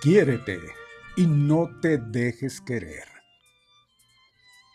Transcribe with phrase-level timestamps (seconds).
[0.00, 0.58] Quiérete
[1.14, 3.04] y no te dejes querer.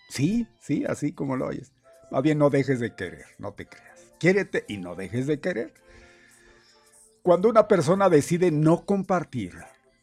[0.07, 1.73] Sí, sí, así como lo oyes.
[2.11, 4.13] Más bien no dejes de querer, no te creas.
[4.19, 5.73] Quiérete y no dejes de querer.
[7.23, 9.55] Cuando una persona decide no compartir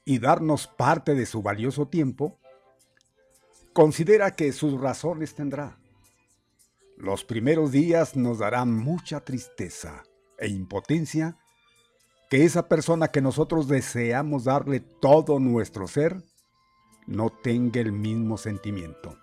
[0.04, 2.40] y darnos parte de su valioso tiempo,
[3.72, 5.78] considera que sus razones tendrá.
[6.96, 10.02] Los primeros días nos darán mucha tristeza
[10.36, 11.38] e impotencia
[12.32, 16.16] que esa persona que nosotros deseamos darle todo nuestro ser
[17.06, 19.18] no tenga el mismo sentimiento.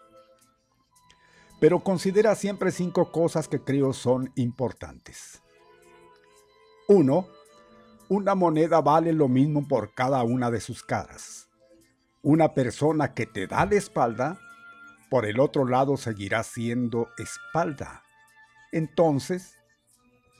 [1.59, 5.41] Pero considera siempre cinco cosas que creo son importantes.
[6.88, 7.27] 1.
[8.09, 11.50] Una moneda vale lo mismo por cada una de sus caras.
[12.21, 14.39] Una persona que te da la espalda,
[15.09, 18.03] por el otro lado seguirá siendo espalda.
[18.71, 19.58] Entonces,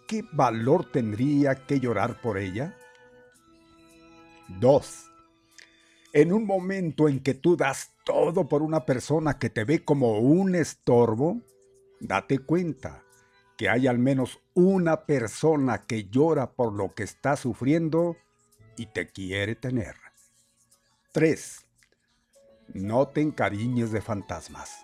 [0.10, 2.76] ¿qué valor tendría que llorar por ella?
[4.60, 5.12] 2.
[6.14, 10.18] En un momento en que tú das todo por una persona que te ve como
[10.18, 11.40] un estorbo,
[12.00, 13.04] date cuenta
[13.56, 18.18] que hay al menos una persona que llora por lo que está sufriendo
[18.78, 19.96] y te quiere tener.
[21.12, 21.68] 3.
[22.74, 24.84] No te encariñes de fantasmas.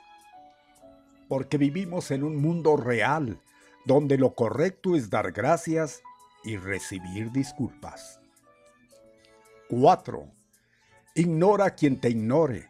[1.28, 3.40] Porque vivimos en un mundo real
[3.86, 6.02] donde lo correcto es dar gracias
[6.44, 8.20] y recibir disculpas.
[9.70, 10.28] 4.
[11.16, 12.70] Ignora a quien te ignore.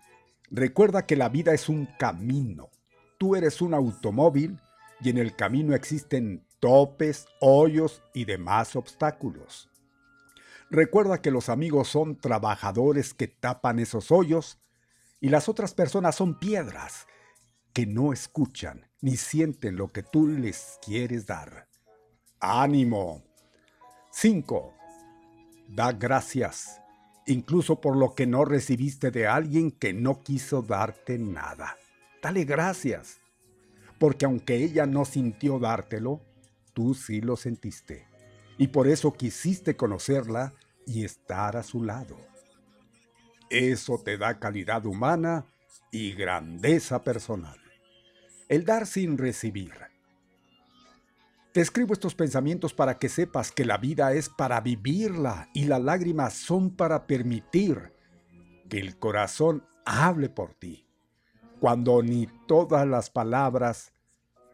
[0.51, 2.69] Recuerda que la vida es un camino.
[3.17, 4.59] Tú eres un automóvil
[5.01, 9.69] y en el camino existen topes, hoyos y demás obstáculos.
[10.69, 14.59] Recuerda que los amigos son trabajadores que tapan esos hoyos
[15.21, 17.07] y las otras personas son piedras
[17.73, 21.67] que no escuchan ni sienten lo que tú les quieres dar.
[22.39, 23.21] ¡Ánimo!
[24.09, 24.73] 5.
[25.67, 26.81] Da gracias,
[27.27, 31.77] incluso por lo que no recibiste de alguien que no quiso darte nada.
[32.19, 33.21] Dale gracias
[33.99, 36.19] porque aunque ella no sintió dártelo,
[36.73, 38.07] tú sí lo sentiste.
[38.57, 40.55] Y por eso quisiste conocerla
[40.87, 42.17] y estar a su lado.
[43.51, 45.45] Eso te da calidad humana
[45.91, 47.64] y grandeza personal.
[48.47, 49.73] El dar sin recibir.
[51.51, 55.81] Te escribo estos pensamientos para que sepas que la vida es para vivirla y las
[55.81, 57.93] lágrimas son para permitir
[58.69, 60.85] que el corazón hable por ti
[61.59, 63.91] cuando ni todas las palabras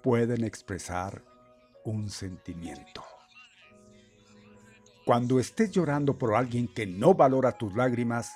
[0.01, 1.23] pueden expresar
[1.83, 3.03] un sentimiento.
[5.05, 8.31] Cuando estés llorando por alguien que no valora tus lágrimas,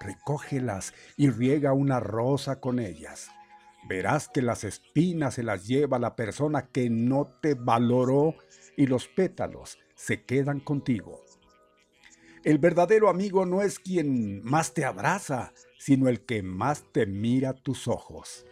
[0.00, 3.30] recógelas y riega una rosa con ellas.
[3.88, 8.36] Verás que las espinas se las lleva la persona que no te valoró
[8.76, 11.20] y los pétalos se quedan contigo.
[12.44, 17.54] El verdadero amigo no es quien más te abraza, sino el que más te mira
[17.54, 18.44] tus ojos.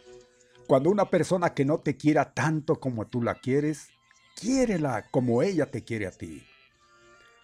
[0.66, 3.88] Cuando una persona que no te quiera tanto como tú la quieres,
[4.36, 6.44] quiérela como ella te quiere a ti.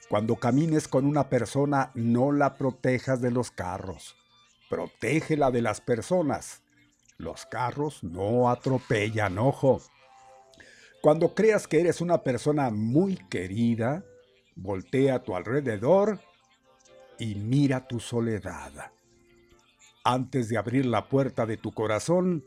[0.08, 4.14] Cuando camines con una persona, no la protejas de los carros,
[4.70, 6.62] protégela de las personas.
[7.18, 9.80] Los carros no atropellan, ojo.
[11.00, 14.04] Cuando creas que eres una persona muy querida,
[14.54, 16.20] voltea a tu alrededor
[17.18, 18.92] y mira tu soledad.
[20.04, 22.44] Antes de abrir la puerta de tu corazón,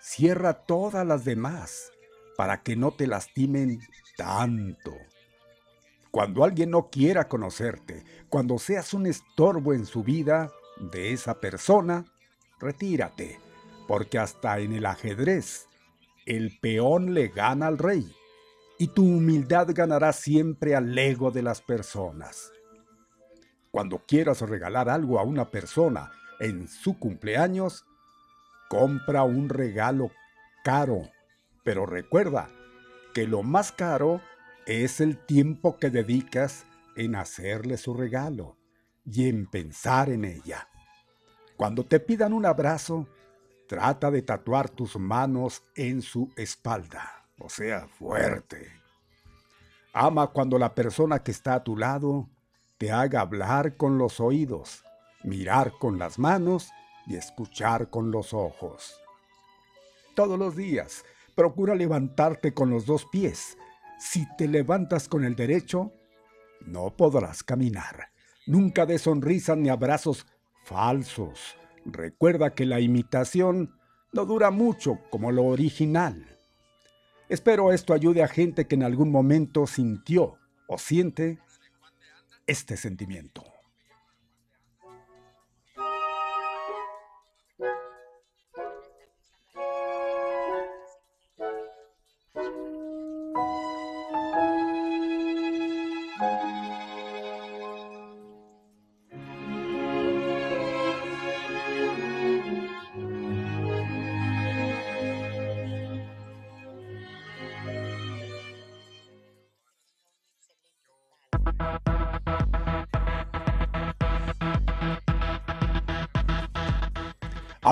[0.00, 1.92] cierra todas las demás
[2.36, 3.80] para que no te lastimen
[4.16, 4.94] tanto.
[6.10, 12.04] Cuando alguien no quiera conocerte, cuando seas un estorbo en su vida de esa persona,
[12.60, 13.40] retírate,
[13.86, 15.68] porque hasta en el ajedrez
[16.26, 18.14] el peón le gana al rey
[18.78, 22.52] y tu humildad ganará siempre al ego de las personas.
[23.70, 27.84] Cuando quieras regalar algo a una persona en su cumpleaños,
[28.68, 30.10] compra un regalo
[30.64, 31.10] caro,
[31.64, 32.50] pero recuerda
[33.14, 34.20] que lo más caro
[34.66, 38.56] es el tiempo que dedicas en hacerle su regalo
[39.04, 40.68] y en pensar en ella.
[41.56, 43.06] Cuando te pidan un abrazo,
[43.72, 48.70] trata de tatuar tus manos en su espalda, o sea, fuerte.
[49.94, 52.28] Ama cuando la persona que está a tu lado
[52.76, 54.84] te haga hablar con los oídos
[55.24, 56.70] mirar con las manos
[57.06, 59.00] y escuchar con los ojos.
[60.14, 63.56] Todos los días, procura levantarte con los dos pies.
[63.98, 65.92] Si te levantas con el derecho,
[66.66, 68.10] no podrás caminar.
[68.46, 70.26] Nunca de sonrisas ni abrazos
[70.64, 71.56] falsos.
[71.84, 73.74] Recuerda que la imitación
[74.12, 76.38] no dura mucho como lo original.
[77.28, 80.36] Espero esto ayude a gente que en algún momento sintió
[80.66, 81.38] o siente
[82.46, 83.51] este sentimiento.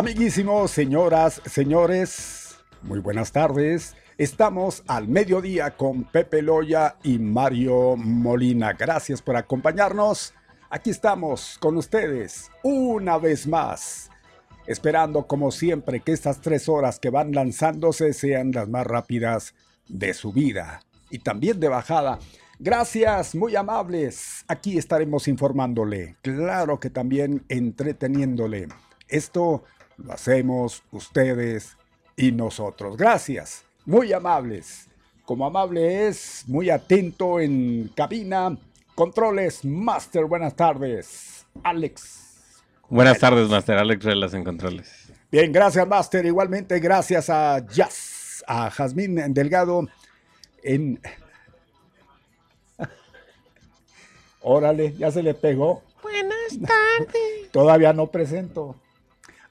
[0.01, 3.95] Amiguísimos, señoras, señores, muy buenas tardes.
[4.17, 8.73] Estamos al mediodía con Pepe Loya y Mario Molina.
[8.73, 10.33] Gracias por acompañarnos.
[10.71, 14.09] Aquí estamos con ustedes una vez más,
[14.67, 19.55] esperando como siempre que estas tres horas que van lanzándose sean las más rápidas
[19.87, 20.81] de su vida
[21.11, 22.19] y también de bajada.
[22.59, 24.47] Gracias, muy amables.
[24.49, 28.69] Aquí estaremos informándole, claro que también entreteniéndole.
[29.07, 29.65] Esto
[30.05, 31.77] lo hacemos ustedes
[32.17, 32.97] y nosotros.
[32.97, 34.89] Gracias, muy amables.
[35.25, 38.57] Como amable es, muy atento en cabina.
[38.95, 41.47] Controles, Master, buenas tardes.
[41.63, 42.63] Alex.
[42.89, 43.79] Buenas tardes, Master.
[43.79, 45.13] Alex Relas en Controles.
[45.31, 46.27] Bien, gracias, Master.
[46.27, 49.87] Igualmente, gracias a Jazz, a Jazmín Delgado
[50.63, 51.01] en...
[54.43, 55.83] Órale, ya se le pegó.
[56.03, 57.51] Buenas tardes.
[57.53, 58.75] Todavía no presento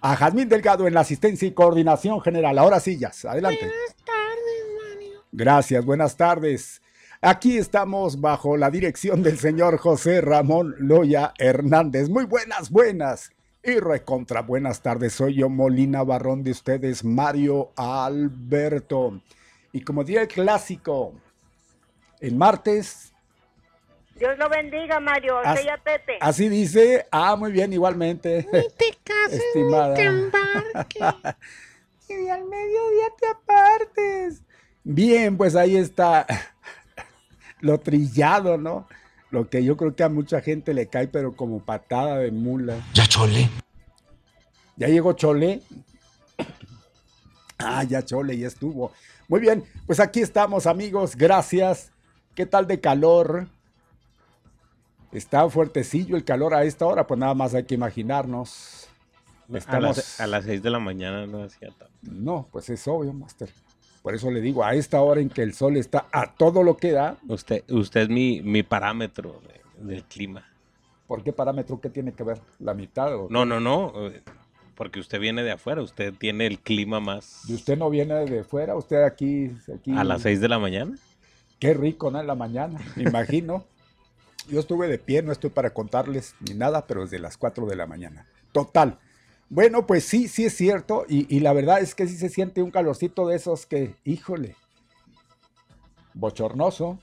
[0.01, 2.58] a Jazmín Delgado en la asistencia y coordinación general.
[2.58, 3.65] Ahora sí, adelante.
[3.65, 5.24] Buenas tardes, Mario.
[5.32, 6.82] Gracias, buenas tardes.
[7.22, 12.08] Aquí estamos bajo la dirección del señor José Ramón Loya Hernández.
[12.08, 13.32] Muy buenas, buenas.
[13.62, 15.13] Y recontra buenas tardes.
[15.13, 19.22] Soy yo, Molina Barrón de ustedes, Mario Alberto.
[19.74, 21.13] Y como diría el clásico,
[22.22, 23.09] el martes
[24.20, 25.38] Dios lo bendiga, Mario.
[25.40, 26.18] Así, Pepe.
[26.20, 27.08] así dice.
[27.12, 28.46] Ah, muy bien, igualmente.
[28.52, 29.90] Ni te cases estimada.
[29.90, 31.36] ni te embarques.
[32.10, 34.42] y al mediodía te apartes.
[34.84, 36.26] Bien, pues ahí está
[37.62, 38.88] lo trillado, ¿no?
[39.32, 42.76] Lo que yo creo que a mucha gente le cae, pero como patada de mula.
[42.94, 43.50] Ya chole.
[44.76, 45.62] Ya llegó chole.
[47.62, 48.94] Ah, ya chole, ya estuvo.
[49.28, 51.14] Muy bien, pues aquí estamos, amigos.
[51.18, 51.92] Gracias.
[52.34, 53.50] ¿Qué tal de calor?
[55.12, 58.88] Está fuertecillo el calor a esta hora, pues nada más hay que imaginarnos.
[59.51, 60.20] Estamos...
[60.20, 61.89] A, las, 6 de la mañana no hacía tanto.
[62.04, 63.50] No, pues es obvio, Master.
[64.04, 66.78] Por eso le digo, a esta hora en que el sol está a todo lo
[66.78, 67.18] que da.
[67.28, 69.42] Usted, usted es mi, mi parámetro
[69.80, 70.46] del clima.
[71.08, 71.82] ¿Por qué parámetro?
[71.82, 72.39] ¿Qué tiene que ver?
[72.60, 73.13] ¿La mitad?
[73.16, 73.94] O no, no, no.
[74.75, 77.50] Porque usted viene de afuera, usted tiene el clima más.
[77.50, 78.75] ¿Y usted no viene de afuera?
[78.75, 79.92] ¿Usted aquí, aquí...
[79.98, 80.96] ¿A las 6 de la mañana?
[81.60, 82.22] Qué rico, ¿no?
[82.22, 83.66] En la mañana, me imagino.
[84.50, 87.75] Yo estuve de pie, no estoy para contarles ni nada, pero desde las 4 de
[87.75, 88.27] la mañana.
[88.51, 89.00] Total.
[89.50, 91.06] Bueno, pues sí, sí es cierto.
[91.08, 94.56] Y, la verdad es que sí se siente un calorcito de esos que, híjole,
[96.13, 97.00] bochornoso.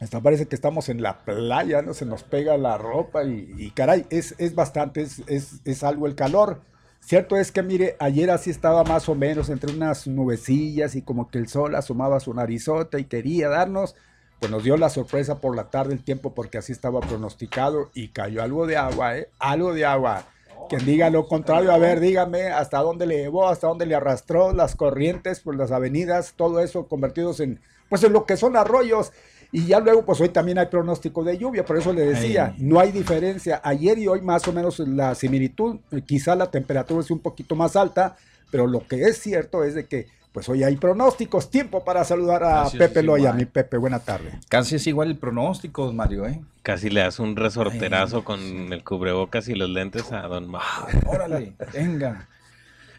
[0.00, 1.94] Hasta parece que estamos en la playa, ¿no?
[1.94, 6.16] Se nos pega la ropa y, caray, es, es bastante, es, es, es, algo el
[6.16, 6.60] calor.
[7.00, 11.30] Cierto es que, mire, ayer así estaba más o menos entre unas nubecillas y como
[11.30, 13.96] que el sol asomaba su narizota y quería darnos
[14.42, 18.08] pues nos dio la sorpresa por la tarde el tiempo porque así estaba pronosticado y
[18.08, 19.28] cayó algo de agua, ¿eh?
[19.38, 20.24] Algo de agua.
[20.68, 24.52] Quien diga lo contrario, a ver, dígame hasta dónde le llevó, hasta dónde le arrastró
[24.52, 29.12] las corrientes, pues las avenidas, todo eso convertidos en, pues en lo que son arroyos.
[29.52, 32.80] Y ya luego, pues hoy también hay pronóstico de lluvia, por eso le decía, no
[32.80, 33.60] hay diferencia.
[33.62, 37.76] Ayer y hoy más o menos la similitud, quizá la temperatura es un poquito más
[37.76, 38.16] alta,
[38.50, 41.50] pero lo que es cierto es de que pues hoy hay pronósticos.
[41.50, 43.32] Tiempo para saludar a Pepe Loya.
[43.32, 44.38] Mi Pepe, buena tarde.
[44.48, 46.40] Casi es igual el pronóstico, Mario, ¿eh?
[46.62, 48.40] Casi le das un resorterazo con
[48.72, 50.64] el cubrebocas y los lentes a Don Mario.
[50.72, 52.28] Ah, órale, venga.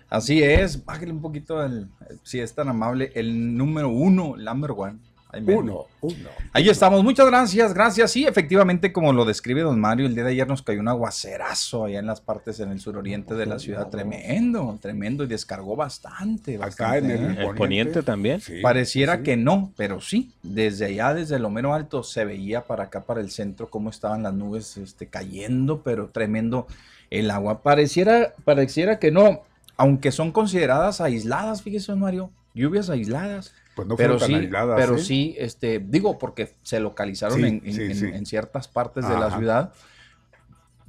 [0.09, 1.87] Así es, bájale un poquito, el,
[2.21, 4.99] si es tan amable, el número uno, number one.
[5.41, 6.29] Uno, uno.
[6.51, 8.11] Ahí estamos, muchas gracias, gracias.
[8.11, 11.85] Sí, efectivamente, como lo describe don Mario, el día de ayer nos cayó un aguacerazo
[11.85, 16.59] allá en las partes en el suroriente de la ciudad, tremendo, tremendo, y descargó bastante.
[16.61, 17.47] Acá en el, ¿eh?
[17.55, 18.41] poniente también.
[18.61, 23.01] Pareciera que no, pero sí, desde allá, desde lo menos alto, se veía para acá,
[23.01, 26.67] para el centro, cómo estaban las nubes este, cayendo, pero tremendo
[27.09, 27.63] el agua.
[27.63, 29.41] Pareciera, pareciera que no,
[29.77, 35.00] aunque son consideradas aisladas, fíjese, don Mario, lluvias aisladas pues no pero sí, Pero ¿eh?
[35.00, 39.74] sí, este, digo, porque se localizaron en, ciertas partes de la ciudad.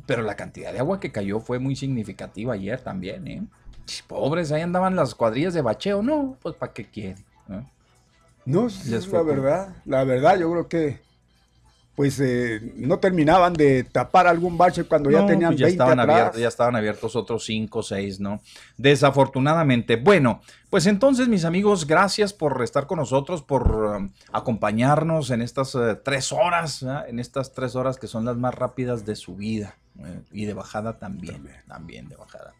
[0.06, 3.42] Pero la cantidad de agua que cayó fue muy significativa ayer también, ¿eh?
[4.06, 6.02] Pobres, ahí andaban las cuadrillas de bacheo.
[6.02, 7.16] No, pues ¿para qué quiere?
[8.46, 9.76] No, es la verdad.
[9.86, 11.00] La verdad, yo creo que
[11.94, 16.40] pues eh, no terminaban de tapar algún bache cuando ya tenían pues ya estaban Abiertos,
[16.40, 18.40] ya estaban abiertos otros 5 o 6, ¿no?
[18.76, 19.96] Desafortunadamente.
[19.96, 25.74] Bueno, pues entonces, mis amigos, gracias por estar con nosotros, por um, acompañarnos en estas
[25.76, 29.76] uh, tres horas, en estas tres horas que son las más rápidas de su vida
[30.00, 32.54] eh, y de bajada también, también, también, de bajada.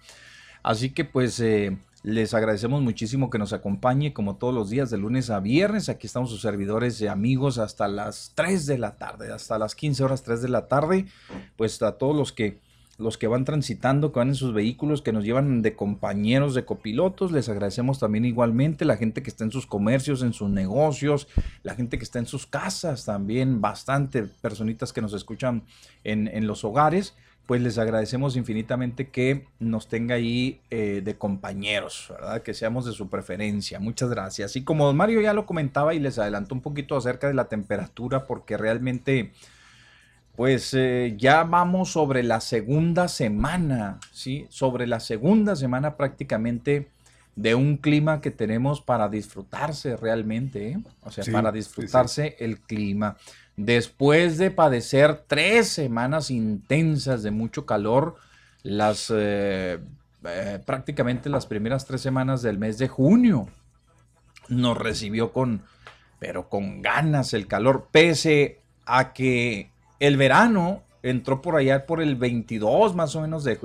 [0.62, 4.99] Así que pues eh, les agradecemos muchísimo que nos acompañe como todos los días de
[4.99, 5.88] lunes a viernes.
[5.88, 10.04] Aquí estamos sus servidores y amigos hasta las 3 de la tarde, hasta las 15
[10.04, 11.06] horas 3 de la tarde.
[11.56, 12.61] Pues a todos los que
[12.99, 16.66] los que van transitando, que van en sus vehículos, que nos llevan de compañeros, de
[16.66, 17.32] copilotos.
[17.32, 21.26] Les agradecemos también igualmente la gente que está en sus comercios, en sus negocios,
[21.62, 25.64] la gente que está en sus casas también, bastante personitas que nos escuchan
[26.04, 27.14] en, en los hogares.
[27.46, 32.42] Pues les agradecemos infinitamente que nos tenga ahí eh, de compañeros, ¿verdad?
[32.42, 33.80] Que seamos de su preferencia.
[33.80, 34.56] Muchas gracias.
[34.56, 38.26] Y como Mario ya lo comentaba y les adelantó un poquito acerca de la temperatura,
[38.26, 39.32] porque realmente
[40.36, 44.46] pues eh, ya vamos sobre la segunda semana, ¿sí?
[44.48, 46.88] Sobre la segunda semana prácticamente
[47.36, 50.78] de un clima que tenemos para disfrutarse realmente, ¿eh?
[51.02, 53.16] O sea, para disfrutarse el clima.
[53.56, 58.16] Después de padecer tres semanas intensas de mucho calor,
[58.62, 59.78] las eh,
[60.64, 63.49] prácticamente las primeras tres semanas del mes de junio
[64.49, 65.62] nos recibió con,
[66.18, 69.70] pero con ganas el calor, pese a que
[70.00, 73.56] el verano entró por allá por el 22 más o menos de,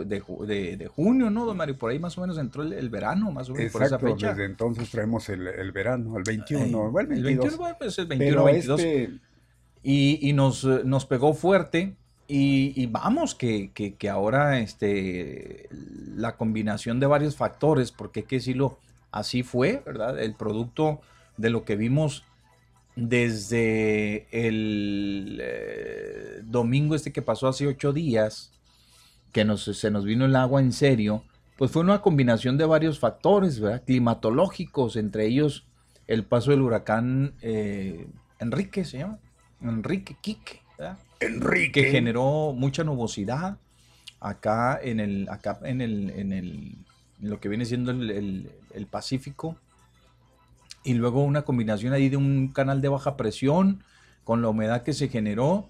[0.93, 1.77] junio, ¿no, don Mario?
[1.77, 4.29] Por ahí más o menos entró el, verano, más o menos por esa fecha.
[4.29, 7.17] desde entonces traemos el, verano, el 21, el 22.
[7.17, 8.79] El 21, pues el 21, 22.
[8.81, 9.28] Este
[9.83, 11.95] y, nos, nos, pegó fuerte
[12.27, 15.67] y, vamos, que, que, ahora este,
[16.15, 18.77] la combinación de varios factores, porque hay que decirlo,
[19.11, 20.19] así fue, ¿verdad?
[20.19, 21.01] El producto
[21.37, 22.23] de lo que vimos
[22.95, 28.51] desde el eh, domingo este que pasó hace ocho días,
[29.31, 31.23] que nos, se nos vino el agua en serio,
[31.57, 33.83] pues fue una combinación de varios factores, ¿verdad?
[33.85, 35.65] Climatológicos, entre ellos
[36.07, 38.07] el paso del huracán eh,
[38.39, 39.19] Enrique, se llama,
[39.61, 40.97] Enrique Quique, ¿verdad?
[41.19, 41.83] Enrique.
[41.83, 43.57] Que generó mucha nubosidad
[44.19, 46.77] acá en el, acá en el, en el,
[47.19, 49.55] lo que viene siendo el, el Pacífico
[50.83, 53.83] y luego una combinación ahí de un canal de baja presión
[54.23, 55.69] con la humedad que se generó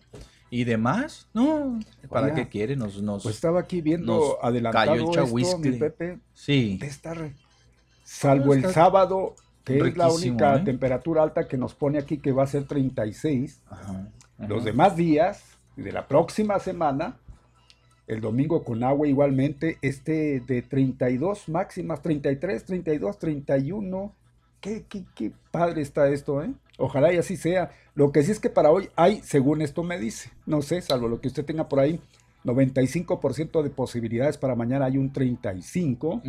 [0.49, 1.27] y demás.
[1.33, 1.79] No,
[2.09, 2.75] ¿para qué quiere?
[2.75, 4.93] Nos, nos, pues estaba aquí viendo adelantado
[5.37, 6.77] esto, mi Pepe, sí.
[6.79, 7.31] de estar,
[8.03, 9.35] salvo el sábado,
[9.69, 10.59] que es la única ¿eh?
[10.63, 13.61] temperatura alta que nos pone aquí, que va a ser 36.
[14.47, 15.43] Los demás días
[15.75, 17.17] de la próxima semana,
[18.07, 24.13] el domingo con agua igualmente, este de 32 máximas, 33, 32, 31,
[24.61, 26.53] Qué, qué, padre está esto, ¿eh?
[26.77, 27.71] Ojalá y así sea.
[27.95, 31.07] Lo que sí es que para hoy hay, según esto me dice, no sé, salvo
[31.07, 32.01] lo que usted tenga por ahí,
[32.43, 36.21] 95% de posibilidades para mañana hay un 35%.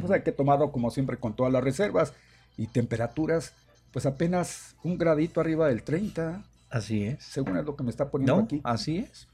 [0.00, 2.14] Pues hay que tomarlo como siempre con todas las reservas
[2.56, 3.52] y temperaturas,
[3.92, 6.42] pues apenas un gradito arriba del 30.
[6.70, 7.22] Así es.
[7.24, 8.60] Según es lo que me está poniendo aquí.
[8.64, 9.28] Así es.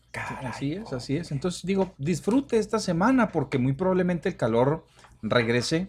[0.44, 1.30] así es, así es.
[1.30, 4.84] Entonces digo, disfrute esta semana porque muy probablemente el calor
[5.22, 5.88] regrese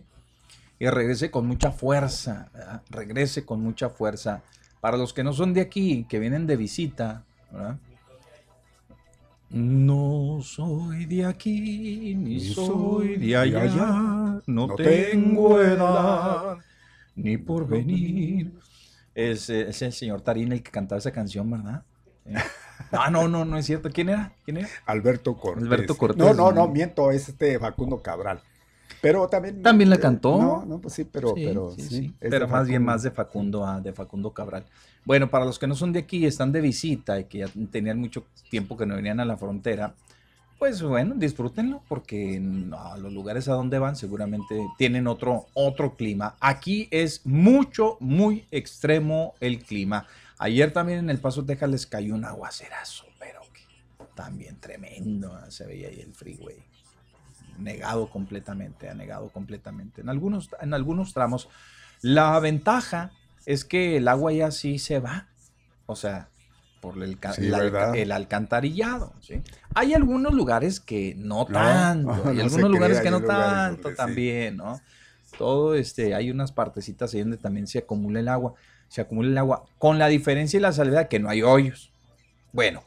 [0.79, 2.49] y regrese con mucha fuerza,
[2.89, 4.41] regrese con mucha fuerza.
[4.79, 7.23] Para los que no son de aquí, que vienen de visita,
[9.49, 16.59] No soy de aquí, ni soy de allá, no, tengo edad,
[17.21, 18.53] ni por venir.
[19.13, 21.84] Es, es, el señor Tarín el que cantaba esa canción, ¿verdad?
[22.91, 23.89] Ah, no, no, no es cierto.
[23.91, 24.34] ¿Quién era?
[24.45, 24.69] ¿Quién era?
[24.86, 25.63] Alberto Cortés.
[25.63, 26.17] Alberto Cortés.
[26.17, 28.41] No, no, no, miento, es este Facundo Cabral.
[29.01, 29.62] Pero también.
[29.62, 30.38] También la eh, cantó.
[30.38, 31.34] No, no, pues sí, pero.
[31.36, 34.65] pero, sí, pero más bien más de Facundo, ah, de Facundo Cabral.
[35.05, 37.99] Bueno, para los que no son de aquí, están de visita y que ya tenían
[37.99, 39.95] mucho tiempo que no venían a la frontera,
[40.59, 42.39] pues bueno, disfrútenlo porque
[42.99, 46.35] los lugares a donde van seguramente tienen otro, otro clima.
[46.41, 50.05] Aquí es mucho, muy extremo el clima.
[50.37, 53.39] Ayer también en El Paso, Texas les cayó un aguacerazo, pero
[54.15, 56.57] también tremendo, se veía ahí el freeway
[57.57, 60.01] negado completamente, negado completamente.
[60.01, 61.49] En algunos, en algunos tramos,
[62.01, 63.11] la ventaja
[63.45, 65.27] es que el agua ya sí se va,
[65.85, 66.29] o sea,
[66.79, 67.17] por el,
[67.95, 69.13] el alcantarillado.
[69.73, 74.79] Hay algunos lugares que no, tanto, hay algunos lugares que no tanto también, ¿no?
[75.37, 78.55] Todo este, hay unas partecitas ahí donde también se acumula el agua,
[78.87, 81.91] se acumula el agua, con la diferencia y la salvedad que no hay hoyos.
[82.51, 82.83] Bueno,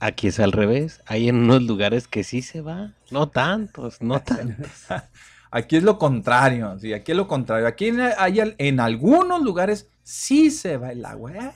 [0.00, 1.00] Aquí es al revés.
[1.06, 2.92] Hay en unos lugares que sí se va.
[3.10, 4.70] No tantos, no tantos.
[5.50, 6.78] aquí es lo contrario.
[6.80, 7.66] Sí, aquí es lo contrario.
[7.66, 11.54] Aquí hay, en algunos lugares sí se va el agua.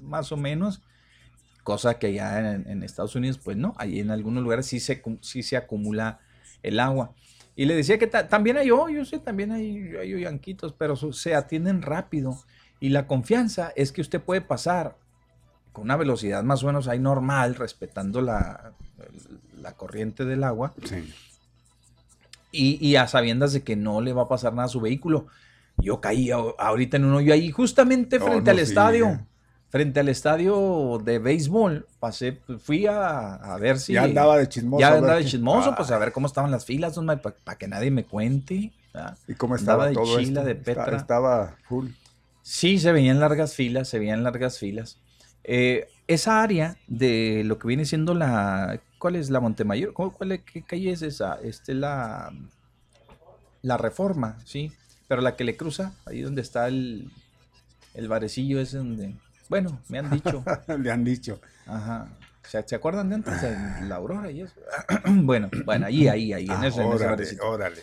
[0.00, 0.80] más o menos.
[1.62, 3.74] Cosa que ya en, Estados Unidos, pues no.
[3.76, 6.20] Ahí en algunos lugares sí se, sí se acumula
[6.62, 7.12] el agua.
[7.54, 11.82] Y le decía que también hay hoyos, sí, también hay, hay hoyanquitos, pero se atienden
[11.82, 12.42] rápido.
[12.80, 14.96] Y la confianza es que usted puede pasar
[15.72, 18.72] con una velocidad más o menos ahí normal, respetando la,
[19.60, 20.72] la corriente del agua.
[20.84, 21.12] Sí.
[22.52, 25.26] Y, a sabiendas de que no le va a pasar nada a su vehículo.
[25.82, 29.20] Yo caí ahorita en un hoyo ahí, justamente frente al estadio.
[29.68, 33.92] frente al estadio de béisbol, pasé, fui a, a ver si...
[33.92, 34.80] Ya andaba de chismoso.
[34.80, 36.98] Ya andaba de chismoso, Ah, pues a ver cómo estaban las filas,
[37.44, 38.72] para que nadie me cuente.
[38.92, 39.16] ¿verdad?
[39.28, 40.44] ¿Y cómo andaba estaba de todo chila, esto?
[40.48, 40.96] de Petra.
[40.96, 41.88] Estaba full.
[42.42, 44.98] Sí, se veían largas filas, se veían largas filas.
[45.44, 48.80] Eh, esa área de lo que viene siendo la...
[48.98, 49.92] ¿Cuál es la Montemayor?
[49.92, 51.38] ¿Cómo- cuál es- ¿Qué calle es esa?
[51.42, 52.32] Este, la...
[53.62, 54.72] La Reforma, sí.
[55.10, 57.10] Pero la que le cruza, ahí donde está el...
[57.94, 59.16] El barecillo ese donde...
[59.48, 60.44] Bueno, me han dicho.
[60.78, 61.40] Le han dicho.
[61.66, 62.06] Ajá.
[62.44, 63.42] ¿Se, se acuerdan de antes
[63.88, 64.54] la Aurora y eso?
[65.06, 67.82] bueno, bueno, ahí, ahí, ahí, en Ah, ese, en ese órale, órale.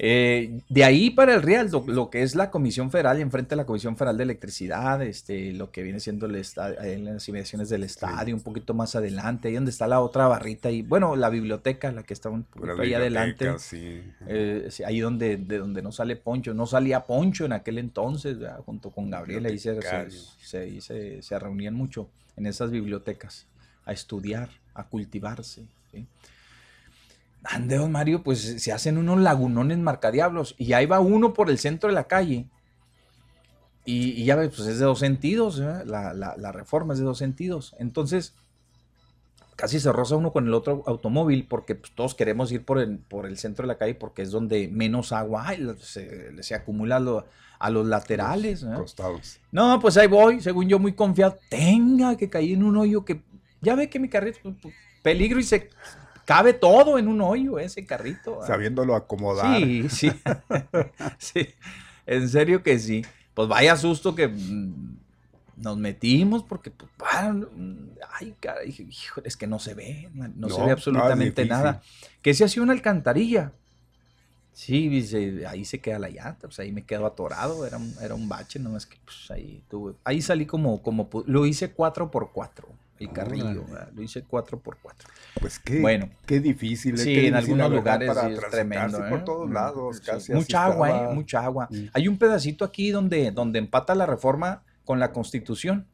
[0.00, 3.56] Eh, de ahí para el Real, lo, lo que es la Comisión Federal, enfrente de
[3.56, 7.68] la Comisión Federal de Electricidad, este, lo que viene siendo el estadio, en las inmediaciones
[7.68, 11.30] del estadio, un poquito más adelante, ahí donde está la otra barrita, y bueno, la
[11.30, 14.02] biblioteca, la que está un poquito ahí adelante, sí.
[14.28, 18.38] eh, sí, ahí donde, de donde no sale Poncho, no salía Poncho en aquel entonces,
[18.38, 18.60] ¿verdad?
[18.64, 19.74] junto con Gabriel, ahí se,
[20.40, 23.46] se, se- se reunían mucho en esas bibliotecas,
[23.84, 25.64] a estudiar, a cultivarse.
[25.90, 26.06] ¿sí?
[27.44, 31.58] Ande, don Mario, pues se hacen unos lagunones marcadiablos y ahí va uno por el
[31.58, 32.46] centro de la calle.
[33.84, 35.84] Y, y ya ves, pues es de dos sentidos, ¿verdad?
[35.86, 37.74] la, la- la reforma es de dos sentidos.
[37.78, 38.34] Entonces,
[39.56, 42.98] casi se roza uno con el otro automóvil porque pues, todos queremos ir por el,
[42.98, 46.96] por el centro de la calle porque es donde menos agua hay, se, se acumula
[46.96, 47.26] a, lo-
[47.58, 48.62] a los laterales.
[48.62, 48.78] ¿verdad?
[48.80, 49.38] Costados.
[49.50, 51.38] No, pues ahí voy, según yo muy confiado.
[51.48, 53.22] Tenga que caí en un hoyo que
[53.62, 55.70] ya ve que mi carrito, pues, pues, peligro y se
[56.28, 58.40] cabe todo en un hoyo ese carrito.
[58.46, 59.56] Sabiéndolo acomodar.
[59.56, 60.12] Sí, sí.
[61.18, 61.48] sí.
[62.04, 63.02] En serio que sí.
[63.32, 64.98] Pues vaya susto que mm,
[65.56, 66.90] nos metimos porque, pues,
[68.20, 71.80] ay, caray, híjole, es que no se ve, no, se ve absolutamente nada.
[72.20, 73.52] Que se hacía una alcantarilla.
[74.52, 78.14] Sí, dice, ahí se queda la llanta, pues ahí me quedo atorado, era un, era
[78.14, 82.64] un bache, no es que pues ahí tuve, ahí salí como, como, lo hice 4x4,
[83.00, 85.06] el carrillo, lo hice 4x4.
[85.40, 86.10] Pues qué, Bueno.
[86.26, 86.94] qué difícil.
[86.94, 88.98] eh, Sí, qué en algunos lugares para sí es tremendo.
[89.08, 89.22] por ¿eh?
[89.24, 90.00] todos Mm, lados.
[90.00, 91.10] Casi así mucha agua, estaba.
[91.12, 91.14] ¿eh?
[91.14, 91.68] Mucha agua.
[91.92, 95.86] Hay un pedacito aquí donde, donde empata la reforma con la constitución.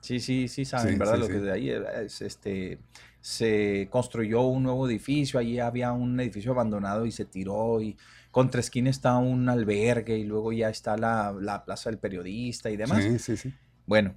[0.00, 1.18] Sí, sí, sí, saben, ¿verdad?
[1.18, 2.78] Lo que de ahí es, este,
[3.22, 7.96] se construyó un nuevo edificio, allí había un edificio abandonado y se tiró y
[8.30, 12.76] contra esquina está un albergue y luego ya está la, la plaza del periodista y
[12.76, 13.02] demás.
[13.02, 13.54] Sí, sí, sí.
[13.86, 14.14] Bueno,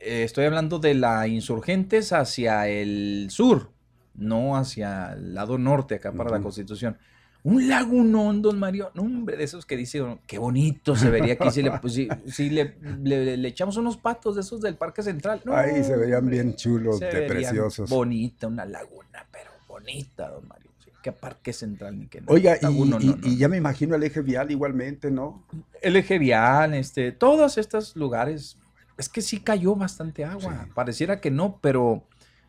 [0.00, 3.70] eh, estoy hablando de la insurgentes hacia el sur,
[4.14, 6.40] no hacia el lado norte, acá para la.
[6.40, 6.96] Constitución.
[7.42, 11.50] Un lagunón, don Mario, no, hombre, de esos que dice, qué bonito se vería aquí
[11.50, 15.02] si le, pues, si, si le, le- le echamos unos patos de esos del Parque
[15.02, 15.40] Central.
[15.46, 17.88] No, Ahí se veían hombre, bien chulos, se de verían preciosos.
[17.88, 20.70] Bonita, una laguna, pero bonita, don Mario.
[20.84, 22.30] sí, qué Parque Central ni qué nada.
[22.34, 23.16] Oiga, y, no, no, y no.
[23.38, 25.46] ya me imagino el eje vial igualmente, ¿no?
[25.80, 28.58] el eje vial, este, todos estos lugares,
[29.00, 30.64] es que sí cayó bastante agua.
[30.64, 30.70] Sí.
[30.74, 32.04] Pareciera que no, pero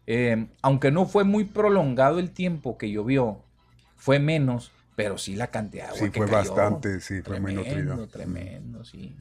[0.05, 3.39] eh, aunque no fue muy prolongado el tiempo que llovió,
[3.95, 6.53] fue menos, pero sí la cantidad de agua Sí, que fue cayó.
[6.53, 7.53] bastante, sí, fue muy
[8.07, 9.15] Tremendo, sí.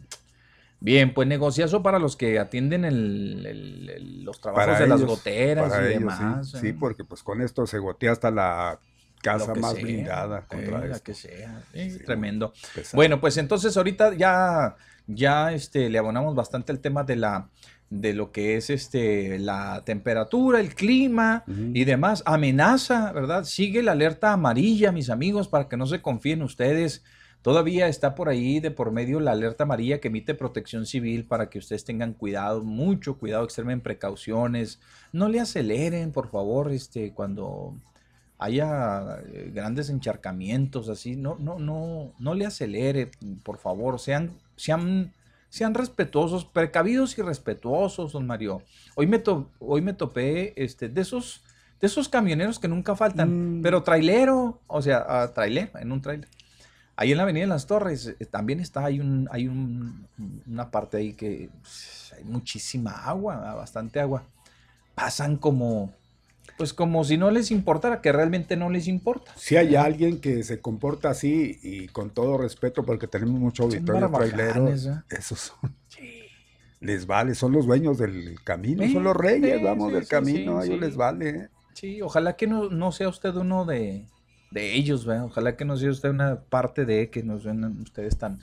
[0.80, 5.04] Bien, pues negociazo para los que atienden el- el- el- los trabajos Para de las
[5.04, 6.50] goteras y ellos, demás.
[6.50, 6.58] sí.
[6.58, 8.78] Sí, eh, porque pues con esto se gotea hasta la
[9.22, 11.04] casa más sea, blindada eh, la esto.
[11.04, 11.62] que sea.
[11.74, 12.54] eh, Sí, tremendo.
[12.94, 14.74] Bueno, pues entonces ahorita ya,
[15.14, 17.48] ya este, le abonamos bastante el tema de la
[17.90, 21.44] de lo que es este la temperatura, el clima
[21.74, 22.22] y demás.
[22.24, 23.44] Amenaza, ¿verdad?
[23.44, 27.02] Sigue la alerta amarilla, mis amigos, para que no se confíen ustedes.
[27.42, 31.48] Todavía está por ahí de por medio la alerta amarilla que emite Protección Civil para
[31.48, 34.78] que ustedes tengan cuidado, mucho cuidado, extremen precauciones.
[35.12, 37.74] No le aceleren, por favor, este, cuando
[38.38, 43.10] haya eh, grandes encharcamientos así, no, no, no, no le acelere,
[43.42, 45.12] por favor, sean, sean,
[45.48, 48.62] sean respetuosos, precavidos y respetuosos, don Mario.
[48.94, 51.42] Hoy me, to- hoy me topé este, de esos,
[51.80, 53.62] de esos camioneros que nunca faltan, Mm.
[53.62, 56.28] pero trailero, o sea, trailer, en un trailer.
[56.96, 60.06] Ahí en la Avenida de las Torres eh, también está, hay, un, hay un-
[60.46, 64.22] una parte ahí que pues, hay muchísima agua, bastante agua.
[64.94, 65.94] Pasan como,
[66.60, 69.32] pues como si no les importara, que realmente no les importa.
[69.34, 74.10] Si hay alguien que se comporta así y con todo respeto, porque tenemos mucho auditorio
[74.10, 74.76] trailero, ¿eh?
[75.08, 75.74] esos son,
[76.80, 80.58] les vale, son los dueños del camino, Sí, son los reyes, sí, vamos, del camino,
[80.58, 81.30] a ellos les vale.
[81.30, 81.48] ¿eh?
[81.72, 84.04] Sí, ojalá que no, no sea usted uno de,
[84.50, 85.24] de ellos, ¿verdad?
[85.24, 88.40] Ojalá que no sea usted una parte de que no sean ustedes tan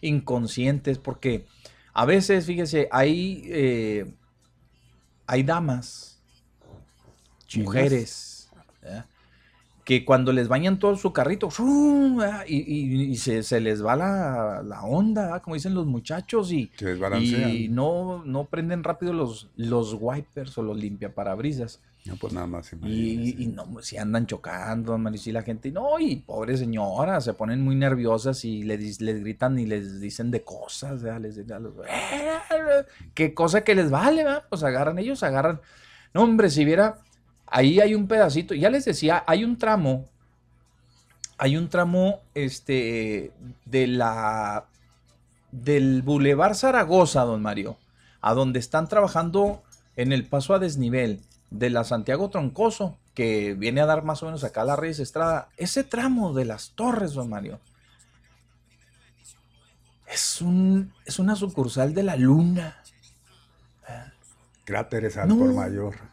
[0.00, 1.46] inconscientes, porque
[1.94, 4.12] a veces, fíjese, hay, eh,
[5.28, 6.09] hay damas,
[7.50, 7.66] Chinas.
[7.66, 9.06] mujeres, ¿verdad?
[9.90, 11.48] que cuando les bañan todo su carrito,
[12.46, 18.84] y, se, les va la, onda, como dicen los muchachos, y, y no, no prenden
[18.84, 21.80] rápido los, los wipers o los limpiaparabrisas.
[22.04, 22.72] No, pues nada más.
[22.84, 27.34] Y, y, no, pues, si andan chocando, y la gente, no, y pobre señora, se
[27.34, 31.64] ponen muy nerviosas y les, les gritan y les dicen de cosas, les dicen,
[33.14, 35.60] qué cosa que les vale, pues agarran ellos, agarran.
[36.14, 36.98] No, hombre, si viera
[37.50, 40.08] Ahí hay un pedacito, ya les decía, hay un tramo,
[41.36, 43.32] hay un tramo este,
[43.64, 44.66] de la,
[45.50, 47.76] del Boulevard Zaragoza, don Mario,
[48.20, 49.64] a donde están trabajando
[49.96, 54.26] en el paso a desnivel de la Santiago Troncoso, que viene a dar más o
[54.26, 55.48] menos acá a la Reyes Estrada.
[55.56, 57.58] Ese tramo de las torres, don Mario,
[60.06, 62.80] es, un, es una sucursal de la luna.
[64.64, 66.09] Cráteres al por mayor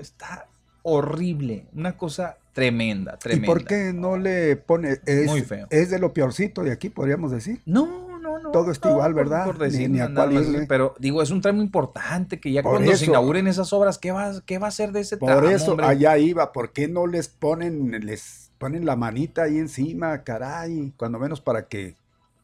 [0.00, 0.46] está
[0.82, 3.44] horrible, una cosa tremenda, tremenda.
[3.44, 4.98] ¿Y por qué no le pone?
[5.06, 5.66] Es, Muy feo.
[5.70, 7.60] Es de lo peorcito de aquí, podríamos decir.
[7.66, 8.50] No, no, no.
[8.50, 9.44] Todo está igual, ¿verdad?
[9.44, 13.06] Por decir, ni, a cuál Pero digo, es un tramo importante que ya cuando se
[13.06, 15.40] inauguren esas obras, ¿qué va, qué va a ser de ese tramo?
[15.40, 20.24] Por eso allá iba, ¿por qué no les ponen, les ponen la manita ahí encima,
[20.24, 20.92] caray?
[20.96, 21.94] Cuando menos para que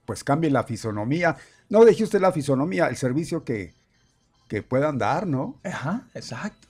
[0.05, 1.37] pues cambie la fisonomía.
[1.69, 3.73] No deje usted la fisonomía, el servicio que,
[4.49, 5.59] que puedan dar, ¿no?
[5.65, 6.69] Ajá, exacto.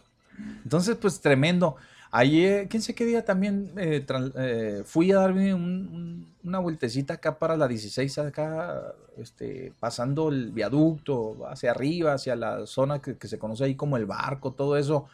[0.63, 1.77] Entonces, pues tremendo.
[2.17, 7.57] Ayer, quién sé qué día también eh, eh, fui a darme una vueltecita acá para
[7.57, 13.65] la 16, acá, este, pasando el viaducto hacia arriba, hacia la zona que, se conoce
[13.65, 15.07] ahí como el barco, todo eso.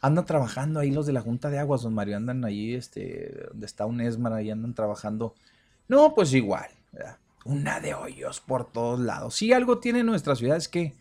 [0.00, 3.66] Andan trabajando ahí los de la Junta de Aguas, don Mario, andan ahí, este, donde
[3.66, 5.34] está un ESMAR, ahí andan trabajando.
[5.88, 6.68] No, pues igual,
[7.44, 9.34] una de hoyos por todos lados.
[9.34, 10.94] Si algo tiene nuestra ciudad es que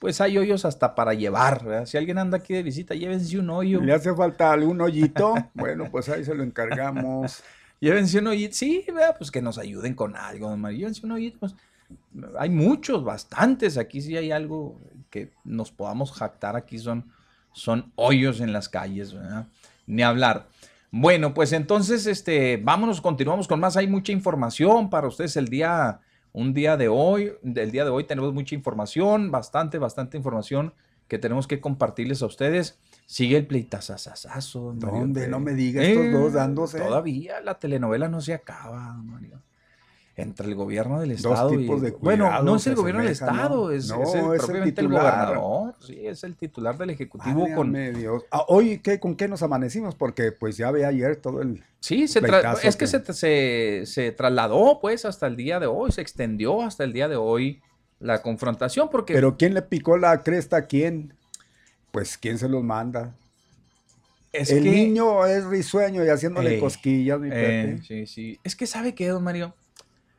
[0.00, 1.86] pues hay hoyos hasta para llevar.
[1.86, 3.82] Si alguien anda aquí de visita, llévense un hoyo.
[3.82, 5.34] ¿Le hace falta algún hoyito?
[5.54, 7.42] bueno, pues ahí se lo encargamos.
[7.80, 8.54] llévense un hoyito.
[8.54, 8.86] Sí,
[9.18, 11.38] pues que nos ayuden con algo, Llévense un hoyito.
[11.38, 11.54] Pues,
[12.38, 13.76] hay muchos, bastantes.
[13.76, 16.56] Aquí sí hay algo que nos podamos jactar.
[16.56, 17.12] Aquí son,
[17.52, 19.14] son hoyos en las calles,
[19.86, 20.48] Ni hablar.
[20.90, 23.76] Bueno, pues entonces, este, vámonos, continuamos con más.
[23.76, 26.00] Hay mucha información para ustedes el día
[26.32, 30.74] un día de hoy, del día de hoy tenemos mucha información, bastante, bastante información
[31.08, 32.78] que tenemos que compartirles a ustedes.
[33.06, 34.72] Sigue el pleitazazazazo.
[34.76, 35.26] ¿Dónde?
[35.26, 36.78] No me digas, estos dos eh, dándose.
[36.78, 39.42] Todavía la telenovela no se acaba, Mario
[40.20, 41.66] entre el gobierno del estado y
[42.00, 43.98] bueno no es el gobierno del estado es, el,
[44.38, 49.14] propiamente el, gobernador sí es el titular del ejecutivo con medios ah, hoy qué con
[49.14, 52.20] qué nos amanecimos porque pues ya ve ayer todo el sí se
[52.62, 56.92] es que, Se, se, trasladó pues hasta el día de hoy se extendió hasta el
[56.92, 57.60] día de hoy
[57.98, 61.14] la confrontación porque pero quién le picó la cresta a quién
[61.90, 63.14] pues quién se los manda
[64.32, 68.38] el niño es risueño y haciéndole cosquillas mi eh, sí sí.
[68.44, 69.54] Es que sabe qué don Mario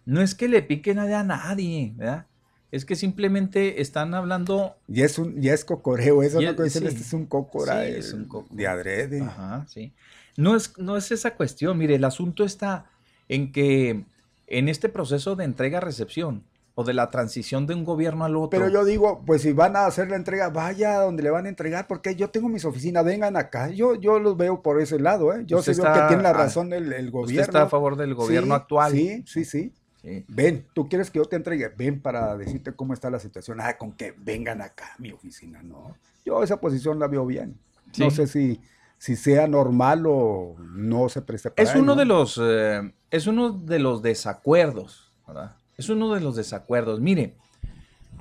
[0.06, 2.26] no es que le pique nada a nadie, ¿verdad?
[2.72, 4.78] Es que simplemente están hablando.
[4.88, 8.14] Y es un, ya es cocoreo, eso no dicen, este es un cocora sí, es
[8.14, 9.22] un de adrede.
[9.22, 9.94] Ajá, sí.
[10.38, 12.86] No es, no es esa cuestión, mire, el asunto está
[13.28, 14.06] en que
[14.48, 16.44] en este proceso de entrega-recepción
[16.76, 18.58] o de la transición de un gobierno al otro.
[18.58, 21.50] Pero yo digo, pues si van a hacer la entrega, vaya donde le van a
[21.50, 23.70] entregar, porque yo tengo mis oficinas, vengan acá.
[23.70, 25.44] Yo, yo los veo por ese lado, ¿eh?
[25.46, 27.42] Yo sé que tiene la razón el, el, gobierno.
[27.42, 28.94] Usted está a favor del gobierno actual.
[28.94, 29.74] Sí, sí, sí.
[30.04, 33.62] Ven, tú quieres que yo te entregue, ven para decirte cómo está la situación.
[33.62, 35.96] Ah, con que vengan acá a mi oficina, no.
[36.26, 37.60] Yo esa posición la veo bien.
[37.98, 38.62] No sé si,
[38.98, 43.52] si sea normal o no se preste para Es uno de los eh, es uno
[43.52, 45.56] de los desacuerdos, ¿verdad?
[45.78, 47.00] Es uno de los desacuerdos.
[47.00, 47.36] Mire,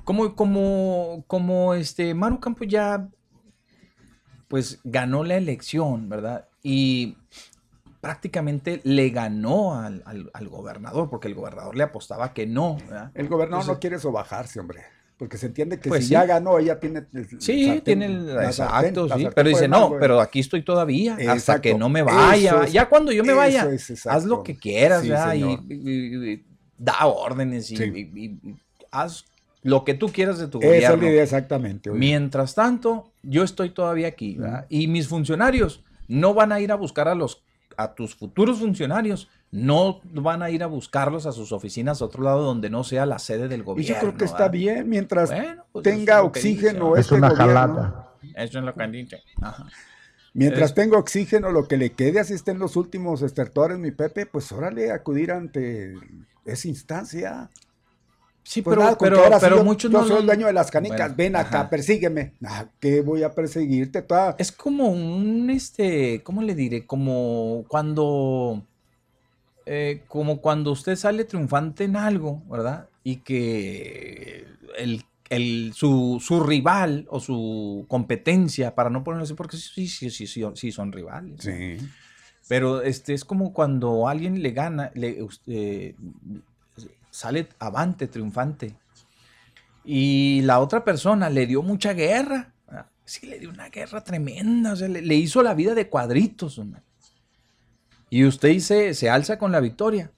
[0.03, 3.09] como, como, como este Maru Campo ya
[4.47, 6.49] pues ganó la elección, ¿verdad?
[6.61, 7.15] Y
[8.01, 12.77] prácticamente le ganó al, gobernador, porque el gobernador le apostaba que no.
[13.13, 14.81] El gobernador no quiere sobajarse, hombre.
[15.17, 17.05] Porque se entiende que pues si ya ganó, ella tiene
[17.37, 19.27] Sí, tiene el exacto, sí.
[19.35, 22.65] Pero dice, no, pero aquí estoy todavía, hasta que no me vaya.
[22.65, 23.69] ya cuando yo me vaya,
[24.05, 26.43] haz lo que quieras, y,
[26.77, 28.41] da órdenes y,
[28.89, 29.25] haz
[29.61, 31.21] lo que tú quieras de tu Esa gobierno.
[31.21, 31.91] exactamente.
[31.91, 37.07] Mientras tanto, yo estoy todavía aquí, Y mis funcionarios no van a ir a buscar
[37.07, 37.43] a los
[37.83, 42.23] a tus futuros funcionarios no van a ir a buscarlos a sus oficinas a otro
[42.23, 43.91] lado donde no sea la sede del gobierno.
[43.91, 45.31] Y yo creo que está bien mientras
[45.71, 46.95] pues tenga oxígeno.
[46.95, 48.13] Es una jalada.
[48.35, 49.21] Eso es lo que dice.
[50.33, 54.51] Mientras tenga oxígeno, lo que le quede, así estén los últimos estertores, mi Pepe, pues
[54.53, 55.95] órale, acudir ante
[56.45, 57.49] esa instancia.
[58.43, 60.71] Sí, Pues pero, nada, pero, pero yo, muchos yo no soy el dueño de las
[60.71, 61.69] canicas, Bueno, ven acá, ajá.
[61.69, 62.33] persígueme.
[62.43, 64.01] Ah, ¿Qué voy a perseguirte?
[64.01, 66.85] Toda- Es como un, este, ¿cómo le diré?
[66.85, 68.63] Como cuando,
[69.65, 72.89] eh, como cuando usted sale triunfante en algo, ¿verdad?
[73.03, 79.57] Y que el, el- su, su rival o su competencia, para no ponerlo así, porque
[79.57, 81.41] sí, sí, sí, sí, sí son rivales.
[81.41, 81.77] Sí.
[82.47, 85.95] Pero este es como cuando alguien le gana, le, eh,
[87.11, 88.75] sale avante, triunfante.
[89.83, 92.53] Y la otra persona le dio mucha guerra.
[92.65, 92.87] ¿verdad?
[93.05, 94.73] Sí, le dio una guerra tremenda.
[94.73, 96.57] O sea, le, hizo la vida de cuadritos.
[96.57, 96.81] hombre.
[98.09, 100.11] Y usted se, se alza con la victoria.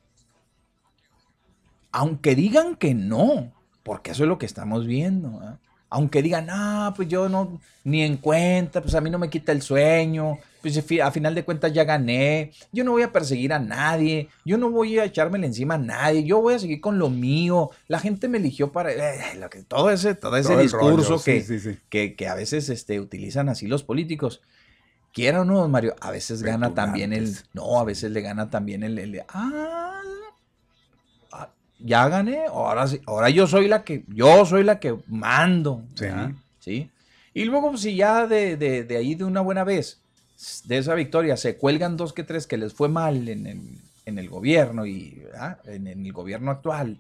[1.92, 3.54] Aunque digan que no,
[3.84, 5.40] porque eso es lo que estamos viendo.
[5.40, 5.60] ¿verdad?
[5.90, 9.52] Aunque digan, ah, pues yo no, ni en cuenta, pues a mí no me quita
[9.52, 13.60] el sueño, pues a final de cuentas ya gané, yo no voy a perseguir a
[13.60, 17.10] nadie, yo no voy a echármele encima a nadie, yo voy a seguir con lo
[17.10, 21.10] mío, la gente me eligió para, eh, lo que, todo ese, todo ese Todo discurso
[21.10, 21.80] rollo, que, sí, sí, sí.
[21.90, 24.42] Que, que a veces este, utilizan así los políticos.
[25.12, 28.84] Quiera o no, Mario, a veces gana también el, no, a veces le gana también
[28.84, 30.02] el, el ah,
[31.34, 35.84] ah, ya gané, ahora sí, ahora yo soy la que, yo soy la que mando,
[35.96, 36.08] Sí.
[36.60, 36.90] ¿sí?
[37.34, 40.03] Y luego, pues, si ya de, de, de ahí de una buena vez,
[40.66, 43.62] de esa victoria, se cuelgan dos que tres que les fue mal en el,
[44.06, 45.24] en el gobierno y
[45.66, 47.00] en, en el gobierno actual,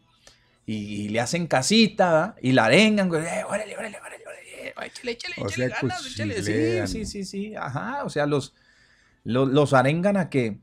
[0.65, 2.35] y, y le hacen casita, ¿verdad?
[2.41, 6.05] y la arengan, güey, eh, órale, órale, órale, órale, échale, échale, O échale sea, ganas,
[6.07, 6.87] échale, cuchilean.
[6.87, 8.53] sí, sí, sí, sí, ajá, o sea, los,
[9.23, 10.57] los, los arengan a que,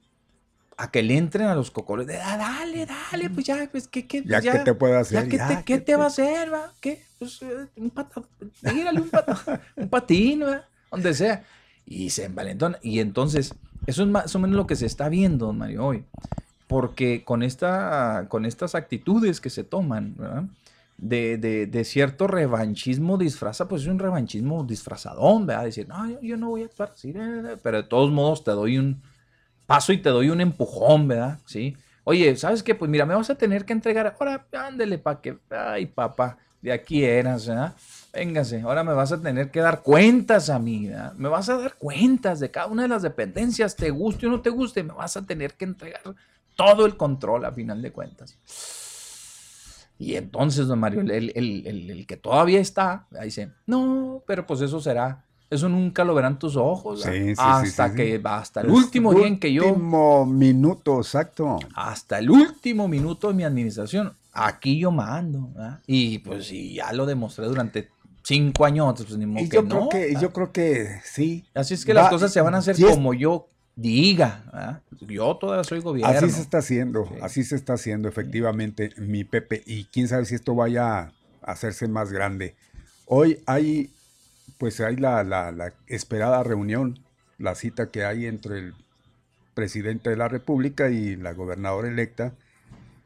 [0.79, 4.07] a que le entren a los cocoles, de, "Ah, dale, dale, pues ya, pues, ¿qué,
[4.07, 5.25] qué, Ya, pues, ¿qué te puedo hacer?
[5.25, 6.73] ya, ¿qué, Ya, te, qué te va a hacer, va?
[6.81, 7.03] ¿Qué?
[7.19, 8.27] Pues eh, un pato,
[8.63, 9.35] tírale un pato,
[9.77, 11.45] un patín, va, donde sea.
[11.91, 12.79] Y se envalentona.
[12.83, 16.07] Y entonces, eso es más o menos lo que se está viendo, don Mario, hoy.
[16.69, 20.45] Porque con, esta, con estas actitudes que se toman, ¿verdad?
[20.99, 25.65] De, de- de cierto revanchismo disfraza, pues es un revanchismo disfrazadón, ¿verdad?
[25.65, 28.45] Decir, no, yo, yo no voy a actuar así, eh, eh", pero de todos modos
[28.45, 29.03] te doy un
[29.67, 31.41] paso y te doy un empujón, ¿verdad?
[31.47, 31.77] Sí.
[32.05, 32.75] Oye, ¿sabes qué?
[32.75, 36.73] Pues mira, me vas a tener que entregar, ahora ándele para que, ay papá, de
[36.73, 37.77] aquí eras, ¿verdad?
[38.13, 41.13] Véngase, ahora me vas a tener que dar cuentas a mí, ¿verdad?
[41.15, 44.41] Me vas a dar cuentas de cada una de las dependencias, te guste o no
[44.41, 46.03] te guste, me vas a tener que entregar
[46.57, 48.37] todo el control a final de cuentas.
[49.99, 54.61] Y entonces, don Mario, el, el- el- que todavía está, ahí dice, no, pero pues
[54.63, 57.03] eso será, eso nunca lo verán tus ojos.
[57.03, 57.97] Sí, sí, sí, hasta sí, sí.
[57.97, 61.59] que, hasta el último día en que yo, Último minuto, exacto.
[61.75, 65.81] hasta el último minuto de mi administración, aquí yo mando, ¿verdad?
[65.87, 67.91] Y pues si ya lo demostré durante
[68.23, 70.21] cinco años, pues ni modo Y que yo no, creo que, ¿verdad?
[70.21, 71.45] yo creo que sí.
[71.55, 74.83] Así es que va- las cosas se van a hacer como yo diga, ¿verdad?
[75.09, 76.13] Yo todavía soy gobierno.
[76.17, 77.15] Así se está haciendo, Sí.
[77.23, 79.63] así se está haciendo efectivamente, mi Pepe.
[79.67, 82.55] Y quién sabe si esto vaya a hacerse más grande.
[83.07, 83.91] Hoy hay,
[84.59, 87.01] pues hay la, la- la esperada reunión,
[87.39, 88.75] la cita que hay entre el
[89.55, 92.35] presidente de la República y la gobernadora electa.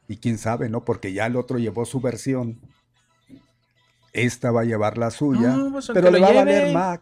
[0.08, 0.84] Y quién sabe, ¿no?
[0.84, 2.58] Porque ya el otro llevó su versión.
[4.14, 6.72] Esta va a llevar la suya, No, pues, pero le va a lleve.
[6.72, 7.00] valer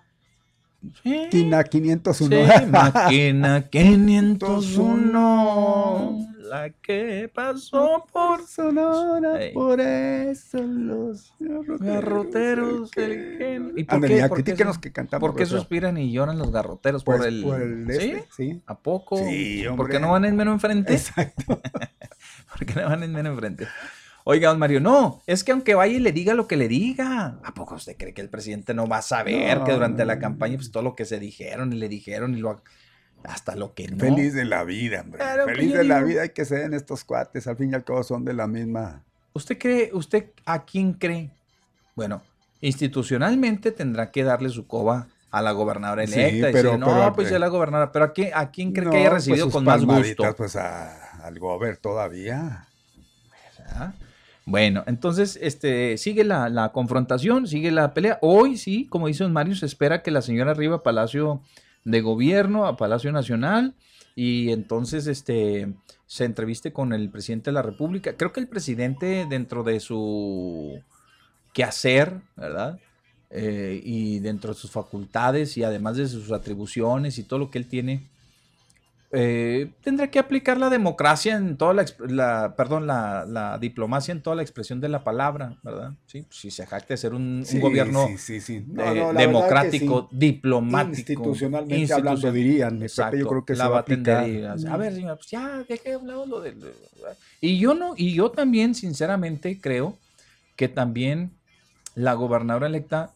[1.02, 1.14] Sí.
[1.48, 2.36] máquina 501.
[2.58, 11.32] Sí, máquina 501, la que pasó por Sonora, por eso los
[11.78, 13.72] garroteros del gen.
[13.76, 14.26] ¿Y por qué?
[14.28, 15.28] ¿Por qué que cantamos.
[15.30, 17.04] ¿Por qué suspiran y lloran los garroteros?
[17.04, 17.92] pues, por el, por el ¿Sí?
[18.10, 18.60] este, sí.
[18.66, 19.18] ¿A poco?
[19.18, 20.94] Sí, ¿Por qué no van en menos enfrente?
[20.94, 21.44] Exacto.
[22.58, 23.68] ¿Por qué no van en menos enfrente?
[24.24, 27.38] Oiga, don Mario, no, es que aunque vaya y le diga lo que le diga,
[27.42, 30.18] ¿a poco usted cree que el presidente no va a saber No, que durante la
[30.20, 32.62] campaña, pues todo lo que se dijeron y le dijeron y lo
[33.24, 33.98] hasta lo que no?
[33.98, 35.22] Feliz de la vida, hombre.
[35.46, 37.46] Feliz de la vida hay que ser en estos cuates.
[37.46, 39.02] Al fin y al cabo son de la misma.
[39.32, 41.30] ¿Usted cree, usted a quién cree?
[41.96, 42.22] Bueno,
[42.60, 46.50] institucionalmente tendrá que darle su coba a la gobernadora Sí, electa.
[46.50, 48.84] y pero- decir, no, pero- pues ya la gobernadora, pero ¿a quién, a quién cree
[48.84, 50.34] No, que haya pues, recibido sus con más gusto?
[50.36, 52.66] Pues a- al gober todavía.
[53.74, 53.92] ¿Ah?
[54.52, 58.18] Bueno, entonces este, sigue la, confrontación, sigue la pelea.
[58.20, 61.40] Hoy sí, como dice Mario, se espera que la señora arriba a Palacio
[61.86, 63.74] de Gobierno, a Palacio Nacional,
[64.14, 65.72] y entonces este,
[66.06, 68.12] se entreviste con el presidente de la República.
[68.18, 70.82] Creo que el presidente dentro de su
[71.54, 72.78] quehacer, ¿verdad?
[73.30, 77.56] Eh, y dentro de sus facultades y además de sus atribuciones y todo lo que
[77.56, 78.02] él tiene,
[79.12, 84.22] eh, tendrá que aplicar la democracia en toda la, la- perdón, la, la diplomacia en
[84.22, 85.92] toda la expresión de la palabra, ¿verdad?
[86.06, 90.16] Sí, pues, si se jacta de ser un, gobierno sí, sí, eh, No, democrático, que
[90.16, 91.12] diplomático.
[91.12, 92.78] Institucionalmente hablando, dirían.
[92.78, 96.26] Pepe, yo creo que la va a A ver, señora, pues ya, deje de hablar
[96.26, 96.72] lo del...
[97.40, 99.98] Y yo no, y yo también, sinceramente, creo
[100.56, 101.32] que también
[101.94, 103.12] la gobernadora electa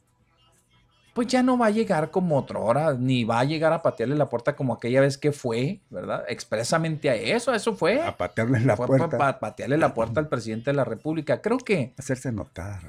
[1.17, 4.15] pues ya no va a llegar como otra hora, ni va a llegar a patearle
[4.17, 6.25] la puerta como aquella vez que fue, ¿verdad?
[6.29, 8.03] Expresamente a eso, a eso fue.
[8.03, 9.09] A patearle la Fue puerta.
[9.09, 11.41] pa- pa- patearle la puerta al presidente de la República.
[11.41, 12.81] Creo que, Hacerse notar.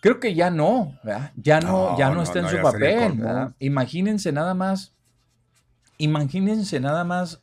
[0.00, 1.32] creo que ya no, ¿verdad?
[1.36, 3.20] Ya no, No, ya no, no, está en su papel.
[3.58, 4.94] Imagínense nada más,
[5.98, 7.42] imagínense nada más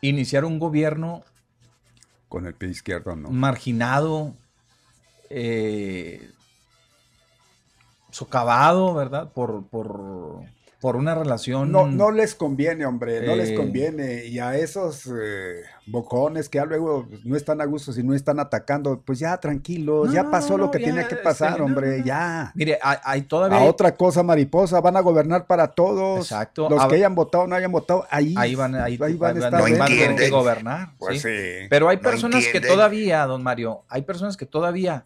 [0.00, 1.22] iniciar un gobierno
[2.28, 3.30] Con el pie izquierdo no.
[3.30, 4.34] marginado,
[5.30, 6.28] eh,
[8.10, 9.30] socavado, ¿verdad?
[9.32, 10.00] Por, por,
[10.80, 11.70] por una relación.
[11.70, 13.54] No, no les conviene, hombre, no les Eh.
[13.54, 14.24] conviene.
[14.24, 18.40] Y a esos eh, bocones que ya luego no están a gusto si no están
[18.40, 21.90] atacando, pues ya tranquilos, No, ya pasó no, lo que ya, tiene que pasar, hombre,
[21.90, 22.04] no, no.
[22.06, 22.52] ya.
[22.54, 23.58] Mire, hay, hay todavía.
[23.58, 26.20] A otra cosa, mariposa, van a gobernar para todos.
[26.20, 26.70] Exacto.
[26.70, 29.36] Los A- que hayan votado o no hayan votado, ahí, Ahí van, ahí, ahí van
[29.36, 29.60] a estar.
[29.60, 30.92] Van gobernar.
[30.98, 31.28] Pues ¿sí?
[31.28, 31.66] sí.
[31.68, 35.04] Pero hay No personas que todavía, don Mario, hay personas que todavía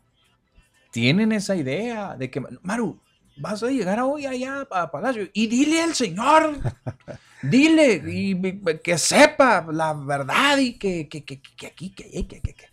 [0.95, 3.01] tienen esa idea de que, Maru,
[3.37, 6.57] vas a llegar hoy allá a Palacio y dile al señor,
[7.43, 12.55] dile y que sepa la verdad y que, que, que, que aquí, que, que, que,
[12.55, 12.67] que-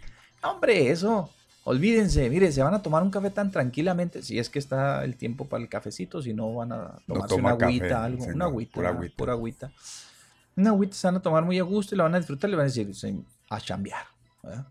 [0.43, 1.31] Hombre, eso,
[1.63, 5.15] olvídense, mire, se van a tomar un café tan tranquilamente, si es que está el
[5.15, 8.35] tiempo para el cafecito, si no van a tomarse toma una café, agüita, algo, señor,
[8.35, 9.15] una agüita, pura agüita.
[9.17, 9.71] pura agüita.
[10.57, 12.51] Una agüita se van a tomar muy a gusto y la van a disfrutar y
[12.51, 13.15] le van a decir, "Se-
[13.49, 14.05] a chambear.
[14.43, 14.65] ¿verdad?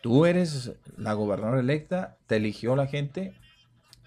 [0.00, 3.34] Tú eres la gobernadora electa, te eligió la gente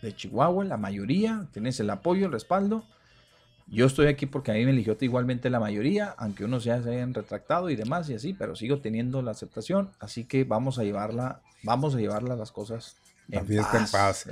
[0.02, 2.86] de Chihuahua, la mayoría, tienes el apoyo, el respaldo.
[3.68, 6.90] Yo estoy aquí porque a mí me eligió igualmente la mayoría, aunque unos ya se
[6.90, 10.84] hayan retractado y demás y así, pero sigo teniendo la aceptación, así que vamos a
[10.84, 12.98] llevarla, vamos a llevarla las cosas
[13.30, 14.28] La en paz.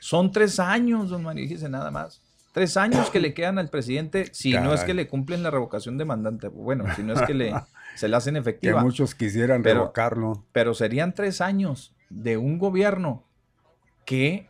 [0.00, 2.20] Son tres años, don Mario, fíjese nada más.
[2.52, 5.96] Tres años que le quedan al presidente, si no es que le cumplen la revocación
[5.96, 7.54] demandante, bueno, si no es que le,
[7.94, 10.44] se la hacen Que efectiva muchos quisieran Pero- revocarlo.
[10.52, 13.22] pero serían tres años de un gobierno
[14.04, 14.48] que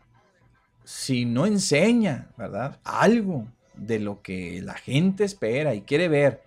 [0.84, 2.78] si no enseña, ¿verdad?
[2.84, 6.42] Algo de lo que la gente espera y quiere ver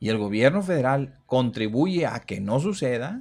[0.00, 3.20] y el gobierno federal contribuye a que no suceda,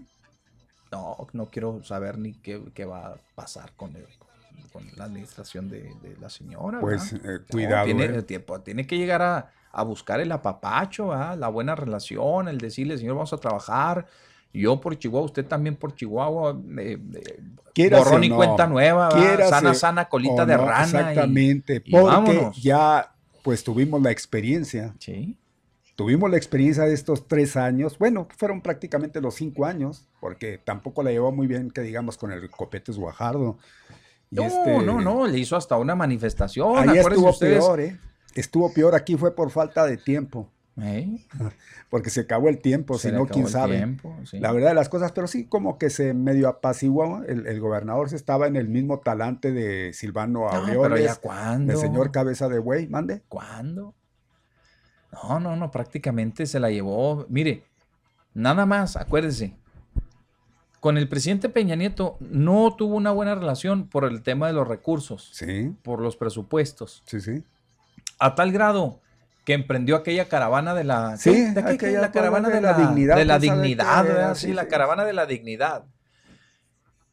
[0.92, 4.06] no, no quiero saber ni qué, qué va a pasar con, el-
[4.72, 6.80] con la administración de, de la señora.
[6.80, 7.86] Pues eh, No, cuidado.
[7.86, 8.22] tiene, eh.
[8.24, 11.38] tiempo, tiene que llegar a, a buscar el apapacho, ¿verdad?
[11.38, 14.06] la buena relación, el decirle, señor, vamos a trabajar.
[14.54, 16.58] Yo por Chihuahua, usted también por Chihuahua.
[16.80, 16.98] eh,
[17.76, 19.12] eh, borrón y no, cuenta nueva,
[19.50, 20.84] sana, sana, colita de no, rana.
[20.84, 23.14] Exactamente, y porque ya
[23.44, 24.96] pues tuvimos la experiencia.
[25.00, 25.38] Sí,
[25.98, 31.02] Tuvimos la experiencia de estos tres años, bueno, fueron prácticamente los cinco años, porque tampoco
[31.02, 33.58] la llevó muy bien, que digamos, con el Copetes Guajardo.
[34.30, 36.88] Y No, este, no, no, le hizo hasta una manifestación.
[36.88, 37.66] Ahí estuvo ustedes.
[37.66, 38.00] peor, ¿eh?
[38.36, 40.50] Estuvo peor, aquí fue por falta de tiempo,
[40.80, 41.26] ¿Eh?
[41.90, 43.78] porque se acabó el tiempo, si no, quién el sabe.
[43.78, 44.40] tiempo, sí.
[44.40, 48.10] La verdad de las cosas, pero sí como que se medio apaciguó, el, el gobernador
[48.10, 51.72] se estaba en el mismo talante de Silvano No, Aureoles, cuándo.
[51.74, 53.24] del señor Cabeza de Güey, mande.
[53.28, 53.96] ¿Cuándo?
[55.12, 57.26] No, no, no, prácticamente se la llevó.
[57.30, 57.64] Mire,
[58.36, 59.56] nada más, acuérdese.
[60.80, 64.68] Con el presidente Peña Nieto no tuvo una buena relación por el tema de los
[64.68, 67.44] recursos, Sí, por los presupuestos, sí, sí.
[68.20, 69.02] A tal grado
[69.46, 71.32] que emprendió aquella caravana de la Sí.
[71.54, 74.36] ¿De aquella la caravana de de la dignidad, de la ¿tú sabes dignidad.
[74.36, 75.86] Sí, Sí, la caravana de la dignidad.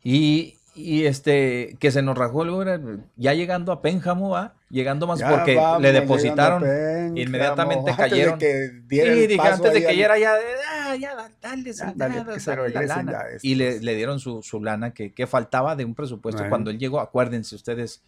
[0.03, 2.81] Y, y este que se nos rajó luego era
[3.17, 4.55] ya llegando a Pénjamo, ¿va?
[4.69, 8.39] Llegando más Ya porque vamos le depositaron Pénjamo, inmediatamente antes de cayeron.
[8.39, 11.93] que diera Sí, el dije, paso antes de que ya, ah, ya, da- dale, Ya,
[11.95, 13.23] dale, que se la lana.
[13.43, 16.51] Y le, le dieron su, su lana que, que faltaba de un presupuesto Bueno.
[16.51, 18.03] cuando él llegó, acuérdense ustedes.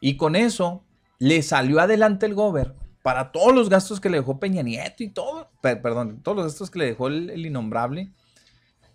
[0.00, 0.82] Y con eso
[1.20, 5.08] le salió adelante el gober para todos los gastos que le dejó Peña Nieto y
[5.08, 8.10] todo, per- perdón, todos los gastos que le dejó el, el innombrable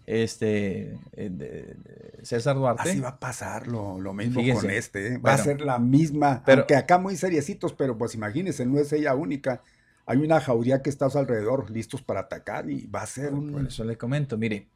[0.05, 1.75] este eh, de-
[2.23, 2.89] César Duarte.
[2.89, 5.13] Así va a pasar lo, lo mismo con este.
[5.15, 5.17] ¿eh?
[5.17, 6.43] Va a ser la misma.
[6.45, 9.61] Pero- aunque acá muy seriecitos, pero pues imagínense, no es ella única.
[10.07, 13.33] Hay una jauría que está a su alrededor, listos para atacar y va a ser
[13.33, 13.51] un...
[13.51, 14.67] Por eso le comento, mire.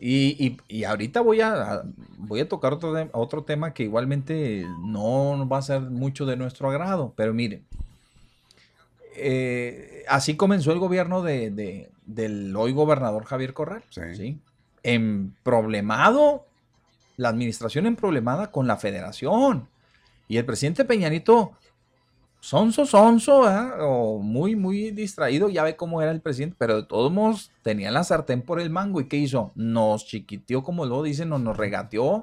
[0.00, 1.82] Y, y- y ahorita voy a,
[2.18, 6.36] voy a tocar otro, de- otro tema que igualmente no va a ser mucho de
[6.36, 7.62] nuestro agrado, pero mire,
[9.16, 14.00] eh, así comenzó el gobierno de, de- del hoy gobernador Javier Corral, Sí.
[14.16, 14.38] ¿sí?
[14.82, 16.44] En problemado,
[17.16, 19.68] la administración en problemada con la federación.
[20.28, 21.52] Y el presidente Peñanito,
[22.44, 23.78] sonso, sonso, ¿verdad?
[23.80, 27.90] o muy, muy distraído, ya ve cómo era el presidente, pero de todos modos tenía
[27.90, 29.00] la sartén por el mango.
[29.00, 29.52] ¿Y qué hizo?
[29.54, 32.22] Nos chiquiteó, como lo dicen, o nos regateó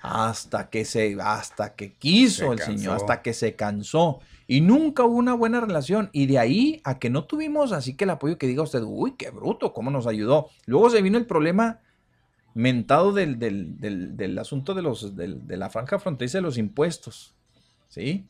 [0.00, 4.20] hasta que se, hasta que quiso Se el señor, hasta que se cansó.
[4.46, 6.08] Y nunca hubo una buena relación.
[6.12, 9.14] Y de ahí a que no tuvimos así que el apoyo que diga usted, uy,
[9.18, 10.50] qué bruto, cómo nos ayudó.
[10.66, 11.80] Luego se vino el problema
[12.54, 17.34] mentado del, del, del, del asunto de, los, de la franja fronteriza de los impuestos.
[17.88, 18.24] ¿Sí?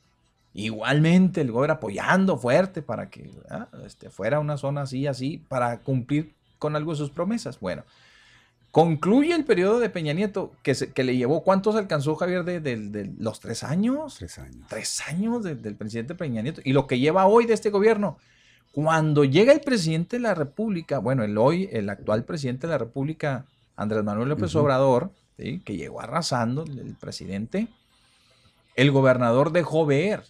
[0.55, 3.31] Igualmente el gobierno apoyando fuerte para que
[3.87, 7.59] este, fuera una zona así, así, para cumplir con algo de sus promesas.
[7.59, 7.85] Bueno,
[8.71, 13.41] concluye el periodo de Peña Nieto, que, que le llevó, ¿cuántos alcanzó Javier de, los
[13.41, 14.17] tres años?
[14.19, 14.67] Tres años.
[14.69, 16.61] Tres años del presidente Peña Nieto.
[16.65, 18.19] Y lo que lleva hoy de este gobierno.
[18.73, 22.79] Cuando llega el presidente de la República, bueno, el hoy, el actual presidente de la
[22.79, 23.45] República,
[23.77, 27.69] Andrés Manuel López Obrador, que llegó arrasando, el presidente,
[28.77, 30.25] el gobernador dejó ver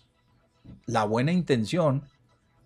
[0.86, 2.02] la buena intención.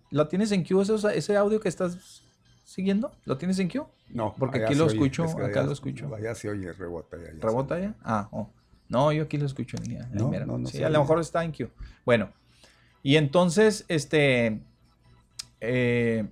[0.09, 2.23] ¿Lo tienes en Q ese, ese audio que estás
[2.63, 3.11] siguiendo?
[3.25, 3.87] ¿Lo tienes en Q?
[4.09, 4.35] No.
[4.37, 6.13] Porque aquí lo escucho, acá lo escucho.
[6.15, 7.31] Allá se oye, rebota ya.
[7.39, 7.95] ¿Rebota ya?
[8.03, 8.49] Ah, oh.
[8.89, 11.51] No, yo aquí lo escucho en No, no, no sí, a lo mejor está en
[11.51, 11.69] Q.
[12.05, 12.29] Bueno,
[13.03, 14.61] y entonces, este,
[15.59, 16.25] eh,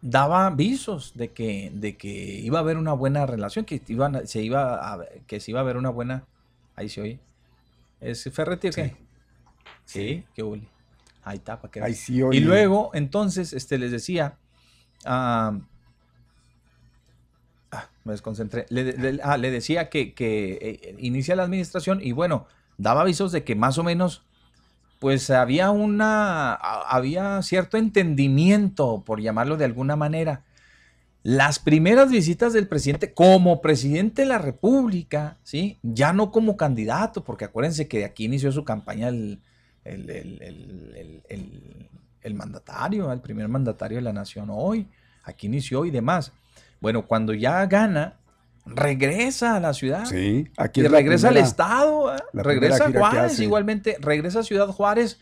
[0.00, 4.42] daba avisos de que, de que iba a haber una buena relación, que, iban, se
[4.42, 6.24] iba a, que se iba a haber una buena,
[6.76, 7.18] ahí se oye.
[8.00, 8.88] ¿Es Ferretti o qué?
[8.88, 8.96] Sí,
[9.92, 10.68] qué huele.
[11.24, 14.36] Ahí está, para que Ahí sí, Y luego, entonces, este, les decía,
[15.06, 15.58] ah,
[18.04, 23.00] me desconcentré, le, ah, le decía que, que eh, inicia la administración y bueno, daba
[23.00, 24.22] avisos de que más o menos,
[24.98, 30.42] pues había una, había cierto entendimiento, por llamarlo de alguna manera.
[31.22, 35.78] Las primeras visitas del presidente como presidente de la República, ¿sí?
[35.82, 39.40] Ya no como candidato, porque acuérdense que de aquí inició su campaña el,
[39.84, 41.22] el,
[42.34, 44.88] mandatario, el primer mandatario de la nación hoy,
[45.24, 46.32] aquí inició y demás.
[46.80, 48.18] Bueno, cuando ya gana,
[48.66, 50.04] regresa a la ciudad.
[50.06, 52.18] Sí, aquí y regresa al Estado, ¿eh?
[52.32, 55.20] regresa a Juárez, igualmente, regresa a Ciudad Juárez,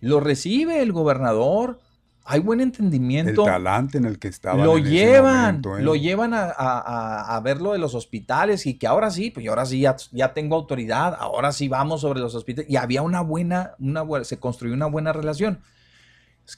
[0.00, 1.80] lo recibe el gobernador,
[2.24, 3.42] hay buen entendimiento.
[3.42, 4.64] El talante en el que estaba.
[4.64, 5.82] Lo llevan, ¿eh?
[5.82, 9.80] lo llevan a, ver lo de los hospitales y que ahora sí, pues ahora sí
[9.80, 12.70] ya, tengo autoridad, ahora sí vamos sobre los hospitales.
[12.70, 15.60] Y había una buena, una se construyó una buena relación.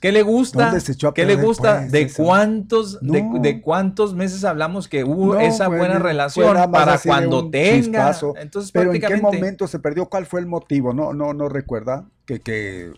[0.00, 0.74] ¿Qué le gusta?
[1.14, 1.80] ¿Qué le gusta?
[1.80, 8.16] Pues, ¿De cuántos, de, cuántos meses hablamos que hubo esa buena relación para cuando tenga?
[8.40, 10.06] Entonces, Pero ¿en qué momento se perdió?
[10.06, 10.94] ¿Cuál fue el motivo?
[10.94, 12.92] No, no, no recuerda que, que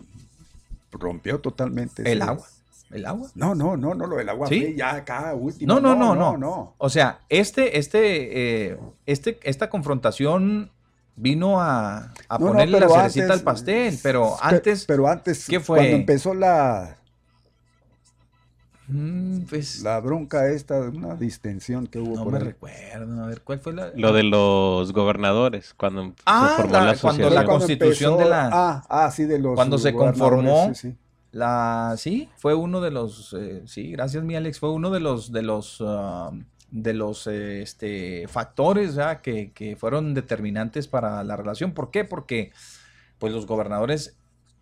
[0.91, 2.09] rompió totalmente.
[2.09, 2.47] El agua.
[2.95, 3.29] ¿El agua?
[3.35, 4.73] No, no, no, no, lo del agua ¿Sí?
[4.77, 5.73] ya acá último.
[5.73, 6.75] No, no, no, no, no.
[6.77, 10.71] O sea, este, este, eh, este, esta confrontación
[11.17, 14.85] vino a, a ponerle la cerecita al pastel, pero antes.
[14.85, 15.79] Pero antes, ¿qué fue?
[15.79, 16.95] Cuando empezó la.
[18.87, 22.15] Mm, pues, la bronca esta, una distensión que hubo.
[22.15, 23.91] No me recuerdo, a ver, ¿cuál fue la...?
[23.95, 28.49] Lo de los gobernadores, cuando ah, se formó la, cuando la constitución de la...
[28.53, 30.95] Ah, ah, sí, de los Cuando se conformó, sí,
[31.35, 35.33] la, sí, fue uno de los, eh, sí, gracias mi Alex, fue uno de los,
[35.33, 36.31] de los, ah,
[36.71, 41.73] de los este, factores que, que, fueron determinantes para la relación.
[41.73, 42.05] ¿Por qué?
[42.05, 42.53] Porque
[43.19, 44.15] pues los gobernadores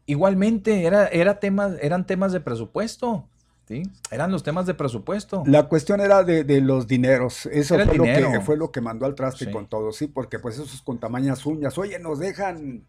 [0.07, 3.27] igualmente era, era temas, eran temas de presupuesto.
[3.67, 3.83] ¿Sí?
[4.09, 5.43] Eran los temas de presupuesto.
[5.45, 7.45] La cuestión era de, de los dineros.
[7.45, 10.55] Eso fue, Lo que, fue lo que mandó al traste con todo, sí, porque pues
[10.55, 12.83] esos con tamañas uñas, oye, nos dejan.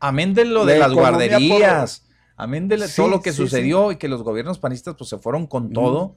[0.00, 2.04] Amén de lo de las guarderías.
[2.36, 5.72] Amén de todo lo que sucedió y que los gobiernos panistas pues se fueron con
[5.72, 6.16] todo.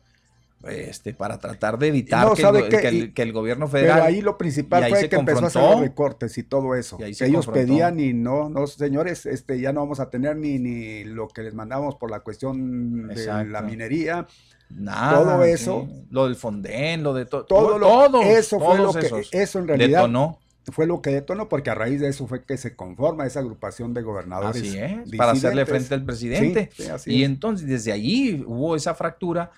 [0.63, 3.97] Este, para tratar de evitar que, el, gobierno federal.
[3.97, 6.97] Pero ahí lo principal fue que empezó a hacer recortes y todo eso.
[6.97, 11.03] que ellos pedían y no, no, señores, este, ya no vamos a tener ni, ni
[11.03, 14.25] lo que les mandamos por la cuestión de la minería.
[14.69, 15.87] Nada, todo eso.
[16.09, 17.45] Lo del Fonden, lo de todo.
[17.45, 19.99] Todo, eso fue lo que, eso en realidad.
[19.99, 20.39] Detonó
[20.71, 23.93] fue lo que detonó, porque a raíz de eso fue que se conforma esa agrupación
[23.93, 24.61] de gobernadores.
[24.61, 26.69] Así es, para hacerle frente al presidente.
[27.05, 29.51] y entonces desde allí hubo esa fractura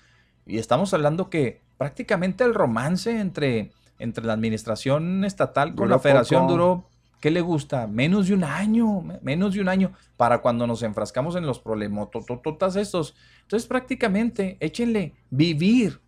[0.46, 6.46] y estamos hablando que prácticamente el romance entre, entre la administración estatal con la federación
[6.46, 6.84] duró,
[7.20, 7.86] ¿qué le gusta?
[7.86, 12.08] Menos de un año, menos de un año para cuando nos enfrascamos en los problemas,
[12.10, 13.16] todos estos.
[13.42, 16.00] Entonces prácticamente, échenle, vivir.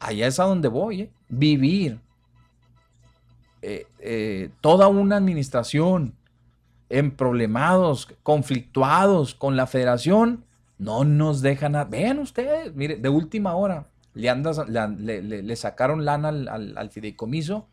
[0.00, 1.10] Allá es a donde voy, ¿eh?
[1.28, 2.00] vivir
[3.62, 6.14] eh, eh, toda una administración
[6.88, 10.44] en problemados, conflictuados con la federación,
[10.78, 11.76] no nos dejan.
[11.76, 11.84] A...
[11.84, 17.68] Vean ustedes, mire, de última hora le, andas, le, sacaron lana al, fideicomiso,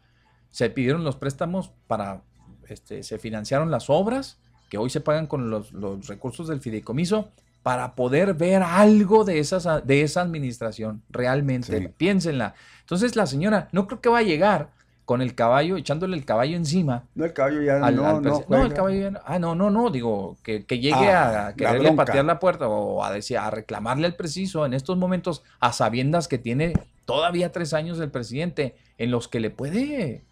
[0.51, 2.21] se pidieron los préstamos para,
[2.67, 4.37] este, se financiaron las obras
[4.69, 5.71] que hoy se pagan con los,
[6.07, 7.31] recursos del fideicomiso
[7.63, 12.53] para poder ver algo de, esas, de esa administración, realmente, piénsenla.
[12.81, 14.69] Entonces la señora no creo que va a llegar
[15.05, 17.03] con el caballo, echándole el caballo encima.
[17.13, 19.19] No, el caballo ya no, no, el caballo ya no.
[19.23, 23.03] Ah, no, no, no, digo, que, que llegue ah, a quererle patear la puerta o
[23.03, 26.73] a, decir, a reclamarle al preciso en estos momentos a sabiendas que tiene
[27.05, 30.23] todavía tres años del presidente en los que le puede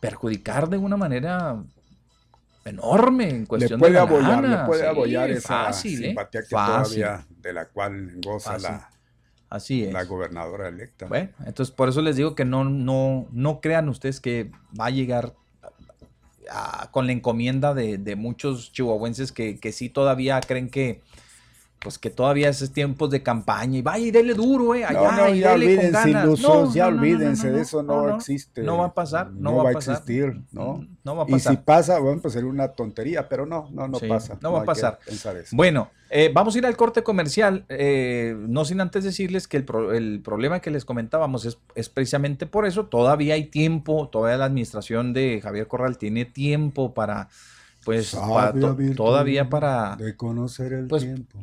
[0.00, 1.56] perjudicar de una manera
[2.64, 6.06] enorme en cuestión le puede de la le puede Sí, abollar esa fácil, ¿eh?
[6.08, 7.02] simpatía que Fácil.
[7.02, 8.68] todavía de la cual goza Fácil.
[8.70, 8.90] la,
[9.50, 9.92] Así es.
[9.92, 11.06] la gobernadora electa.
[11.06, 14.90] Bueno, entonces por eso les digo que no, no, no crean ustedes que va a
[14.90, 15.34] llegar
[16.50, 21.02] a- con la encomienda de, de muchos chihuahuenses que, que sí todavía creen que
[21.80, 25.28] pues que todavía es tiempos de campaña y vaya y dele duro, eh, allá no,
[25.28, 26.24] no, y ya dele con olvídense, ganas.
[26.24, 28.62] ilusos, No, ya olvídense, de eso no, existe.
[28.62, 29.94] No va a pasar, no, va, a pasar.
[29.94, 30.86] existir, ¿no?
[31.04, 31.52] No va a Y pasar.
[31.56, 34.38] si pasa, bueno, pues sería una tontería, pero no, no, no Sí, pasa.
[34.42, 34.98] no va a pasar.
[35.52, 39.64] Bueno, eh, vamos a ir al corte comercial, eh, no sin antes decirles que el,
[39.64, 44.38] pro- el problema que les comentábamos es, es precisamente por eso, todavía hay tiempo, todavía
[44.38, 47.28] la administración de Javier Corral tiene tiempo para,
[47.88, 49.96] pues, para to- todavía para...
[49.96, 51.38] De conocer el pues, tiempo.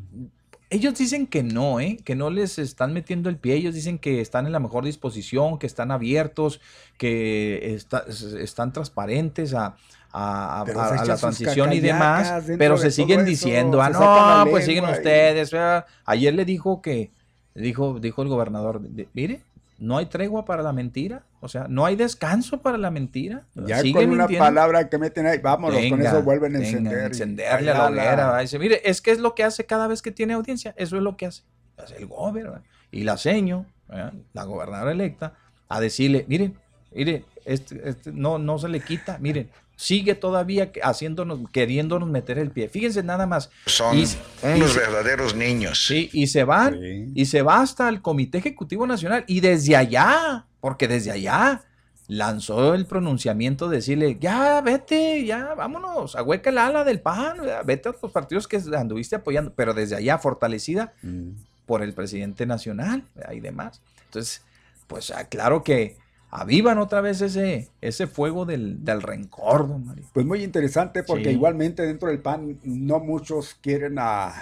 [0.70, 1.98] Ellos dicen que no, ¿eh?
[2.04, 5.58] que no les están metiendo el pie, ellos dicen que están en la mejor disposición,
[5.58, 6.62] que están abiertos,
[7.00, 8.06] que está-
[8.40, 9.76] están transparentes a,
[10.12, 10.64] a-
[11.08, 15.52] la transición y demás, pero se siguen eso, diciendo, ah, no, pues siguen ustedes.
[15.56, 15.86] ah".
[16.06, 17.10] Ayer le dijo que,
[17.56, 18.82] dijo, dijo el gobernador,
[19.14, 19.42] mire,
[19.78, 23.46] no hay tregua para la mentira, o sea, no hay descanso para la mentira.
[23.56, 27.06] Ya Sigue con una palabra que meten ahí, vámonos, con eso vuelven a venga, encender.
[27.06, 28.40] encenderle a la hoguera.
[28.40, 30.74] Dice, mire, es que es lo que hace cada vez que tiene audiencia.
[30.78, 31.44] Eso es lo que hace.
[31.78, 32.62] Hace el gobierno
[32.92, 34.14] y la seño, ¿verdad?
[34.34, 35.34] la gobernadora electa,
[35.68, 36.58] a decirle, miren,
[36.94, 42.52] miren, este, este no, no se le quita, miren, sigue todavía haciéndonos, queriéndonos meter el
[42.52, 42.70] pie.
[42.70, 43.50] Fíjense nada más.
[43.66, 44.06] Son Y-
[44.44, 45.86] unos y- verdaderos niños.
[45.88, 47.12] Sí, y se van, Sí.
[47.14, 51.64] y se va hasta el Comité Ejecutivo Nacional, y desde allá, porque desde allá
[52.08, 57.64] lanzó el pronunciamiento de decirle, ya vete, ya vámonos, ahueca el ala del PAN, ya,
[57.64, 61.30] vete a los partidos que anduviste apoyando, pero desde allá fortalecida Mm.
[61.66, 63.04] por el presidente nacional
[63.34, 63.82] y demás.
[64.06, 64.44] Entonces,
[64.88, 65.98] pues ah, claro que
[66.42, 70.06] avivan otra vez ese, ese fuego del, del rencor, don Mario.
[70.14, 71.30] Pues muy interesante porque Sí.
[71.32, 74.34] igualmente dentro del PAN no muchos quieren a,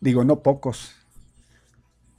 [0.00, 0.92] digo, no pocos,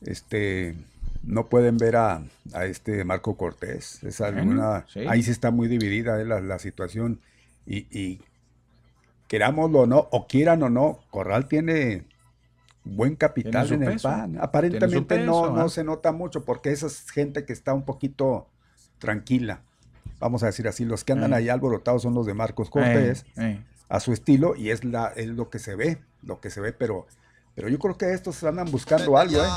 [0.01, 0.75] este,
[1.23, 2.23] no pueden ver a,
[2.53, 4.03] a este Marco Cortés.
[4.03, 5.01] Es alguna, sí.
[5.07, 7.19] Ahí sí está muy dividida eh, la, la situación
[7.65, 8.21] y, y
[9.27, 12.05] querámoslo o no, o quieran o no, Corral tiene
[12.83, 14.37] buen capital en el peso, PAN.
[14.41, 15.69] Aparentemente no, no ¿ah?
[15.69, 18.47] se nota mucho porque esa es gente que está un poquito
[19.01, 19.59] tranquila.
[20.19, 21.37] Vamos a decir así, los que andan Eh.
[21.37, 23.59] ahí alborotados son los de Marcos Cortés Eh, eh.
[23.89, 26.71] a su estilo y es la es lo que se ve, lo que se ve,
[26.71, 27.07] pero
[27.55, 29.47] pero yo creo que estos andan buscando algo, ¿eh?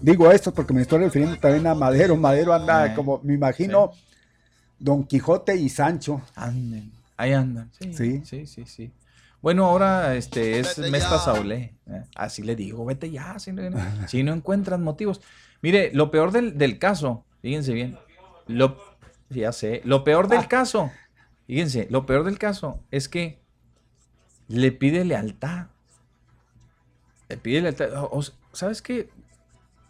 [0.00, 3.90] Digo esto porque me estoy refiriendo también a Madero, Madero anda Eh, como me imagino
[4.78, 6.22] Don Quijote y Sancho.
[6.34, 7.70] Anden, ahí andan.
[7.78, 8.22] Sí, Sí.
[8.24, 8.90] sí, sí, sí.
[9.42, 11.74] Bueno, ahora este es Mesta Saulé.
[11.88, 13.62] eh, Así le digo, vete ya, si no,
[14.08, 15.20] si no encuentras motivos.
[15.62, 17.98] Mire, lo peor del, del caso, fíjense bien,
[18.46, 18.76] lo,
[19.30, 20.90] ya sé, lo peor del caso,
[21.46, 23.38] fíjense, lo peor del caso es que
[24.48, 25.66] le pide lealtad.
[27.28, 27.92] Le pide lealtad.
[28.04, 28.22] O- o-
[28.52, 29.10] ¿Sabes qué?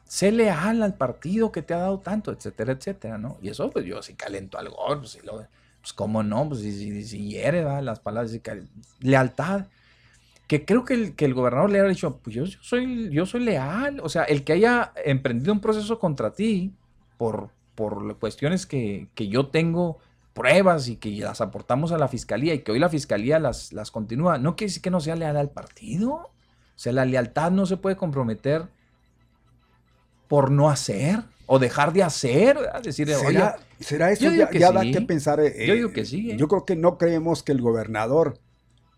[0.05, 3.39] Sé leal al partido que te ha dado tanto, etcétera, etcétera, ¿no?
[3.43, 5.47] Y eso, pues yo sí calento al gol, pues, sí lo-
[5.81, 8.69] pues cómo no, pues si, si, si hiere, las palabras, cal-
[9.01, 9.67] lealtad.
[10.47, 13.27] Que creo que el, que el gobernador le ha dicho, pues yo, yo soy, yo
[13.27, 16.73] soy leal, o sea, el que haya emprendido un proceso contra ti
[17.19, 19.99] por, por cuestiones que, que yo tengo
[20.35, 23.91] pruebas y que las aportamos a la fiscalía y que hoy la fiscalía las, las
[23.93, 26.11] continúa, no quiere decir que no sea leal al partido.
[26.13, 28.67] O sea, la lealtad no se puede comprometer
[30.29, 32.57] por no hacer o dejar de hacer.
[32.57, 32.83] ¿verdad?
[32.83, 34.31] Decir, oye, ¿Será, será eso?
[34.31, 35.41] Ya, que ya da que pensar.
[35.41, 36.37] eh, Yo digo que sí, ¿eh?
[36.37, 38.39] Yo creo que no creemos que el gobernador,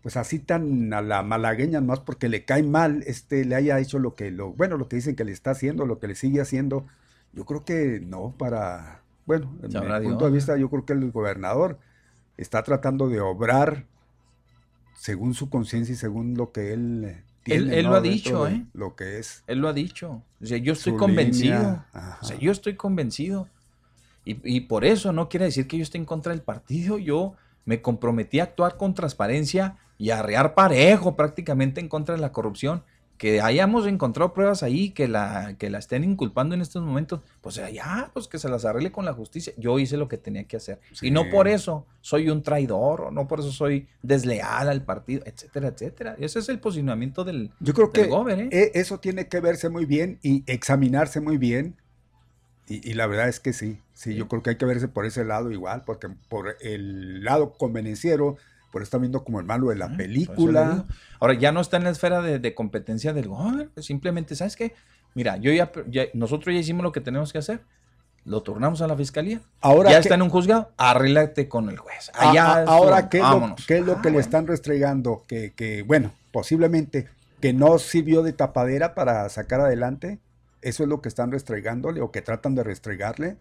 [0.01, 3.99] pues así tan a la malagueña, más porque le cae mal, este, le haya hecho
[3.99, 6.41] lo que, lo, bueno, lo que dicen que le está haciendo, lo que le sigue
[6.41, 6.85] haciendo.
[7.39, 11.09] Yo creo que no, para, bueno, en mi punto de vista, yo creo que el
[11.09, 11.79] gobernador
[12.35, 13.85] está tratando de obrar
[14.97, 17.77] según su conciencia y según lo que él tiene.
[17.77, 17.91] él ¿no?
[17.91, 18.65] lo ha dicho, ¿eh?
[18.73, 19.45] Lo que es.
[19.47, 20.21] Él lo ha dicho.
[20.41, 21.85] O sea, yo estoy convencido.
[22.21, 23.47] O sea, yo estoy convencido.
[24.25, 26.97] Y, y por eso no quiere decir que yo esté en contra del partido.
[26.97, 32.21] Yo me comprometí a actuar con transparencia y a arrear parejo prácticamente en contra de
[32.21, 32.83] la corrupción.
[33.19, 37.55] Que hayamos encontrado pruebas ahí que la, que la estén inculpando en estos momentos, pues
[37.55, 39.53] ya, pues que se las arregle con la justicia.
[39.57, 40.79] Yo hice lo que tenía que hacer.
[41.01, 41.29] Y no Sí.
[41.29, 46.15] por eso soy un traidor, o no por eso soy desleal al partido, etcétera, etcétera.
[46.17, 48.49] Ese es el posicionamiento del, Yo creo del que gober, ¿eh?
[48.51, 51.75] e- eso tiene que verse muy bien y examinarse muy bien.
[52.69, 55.05] Y, y la verdad es que sí, sí, yo creo que hay que verse por
[55.05, 58.37] ese lado igual, porque por el lado convenenciero,
[58.71, 60.85] por está viendo como el malo de la Ah, película.
[61.19, 63.69] Ahora, ya no está en la esfera de, de competencia del gobierno.
[63.77, 64.73] Simplemente, ¿sabes qué?
[65.15, 67.61] Mira, yo ya, ya- nosotros ya hicimos lo que tenemos que hacer.
[68.25, 69.39] lo turnamos a la fiscalía.
[69.61, 72.11] Ahora ya que- está en un juzgado, arréglate con el juez.
[72.13, 73.09] A- Allá a- es ahora.
[73.09, 74.19] ¿qué es, lo, qué es lo Ah, que le bueno.
[74.19, 75.23] están restregando?
[75.27, 77.07] Que, que, bueno, posiblemente
[77.39, 80.19] que no sirvió de tapadera para sacar adelante.
[80.61, 83.37] Eso es lo que están restregándole o que tratan de restregarle.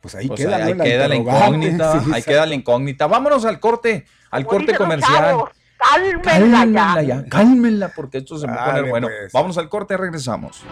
[0.00, 0.82] Pues ahí Pues queda, ahí, ¿no?
[0.84, 3.06] ahí queda la incógnita, Sí, ahí queda la incógnita.
[3.06, 5.14] Vámonos al corte, al Como corte comercial.
[5.16, 7.02] chavos, Cálmenla Cálmenla ya.
[7.22, 9.06] ya, cálmenla, porque esto se va a poner bueno.
[9.08, 9.32] pues.
[9.32, 10.62] Vamos al corte, regresamos.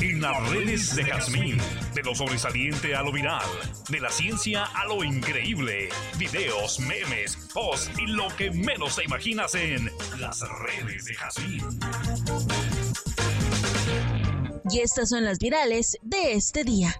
[0.00, 1.58] En las redes de Jazmín,
[1.94, 3.42] de lo sobresaliente a lo viral,
[3.88, 5.88] de la ciencia a lo increíble,
[6.18, 11.80] videos, memes, posts y lo que menos te imaginas en las redes de Jazmín.
[14.72, 16.96] Y estas son las virales de este día.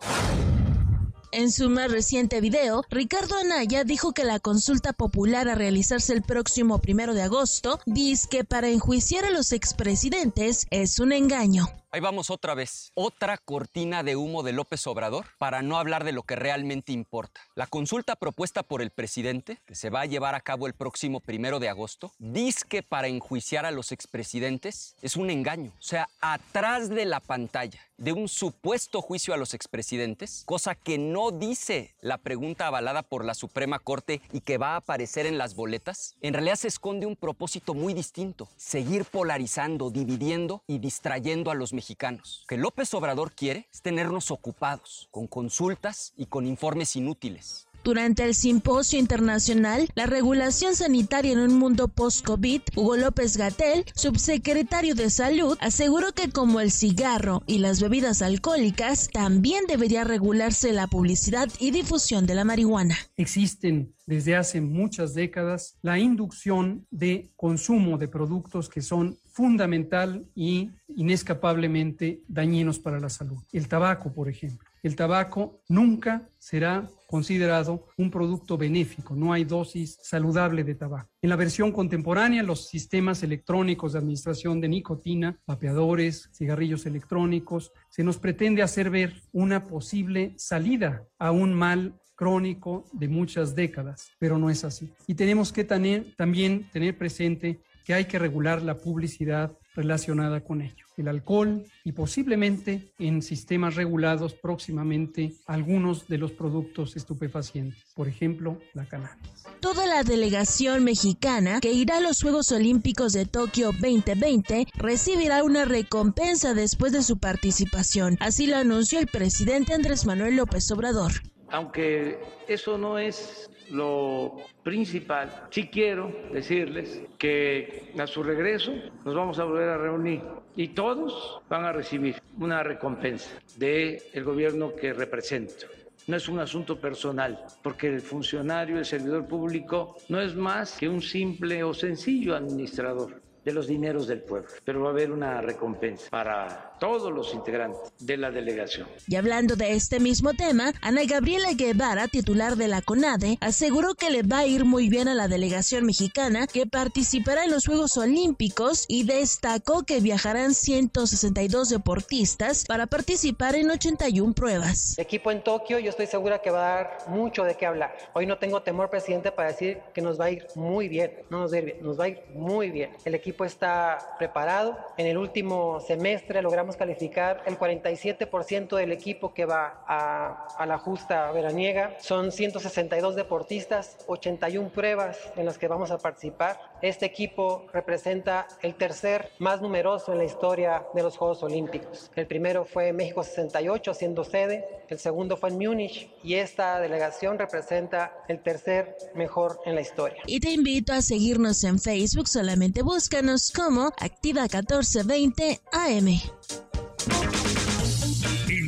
[1.33, 6.23] En su más reciente video, Ricardo Anaya dijo que la consulta popular a realizarse el
[6.23, 11.68] próximo primero de agosto dice que para enjuiciar a los expresidentes es un engaño.
[11.93, 12.93] Ahí vamos otra vez.
[12.95, 17.41] Otra cortina de humo de López Obrador para no hablar de lo que realmente importa.
[17.57, 21.18] La consulta propuesta por el presidente, que se va a llevar a cabo el próximo
[21.18, 25.72] primero de agosto, dice que para enjuiciar a los expresidentes es un engaño.
[25.80, 30.97] O sea, atrás de la pantalla de un supuesto juicio a los expresidentes, cosa que
[30.97, 35.36] no dice la pregunta avalada por la Suprema Corte y que va a aparecer en
[35.36, 41.51] las boletas, en realidad se esconde un propósito muy distinto, seguir polarizando, dividiendo y distrayendo
[41.51, 42.45] a los mexicanos.
[42.47, 47.70] Que López Obrador quiere es tenernos ocupados con consultas y con informes inútiles.
[47.83, 54.95] Durante el simposio internacional La regulación sanitaria en un mundo post-COVID, Hugo López Gatel, subsecretario
[54.95, 60.87] de Salud, aseguró que como el cigarro y las bebidas alcohólicas, también debería regularse la
[60.87, 62.97] publicidad y difusión de la marihuana.
[63.16, 70.70] existen desde hace muchas décadas la inducción de consumo de productos que son fundamental y
[70.97, 73.39] inescapablemente dañinos para la salud.
[73.53, 74.68] El tabaco, por ejemplo.
[74.83, 81.11] El tabaco nunca será considerado un producto benéfico, no hay dosis saludable de tabaco.
[81.21, 88.05] En la versión contemporánea, los sistemas electrónicos de administración de nicotina, vapeadores, cigarrillos electrónicos, se
[88.05, 94.39] nos pretende hacer ver una posible salida a un mal crónico de muchas décadas, pero
[94.39, 94.93] no es así.
[95.09, 100.62] Y tenemos que tener- también tener presente que hay que regular la publicidad relacionada con
[100.62, 100.87] ello.
[100.97, 108.59] El alcohol y posiblemente en sistemas regulados próximamente algunos de los productos estupefacientes, por ejemplo,
[108.75, 109.45] la cannabis.
[109.61, 115.64] Toda la delegación mexicana que irá a los Juegos Olímpicos de Tokio 2020 recibirá una
[115.64, 118.16] recompensa después de su participación.
[118.21, 121.12] Así lo anunció el presidente Andrés Manuel López Obrador.
[121.51, 128.73] Aunque eso no es lo principal, sí quiero decirles que a su regreso
[129.05, 130.23] nos vamos a volver a reunir
[130.57, 135.66] y todos van a recibir una recompensa del gobierno que represento.
[136.07, 140.89] No es un asunto personal, porque el funcionario, el servidor público, no es más que
[140.89, 145.41] un simple o sencillo administrador de los dineros del pueblo, pero va a haber una
[145.41, 148.88] recompensa para todos los integrantes de la delegación.
[149.07, 154.11] Y hablando de este mismo tema, Ana Gabriela Guevara, titular de la CONADE, aseguró que
[154.11, 157.97] le va a ir muy bien a la delegación mexicana que participará en los Juegos
[157.97, 164.99] Olímpicos y destacó que viajarán 162 deportistas para participar en 81 pruebas.
[164.99, 167.97] equipo en Tokio, yo estoy segura que va a dar mucho de qué hablar.
[168.14, 171.12] Hoy no tengo temor, presidente, para decir que nos va a ir muy bien.
[171.30, 172.91] No nos va a ir bien, nos va a ir muy bien.
[173.05, 174.78] El equipo está preparado.
[174.97, 180.78] En el último semestre logramos calificar el 47% del equipo que va a, a la
[180.78, 181.97] justa veraniega.
[182.01, 186.70] Son 162 deportistas, 81 pruebas en las que vamos a participar.
[186.83, 192.11] Este equipo representa el tercer más numeroso en la historia de los Juegos Olímpicos.
[192.16, 197.39] El primero fue México 68 siendo sede, el segundo fue en Múnich y esta delegación
[197.39, 200.22] representa el tercer mejor en la historia.
[200.26, 206.70] Y te invito a seguirnos en Facebook, solamente búscanos como Activa 1420 AM.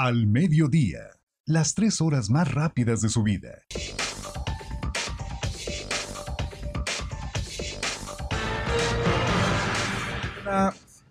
[0.00, 1.00] Al mediodía,
[1.44, 3.64] las tres horas más rápidas de su vida.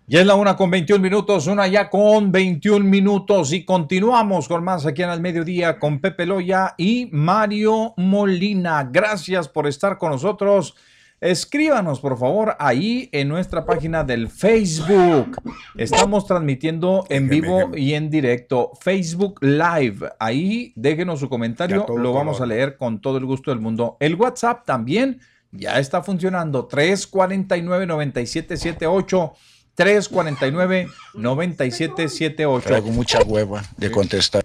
[0.06, 4.64] Ya es la una con 21 minutos, una ya con 21 minutos y continuamos con
[4.64, 8.88] más aquí en el mediodía con Pepe Loya y Mario Molina.
[8.90, 10.74] Gracias por estar con nosotros.
[11.20, 15.36] Escríbanos por favor ahí en nuestra página del Facebook.
[15.76, 20.10] Estamos transmitiendo en vivo y en directo Facebook Live.
[20.20, 23.96] Ahí déjenos su comentario, lo vamos a leer con todo el gusto del mundo.
[23.98, 29.32] El WhatsApp también ya está funcionando 349 9778
[29.78, 32.62] 349-9778.
[32.62, 34.44] Traigo mucha hueva de contestar.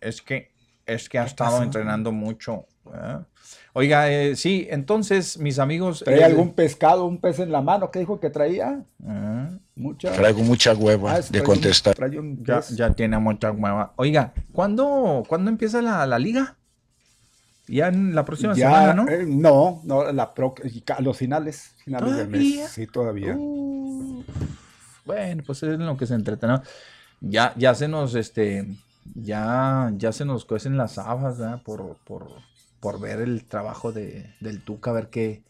[0.00, 0.50] es que
[0.86, 2.64] es que ha estado entrenando mucho.
[3.72, 6.02] Oiga, eh, sí, entonces, mis amigos.
[6.04, 7.90] ¿Traía eh, algún pescado, un pez en la mano?
[7.90, 8.82] ¿Qué dijo que traía?
[9.06, 9.50] Ah.
[9.80, 10.12] Mucha.
[10.12, 11.96] Traigo mucha hueva ah, de contestar.
[12.76, 13.94] ya, tiene mucha hueva.
[13.96, 16.56] Oiga, ¿cuándo, ¿cuándo empieza la, la liga?
[17.66, 19.08] Ya en la próxima semana, ¿no?
[19.08, 20.34] Eh, no, no, la
[20.98, 22.68] los finales, finales del mes.
[22.68, 23.34] Sí, todavía.
[25.06, 26.62] bueno, pues es en lo que se entretenó.
[27.20, 28.66] Ya, ya se nos, este,
[29.14, 31.62] ya, ya se nos cuecen las habas, ¿verdad?
[31.62, 32.28] Por, por,
[32.80, 35.42] por ver el trabajo de, del Tuca, a ver qué,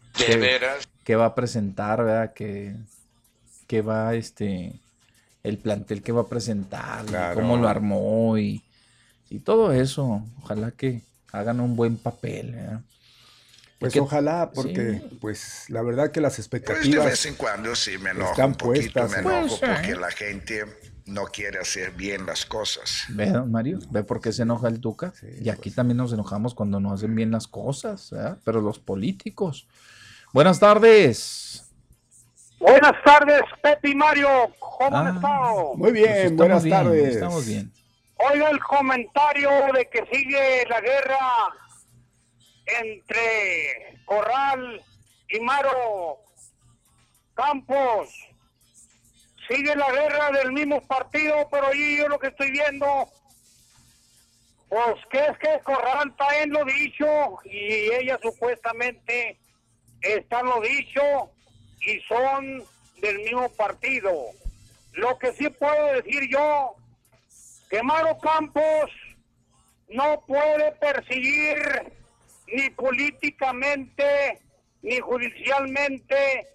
[1.04, 2.32] qué, va a presentar, ¿verdad?
[2.32, 2.74] Que,
[3.66, 4.72] que va, este,
[5.42, 7.04] el plantel que va a presentar,
[7.34, 8.62] cómo lo armó y,
[9.28, 10.24] y todo eso.
[10.42, 11.02] Ojalá que,
[11.32, 12.54] hagan un buen papel.
[12.54, 12.78] ¿eh?
[13.78, 17.96] Pues ojalá, porque pues la verdad que las expectativas pues de vez en cuando sí
[17.98, 20.64] me enojo un poquito, me enojo pues, porque la gente
[21.06, 23.04] no quiere hacer bien las cosas.
[23.08, 25.12] Ve, Mario, ve por qué se enoja el Tuca.
[25.40, 25.74] y aquí pues.
[25.74, 28.34] también nos enojamos cuando no hacen bien las cosas, ¿eh?
[28.44, 29.68] pero los políticos.
[30.32, 31.66] Buenas tardes.
[32.58, 34.28] Buenas tardes, Pepe y Mario.
[34.58, 35.74] ¿Cómo han ah, estado?
[35.76, 37.14] Muy bien, buenas tardes.
[37.14, 37.72] Estamos bien.
[38.16, 41.18] Oiga el comentario de que sigue la guerra
[42.82, 44.84] entre Corral
[45.30, 46.18] y Maro
[47.34, 48.29] Campos.
[49.50, 53.08] Sigue la guerra del mismo partido, pero ahí yo lo que estoy viendo,
[54.68, 57.04] pues que es que Corral está en lo dicho
[57.44, 59.36] y ella supuestamente
[60.02, 61.02] está en lo dicho
[61.80, 62.62] y son
[63.00, 64.12] del mismo partido.
[64.92, 66.76] Lo que sí puedo decir yo
[67.68, 68.88] que Maro Campos
[69.88, 71.92] no puede perseguir
[72.46, 74.40] ni políticamente
[74.82, 76.46] ni judicialmente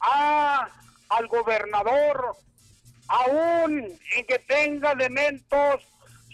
[0.00, 0.68] a,
[1.08, 2.36] al gobernador,
[3.08, 5.82] aún en que tenga elementos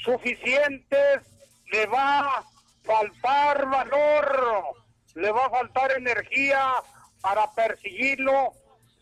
[0.03, 1.23] suficientes,
[1.70, 2.45] le va a
[2.85, 4.75] faltar valor,
[5.14, 6.75] le va a faltar energía
[7.20, 8.53] para perseguirlo,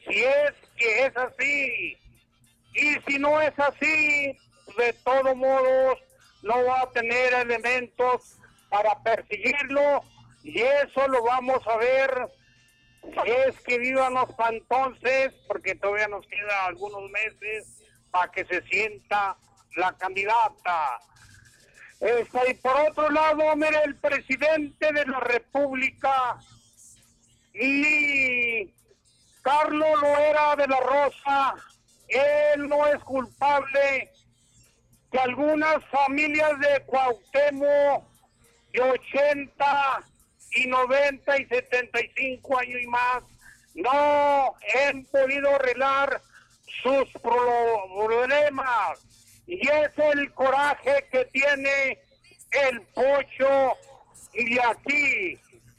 [0.07, 1.97] si es que es así.
[2.75, 4.39] Y si no es así,
[4.77, 5.99] de todos modos
[6.43, 8.37] no va a tener elementos
[8.68, 10.03] para perseguirlo
[10.43, 12.29] y eso lo vamos a ver
[13.25, 19.37] es que vivamos para entonces, porque todavía nos queda algunos meses para que se sienta
[19.77, 21.01] la candidata.
[22.01, 26.39] Y por otro lado, mire, el presidente de la República
[27.53, 28.73] y
[29.43, 31.55] Carlos Loera de la Rosa,
[32.09, 34.11] él no es culpable
[35.11, 38.05] que algunas familias de Cuauhtémoc
[38.73, 40.10] de 80
[40.53, 43.23] y 90 y 75 años y más
[43.75, 44.55] no
[44.89, 46.21] han podido arreglar
[46.83, 49.07] sus problemas.
[49.47, 51.99] Y es el coraje que tiene
[52.51, 53.77] el pocho
[54.33, 55.39] y aquí.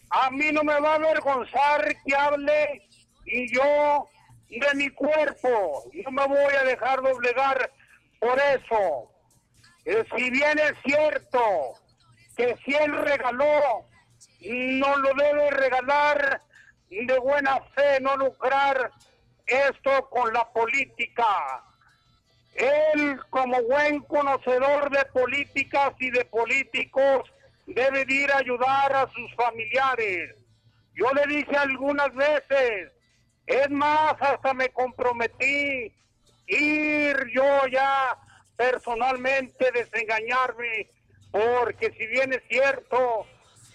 [0.09, 2.87] A mí no me va a avergonzar que hable
[3.25, 4.09] y yo
[4.49, 5.89] de mi cuerpo.
[5.93, 7.71] No me voy a dejar doblegar
[8.19, 9.11] por eso.
[9.85, 11.39] Eh, si bien es cierto
[12.35, 13.85] que si él regaló,
[14.41, 16.41] no lo debe regalar
[16.89, 18.91] de buena fe, no lucrar
[19.45, 21.63] esto con la política.
[22.55, 27.31] Él, como buen conocedor de políticas y de políticos,
[27.65, 30.35] debe ir a ayudar a sus familiares.
[30.93, 32.91] Yo le dije algunas veces,
[33.45, 35.93] es más, hasta me comprometí
[36.47, 38.17] ir yo ya
[38.57, 40.89] personalmente desengañarme,
[41.31, 43.25] porque si bien es cierto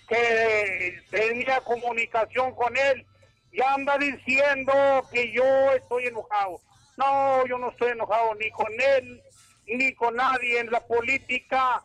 [0.09, 3.07] que tenía comunicación con él,
[3.53, 4.73] ya anda diciendo
[5.13, 6.61] que yo estoy enojado.
[6.97, 9.23] No, yo no estoy enojado ni con él,
[9.67, 11.83] ni con nadie en la política.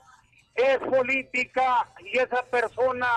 [0.56, 3.08] Es política y esa persona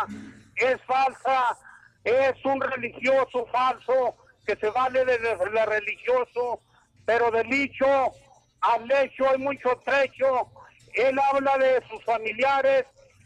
[0.56, 1.58] es falsa,
[2.04, 4.14] es un religioso falso
[4.46, 5.18] que se vale de
[5.52, 6.60] la religioso,
[7.04, 7.86] pero del dicho
[8.60, 10.48] al hecho hay mucho trecho.
[10.94, 12.84] Él habla de sus familiares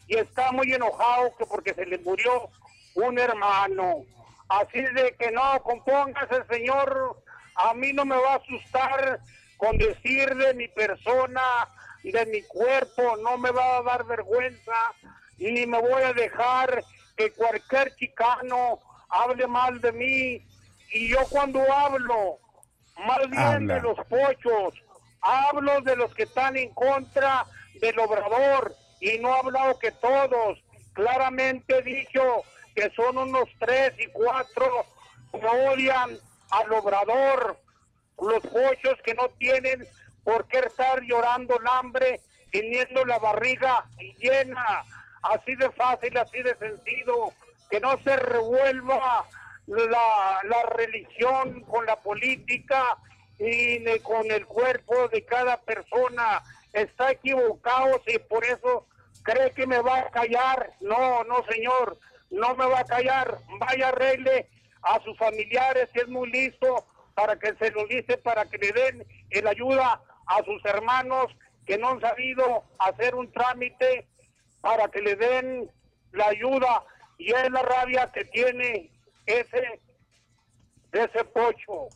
[0.08, 2.48] y está muy enojado que porque se le murió
[2.94, 4.04] un hermano.
[4.48, 7.22] Así de que no, compóngase, señor
[7.54, 9.20] A mí no me va a asustar
[9.58, 11.68] con decir de mi persona,
[12.04, 14.94] de mi cuerpo, no me va a dar vergüenza,
[15.38, 16.84] ni me voy a dejar
[17.16, 18.78] que cualquier chicano
[19.08, 20.46] hable mal de mí.
[20.92, 22.38] Y yo cuando hablo,
[23.04, 24.74] más bien de los pochos,
[25.20, 27.44] hablo de los que están en contra
[27.80, 30.58] del obrador y no he hablado que todos.
[30.92, 32.42] Claramente dicho
[32.74, 34.84] que son unos tres y cuatro
[35.32, 36.18] que odian
[36.50, 37.58] al obrador,
[38.20, 39.86] los pochos que no tienen
[40.24, 42.20] por qué estar llorando el hambre,
[42.50, 43.86] teniendo la barriga
[44.18, 44.84] llena,
[45.22, 47.32] así de fácil, así de sencillo,
[47.70, 49.26] que no se revuelva
[49.66, 52.96] la, la religión con la política
[53.38, 56.42] y con el cuerpo de cada persona.
[56.80, 58.86] Está equivocado y por eso
[59.22, 60.72] cree que me va a callar.
[60.80, 61.98] No, no, señor,
[62.30, 63.38] no me va a callar.
[63.58, 64.48] Vaya, arregle
[64.82, 68.72] a sus familiares, que es muy listo, para que se lo dice, para que le
[68.72, 71.26] den el ayuda a sus hermanos
[71.66, 74.06] que no han sabido hacer un trámite
[74.60, 75.70] para que le den
[76.12, 76.84] la ayuda
[77.18, 78.90] y es la rabia que tiene
[79.26, 79.80] ese
[80.92, 81.88] ese pocho.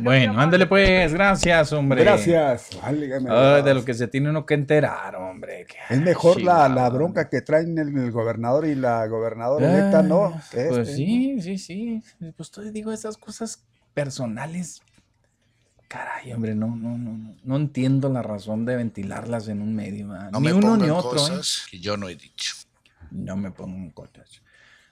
[0.00, 2.04] Bueno, ándale pues, gracias, hombre.
[2.04, 2.70] Gracias.
[3.64, 5.66] de lo que se tiene uno que enterar, hombre.
[5.90, 10.26] Es mejor la, la, bronca que traen el, gobernador y la gobernadora electa, ¿no?
[10.26, 10.96] Ah, pues este.
[10.96, 12.02] sí, sí, sí.
[12.36, 14.82] Pues te digo esas cosas personales.
[15.88, 20.06] Caray, hombre, no, no, no, no, entiendo la razón de ventilarlas en un medio.
[20.06, 21.10] No ni uno ni otro.
[21.10, 21.14] ¿eh?
[21.14, 22.54] Cosas que yo no he dicho.
[23.10, 24.40] No me pongo en cosas.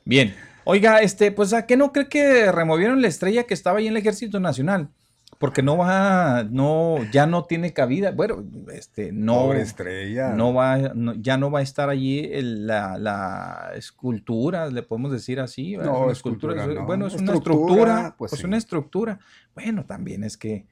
[0.05, 0.35] Bien,
[0.71, 3.93] oiga, este, pues a qué no cree que removieron la estrella que estaba ahí en
[3.93, 4.91] el Ejército Nacional,
[5.39, 8.13] porque no va, no, ya no tiene cabida.
[8.13, 9.35] Bueno, este, no.
[9.35, 10.35] Pobre estrella.
[10.35, 15.77] No va, ya no va a estar allí la, escultura, le podemos decir así.
[15.77, 16.67] No, escultura.
[16.85, 19.19] Bueno, es una estructura, pues, pues una estructura.
[19.55, 20.67] Bueno, también es que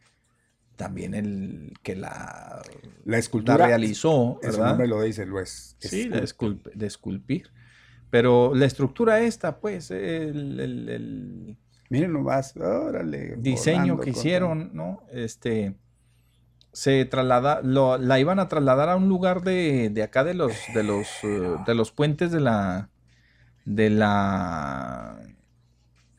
[0.77, 2.63] también el que la,
[3.05, 4.51] la escultura realizó, ¿verdad?
[4.51, 5.77] Ese nombre lo dice, lo es.
[5.81, 6.23] Sí, de,
[6.87, 7.51] esculpir.
[8.11, 11.57] Pero la estructura esta, pues, el, el,
[11.91, 13.37] Miren nomás, órale.
[13.37, 15.03] Diseño que hicieron, ¿no?
[15.13, 15.75] Este,
[16.73, 20.53] se traslada, lo, la iban a trasladar a un lugar de, de acá de los,
[20.75, 22.91] de los, eh, de los puentes de la,
[23.65, 25.19] de la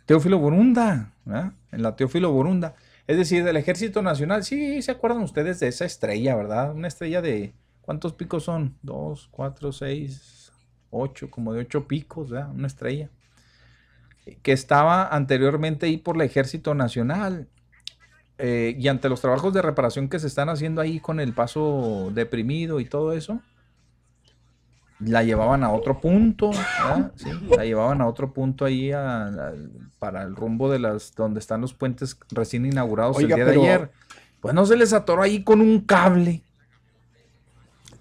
[0.06, 1.54] Teófilo Borunda, ¿verdad?
[1.72, 2.76] En la Teófilo Borunda.
[3.06, 6.74] Es decir, del Ejército Nacional, sí, se acuerdan ustedes de esa estrella, ¿verdad?
[6.74, 8.78] Una estrella de, ¿cuántos picos son?
[8.82, 10.39] Dos, cuatro, seis,
[10.92, 12.52] ocho, como de ocho picos, ¿verdad?
[12.52, 13.10] Una estrella.
[14.42, 17.48] Que estaba anteriormente ahí por el Ejército Nacional.
[18.38, 22.10] Eh, y ante los trabajos de reparación que se están haciendo ahí con el paso
[22.14, 23.42] deprimido y todo eso,
[25.00, 26.52] la llevaban a otro punto,
[27.16, 28.92] Sí, la llevaban a otro punto ahí
[29.98, 33.92] para el rumbo de las donde están los puentes recién inaugurados el día de ayer.
[34.42, 36.44] Pues no se les atoró ahí con un cable.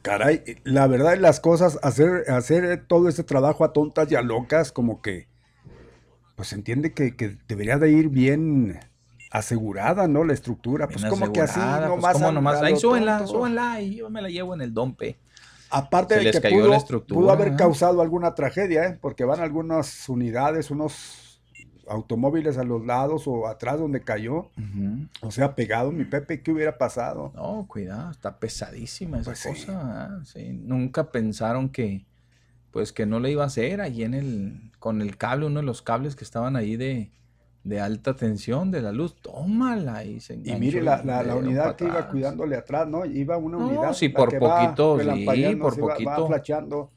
[0.03, 4.23] Caray, la verdad de las cosas, hacer, hacer todo ese trabajo a tontas y a
[4.23, 5.29] locas, como que,
[6.37, 8.79] pues se entiende que, debería de ir bien
[9.31, 10.25] asegurada, ¿no?
[10.25, 12.19] La estructura, pues como que así, pues, nomás.
[12.19, 15.19] Pues, nomás ahí súbenla, súbenla y yo me la llevo en el dompe.
[15.71, 16.41] Aparte de que
[17.09, 18.99] pudo, haber causado alguna tragedia, ¿eh?
[18.99, 21.28] porque van algunas unidades, unos
[21.89, 24.51] automóviles a los lados o atrás donde cayó.
[25.21, 27.33] O sea, pegado mi Pepe, ¿qué hubiera pasado?
[27.35, 30.21] No, cuidado, está pesadísima esa pues cosa.
[30.35, 30.53] ¿eh?
[30.53, 32.07] Nunca pensaron que,
[32.71, 35.67] pues que no le iba a hacer allí en el, con el cable, uno de
[35.67, 37.11] los cables que estaban ahí de,
[37.65, 41.85] de alta tensión de la luz, tómala y se Y mire la, la, unidad que
[41.85, 43.05] iba cuidándole atrás, ¿no?
[43.05, 43.93] Iba una unidad.
[43.93, 46.91] Sí, por poquito, sí, por poquito.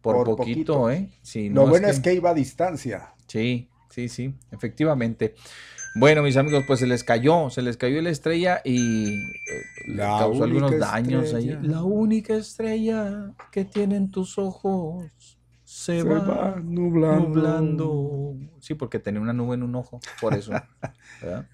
[0.00, 1.10] por, poquito, ¿eh?
[1.22, 2.14] Sí, Lo bueno es que...
[2.14, 3.14] iba a distancia.
[3.26, 5.34] Sí, sí, sí, efectivamente.
[5.98, 10.44] Bueno, mis amigos, pues se les cayó, se les cayó la estrella y eh, causó
[10.44, 11.58] algunos daños ahí.
[11.62, 15.06] La única estrella que tienen tus ojos
[15.64, 18.34] se, va, nublando.
[18.60, 20.52] Sí, porque tenía una nube en un ojo, por eso.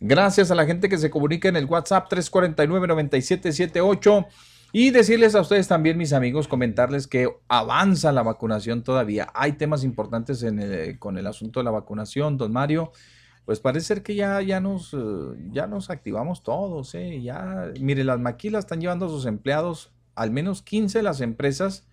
[0.00, 4.26] Gracias a la gente que se comunica en el WhatsApp 349-9778.
[4.76, 9.28] Y decirles a ustedes también, mis amigos, comentarles que avanza la vacunación todavía.
[9.32, 12.90] Hay temas importantes en con el asunto de la vacunación, don Mario.
[13.44, 14.96] Pues parece ser que ya, ya, nos, eh,
[15.52, 16.92] ya nos activamos todos.
[16.96, 17.22] ¿eh?
[17.22, 21.86] Ya, mire, las maquilas están llevando a sus empleados, al menos 15 de las empresas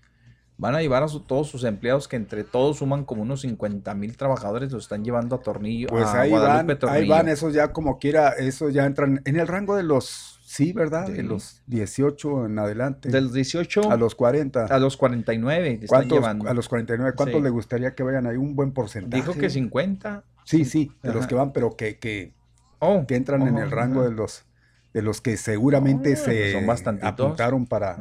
[0.61, 4.15] van a llevar a todos sus empleados que entre todos suman como unos 50 mil
[4.15, 5.87] trabajadores, los están llevando a Tornillo.
[5.87, 9.75] Pues ahí, van, ahí van, esos ya como quiera, esos ya entran en el rango
[9.75, 11.07] de los, sí, ¿verdad?
[11.07, 13.09] De los 18 en adelante.
[13.09, 14.65] De los 18 a los 40.
[14.65, 16.47] A los 49 están llevando.
[16.47, 18.37] A los 49, ¿cuántos le gustaría que vayan ahí?
[18.37, 19.19] Un buen porcentaje.
[19.19, 20.23] Dijo que 50.
[20.43, 22.35] Sí, sí, de los que van, pero que, que
[22.77, 24.45] oh, que entran en el rango de los
[24.93, 27.97] de los que seguramente se son apuntaron para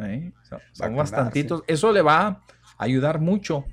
[0.73, 1.63] son, bastantitos.
[1.67, 2.43] Eso le va a
[2.79, 3.65] ayudar mucho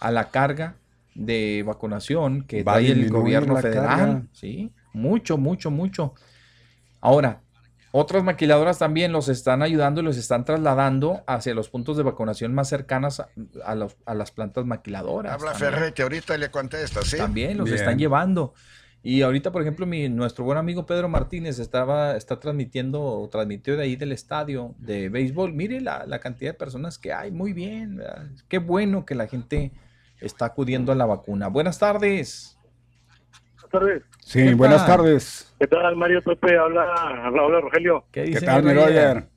[0.00, 0.76] a la carga
[1.14, 4.28] de vacunación que va trae el gobierno federal.
[4.32, 6.14] Sí, mucho, mucho, mucho.
[7.00, 7.40] Ahora,
[7.92, 12.54] otras maquiladoras también los están ayudando y los están trasladando hacia los puntos de vacunación
[12.54, 13.20] más cercanas
[13.64, 15.32] a, las plantas maquiladoras.
[15.34, 17.16] Habla Ferre, que ahorita le contesta, ¿sí?
[17.16, 18.54] También los están llevando.
[19.02, 23.84] Y ahorita, por ejemplo, mi, nuestro buen amigo Pedro Martínez estaba, está transmitiendo, transmitió de
[23.84, 25.54] ahí del estadio de béisbol.
[25.54, 28.02] Mire la, cantidad de personas que hay, muy bien.
[28.48, 29.72] Qué bueno que la gente
[30.20, 31.48] está acudiendo a la vacuna.
[31.48, 32.58] Buenas tardes.
[33.54, 34.02] Buenas tardes.
[34.20, 35.54] Sí, buenas tardes.
[35.58, 36.58] ¿Qué tal, Mario Pepe?
[36.58, 36.82] Habla,
[37.24, 38.04] habla, Rogelio.
[38.12, 39.28] ¿Qué, dice, ¿Qué tal, Roger?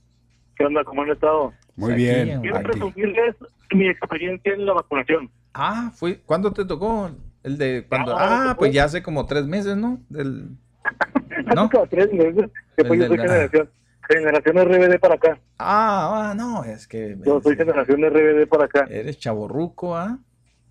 [0.55, 0.83] ¿Qué onda?
[0.83, 1.53] ¿Cómo han estado?
[1.77, 2.41] Muy bien.
[2.41, 3.35] Quiero presumirles
[3.73, 5.31] mi experiencia en la vacunación.
[5.53, 7.11] Ah, fue, ¿cuándo te tocó?
[7.43, 8.15] El de cuando.
[8.17, 9.99] Ah, pues ya hace como tres meses, ¿no?
[10.09, 10.47] Del,
[11.55, 11.69] ¿no?
[11.69, 12.49] como tres meses.
[12.77, 13.69] Que pues yo soy generación,
[14.09, 15.39] generación RBD para acá.
[15.59, 17.17] Ah, ah, no, es que.
[17.25, 18.87] Yo soy generación RBD para acá.
[18.89, 20.17] Eres chaborruco, ¿ah?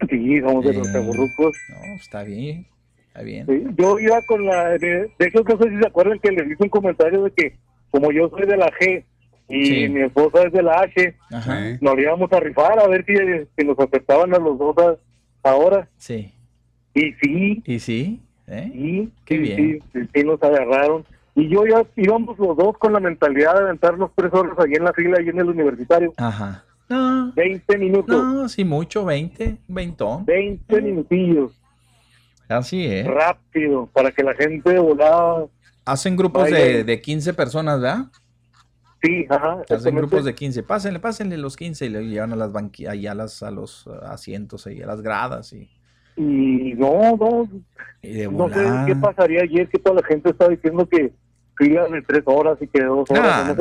[0.08, 1.56] Sí, somos de los eh, chaborrucos.
[1.68, 2.66] No, está bien.
[3.08, 3.46] Está bien.
[3.46, 4.70] Sí, yo iba con la.
[4.70, 7.58] De, hecho, no sé si se acuerdan que les hice un comentario de que,
[7.90, 9.04] como yo soy de la G
[9.48, 11.14] y mi esposa es de la H,
[11.82, 13.14] nos íbamos a rifar a ver si,
[13.58, 14.98] si nos afectaban a los dos
[15.42, 15.88] ahora.
[15.98, 16.32] Sí.
[16.94, 17.62] Y sí.
[17.64, 18.20] ¿Y sí?
[18.46, 18.70] ¿Eh?
[18.72, 19.82] Sí, Qué bien.
[19.92, 21.04] Sí, sí, nos agarraron.
[21.34, 24.84] Y yo ya íbamos los dos con la mentalidad de aventarnos tres horas allí en
[24.84, 26.12] la fila, allí en el universitario.
[26.18, 26.64] Ajá.
[26.88, 27.32] No.
[27.34, 28.22] 20 minutos.
[28.22, 30.04] No, sí, mucho, 20, 20.
[30.26, 31.52] 20 minutillos.
[32.48, 33.06] Así es.
[33.06, 35.46] Rápido, para que la gente volada.
[35.86, 38.06] Hacen grupos de, de 15 personas, ¿verdad?
[39.02, 39.62] Sí, ajá.
[39.68, 40.62] Hacen grupos de 15.
[40.62, 44.66] Pásenle, pásenle los 15 y le llevan a las banquillas, a, las, a los asientos,
[44.66, 45.70] ahí, a las gradas y
[46.16, 47.48] y no, no,
[48.30, 51.12] no sé qué pasaría ayer que toda la gente estaba diciendo que
[51.56, 53.56] fila de tres horas y que dos horas,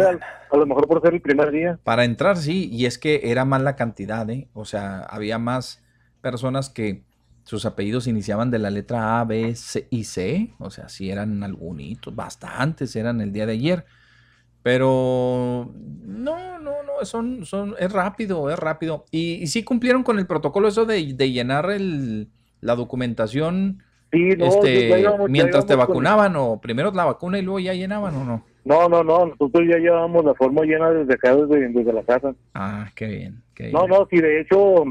[0.52, 1.80] a, lo mejor por ser el primer día.
[1.84, 4.47] Para entrar sí, y es que era más la cantidad, ¿eh?
[4.54, 5.84] O sea, había más
[6.22, 7.04] personas que
[7.43, 11.43] sus apellidos iniciaban de la letra A, B, C y C, o sea, sí eran
[11.43, 13.86] algunos, bastantes eran el día de ayer.
[14.64, 15.74] Pero
[16.06, 19.06] no, no, no, son, son, es rápido, es rápido.
[19.10, 22.30] Y, y sí cumplieron con el protocolo eso de, de llenar el,
[22.62, 28.24] la documentación este, mientras te vacunaban o primero la vacuna y luego ya llenaban o
[28.24, 28.45] no?
[28.64, 32.36] No, no, no, nosotros ya llevábamos la forma llena desde acá, desde, la casa.
[32.53, 33.41] Ah, qué bien,
[33.72, 34.84] No, no, sí, de hecho,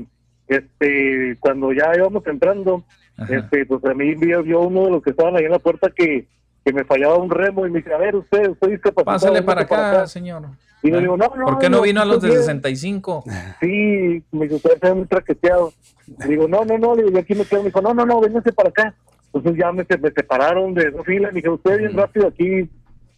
[0.48, 2.84] este, cuando ya íbamos entrando,
[3.28, 6.26] este, pues a mí vio, uno de los que estaban ahí en la puerta que,
[6.64, 9.04] que me fallaba un remo y me dice, a ver, usted, usted discapacitado.
[9.04, 10.42] Pásale para acá, para acá, señor.
[10.82, 11.44] Y le digo, no, no.
[11.44, 13.24] ¿Por qué no, vino a los de 65?
[13.60, 15.72] Sí, me dijo, usted está muy traqueteado.
[16.18, 17.60] Le digo, no, no, no, le digo, aquí me quedo.
[17.60, 18.94] Me dijo, no, no, no, vénganse para acá.
[19.32, 21.32] Entonces ya me, me separaron de dos filas.
[21.32, 22.68] Me dije, usted bien rápido aquí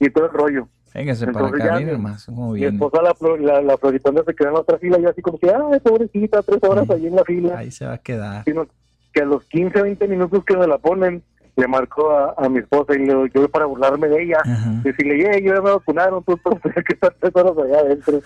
[0.01, 0.68] y todo el rollo.
[0.95, 2.28] Véngase para acá, bien más.
[2.28, 5.38] Mi esposa, la, la, la floritona, se quedó en la otra fila y así como
[5.38, 7.59] que, ay, pobrecita, tres horas ahí en la fila.
[7.59, 8.45] Ahí se va a quedar.
[8.45, 8.66] Sino
[9.12, 11.22] que a los 15, 20 minutos que me la ponen,
[11.57, 14.38] le marcó a, mi esposa y le yo para burlarme de ella,
[14.82, 18.20] decirle, yeah, yo ya me vacunaron, tú, tú que estar tres horas allá adentro.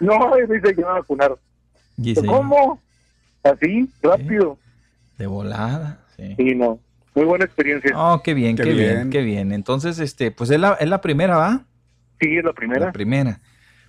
[0.00, 1.38] No, y dice, yo me vacunaron.
[2.26, 2.80] ¿Cómo?
[3.42, 4.58] Así, rápido.
[5.16, 6.34] De volada, sí.
[6.36, 6.78] Sí, no.
[7.14, 7.92] Muy buena experiencia.
[7.96, 9.08] Oh, qué bien, qué, bien.
[9.08, 9.52] qué bien.
[9.52, 11.64] Entonces, este, pues es la, es la primera, ¿va?
[12.20, 12.86] Sí, es la primera.
[12.86, 13.40] La primera.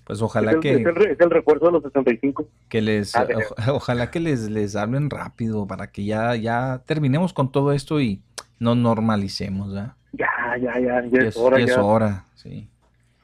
[0.05, 0.71] Pues ojalá que...
[0.71, 2.47] Es el, refuerzo de los 65.
[2.69, 3.13] Que les...
[3.13, 3.27] Ah,
[3.73, 8.21] ojalá que les, les hablen rápido para que ya, ya terminemos con todo esto y
[8.59, 9.93] no normalicemos, ¿verdad?
[10.13, 10.27] Ya,
[10.59, 11.59] ya, ya, ya, es, hora.
[11.59, 12.69] Ya es hora, sí.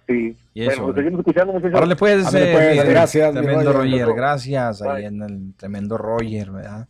[0.07, 0.37] Sí.
[0.53, 1.75] Y bueno, seguimos escuchando, muchachos.
[1.75, 3.33] Ahora le puedes, pues, gracias.
[3.33, 4.81] Tremendo Roger, gracias.
[4.81, 6.87] Ahí en el tremendo Roger, ¿verdad?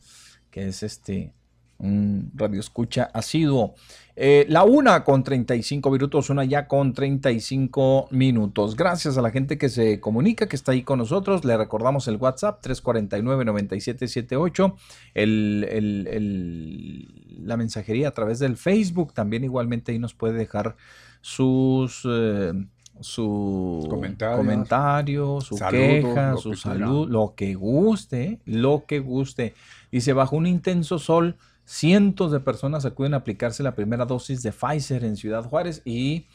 [0.49, 1.31] Que es este
[1.77, 3.75] un radio escucha asiduo.
[4.15, 8.75] Eh, la una con 35 minutos, una ya con 35 minutos.
[8.75, 11.43] Gracias a la gente que se comunica, que está ahí con nosotros.
[11.45, 14.75] Le recordamos el WhatsApp 349-9778,
[15.15, 17.07] el, el,
[17.43, 19.13] la mensajería a través del Facebook.
[19.13, 20.75] También igualmente ahí nos puede dejar
[21.21, 22.03] sus...
[22.05, 22.53] Eh,
[22.99, 29.55] su comentario, su queja, su salud, lo que guste, lo que guste.
[29.91, 31.35] Dice, bajo un intenso sol,
[31.65, 36.25] Cientos de personas acuden a aplicarse la primera dosis de Pfizer en Ciudad Juárez y,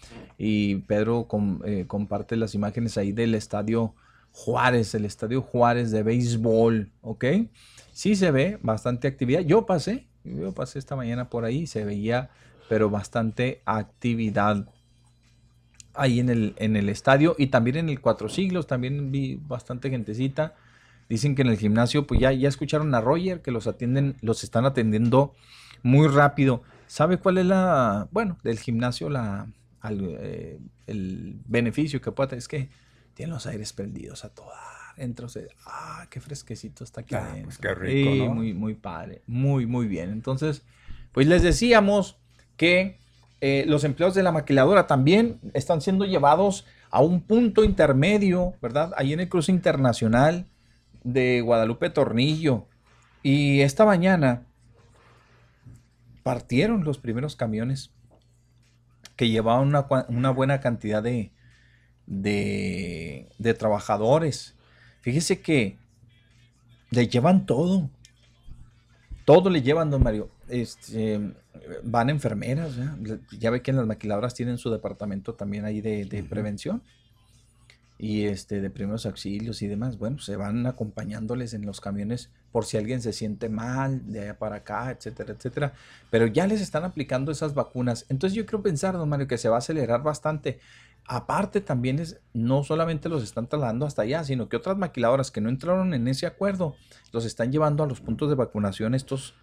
[0.87, 1.29] Pedro
[1.65, 3.95] eh, comparte las imágenes ahí del estadio
[4.33, 7.25] Juárez, el estadio Juárez de béisbol, ¿ok?
[7.93, 9.41] Sí se ve bastante actividad.
[9.41, 12.31] Yo pasé, yo pasé esta mañana por ahí, se veía,
[12.69, 14.67] pero bastante actividad
[15.95, 19.91] ahí en el, en el estadio y también en el Cuatro Siglos, también vi bastante
[19.91, 20.55] gentecita.
[21.09, 24.45] Dicen que en el gimnasio, pues ya, ya escucharon a Roger, que los atienden, los
[24.45, 25.35] están atendiendo
[25.83, 26.63] muy rápido.
[26.87, 29.47] ¿Sabe cuál es la, bueno, del gimnasio, la,
[29.89, 32.39] eh, el beneficio que puede tener?
[32.39, 32.69] Es que
[33.15, 34.59] tiene los aires prendidos a toda.
[34.97, 39.65] Entra usted, ah, qué fresquecito está aquí ah, Pues qué rico, Muy, muy padre, muy,
[39.65, 40.11] muy bien.
[40.11, 40.63] Entonces,
[41.13, 42.17] pues les decíamos
[42.57, 42.99] que
[43.41, 48.93] eh, los empleados de la maquiladora también están siendo llevados a un punto intermedio, ¿verdad?
[48.97, 50.47] Ahí en el cruce internacional
[51.13, 52.67] de Guadalupe Tornillo.
[53.23, 54.47] Y esta mañana
[56.23, 57.91] partieron los primeros camiones
[59.17, 59.69] que llevaban
[60.09, 61.33] una, buena cantidad de,
[62.07, 64.55] de, trabajadores.
[65.01, 65.79] Fíjese que
[66.91, 67.91] le llevan todo.
[69.25, 70.31] Todo le llevan, don Mario.
[70.49, 71.35] Este,
[71.83, 72.77] van enfermeras,
[73.39, 73.51] ¿ya?
[73.51, 76.83] ve que en las maquiladoras tienen su departamento también ahí de, prevención
[77.99, 79.99] y este de primeros auxilios y demás.
[79.99, 84.39] Bueno, se van acompañándoles en los camiones por si alguien se siente mal de allá
[84.39, 85.73] para acá, etcétera, etcétera.
[86.09, 88.07] Pero ya les están aplicando esas vacunas.
[88.09, 90.61] Entonces yo quiero pensar, don Mario, que se va a acelerar bastante.
[91.05, 95.41] Aparte también es, no solamente los están trasladando hasta allá, sino que otras maquiladoras que
[95.41, 96.77] no entraron en ese acuerdo,
[97.13, 99.35] los están llevando a los puntos de vacunación estos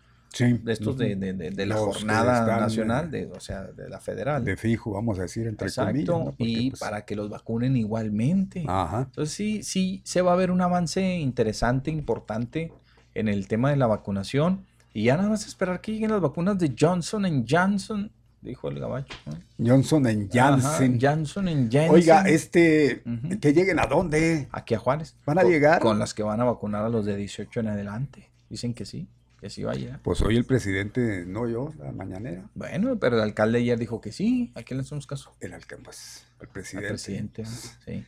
[0.44, 4.44] de estos de, de, la jornada nacional, de, o sea, de la federal.
[4.44, 8.60] De fijo, vamos a decir, entre Exacto, y pues para que los vacunen igualmente.
[8.60, 12.72] Entonces sí, sí, se va a ver un avance interesante, importante
[13.14, 14.66] en el tema de la vacunación.
[14.94, 19.14] Y ya nada más esperar que lleguen las vacunas de Johnson Johnson, dijo el gabacho.
[19.58, 20.04] Johnson
[20.34, 21.00] Johnson.
[21.02, 21.90] Johnson Johnson.
[21.90, 23.04] Oiga, este,
[23.42, 24.48] que lleguen a dónde?
[24.52, 25.16] Aquí a Juárez.
[25.26, 25.82] ¿Van a llegar?
[25.82, 28.30] Con las que van a vacunar a los de 18 en adelante.
[28.50, 29.08] Dicen que sí
[29.46, 30.00] que sí vaya.
[30.02, 32.50] Pues hoy el presidente, no yo, la mañanera.
[32.56, 34.52] Bueno, pero el alcalde ayer dijo que sí.
[34.56, 35.36] ¿A quién le hacemos caso?
[35.40, 36.88] El alcalde, pues, el presidente.
[36.88, 38.04] El presidente, sí.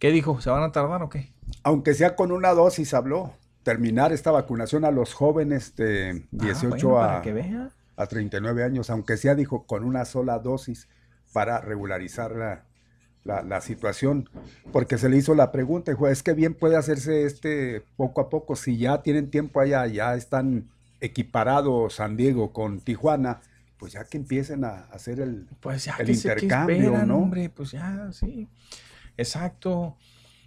[0.00, 0.40] ¿Qué dijo?
[0.40, 1.32] ¿Se van a tardar o qué?
[1.62, 3.32] Aunque sea con una dosis, habló.
[3.62, 9.16] Terminar esta vacunación a los jóvenes de 18 ah, a, que a 39 años, aunque
[9.16, 10.88] sea, dijo, con una sola dosis
[11.32, 12.64] para regularizar la,
[13.24, 14.28] la, situación,
[14.72, 18.28] porque se le hizo la pregunta, dijo, es que bien puede hacerse este poco a
[18.28, 20.68] poco, si ya tienen tiempo allá, ya están
[21.00, 23.40] equiparados San Diego con Tijuana,
[23.76, 27.18] pues ya que empiecen a hacer el, pues el intercambio, ¿no?
[27.18, 28.48] Hombre, pues ya, sí,
[29.16, 29.96] exacto.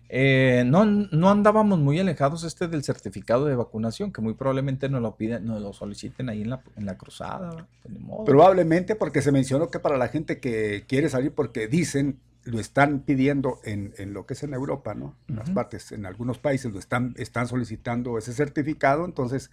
[0.07, 5.02] Eh, no, no andábamos muy alejados este del certificado de vacunación, que muy probablemente nos
[5.02, 7.68] lo piden, nos lo soliciten ahí en la, en la cruzada.
[8.26, 12.99] Probablemente porque se mencionó que para la gente que quiere salir, porque dicen lo están
[13.01, 15.15] pidiendo en, en, lo que es en Europa, ¿no?
[15.27, 19.49] En las partes, en algunos países lo están, están solicitando ese certificado, entonces,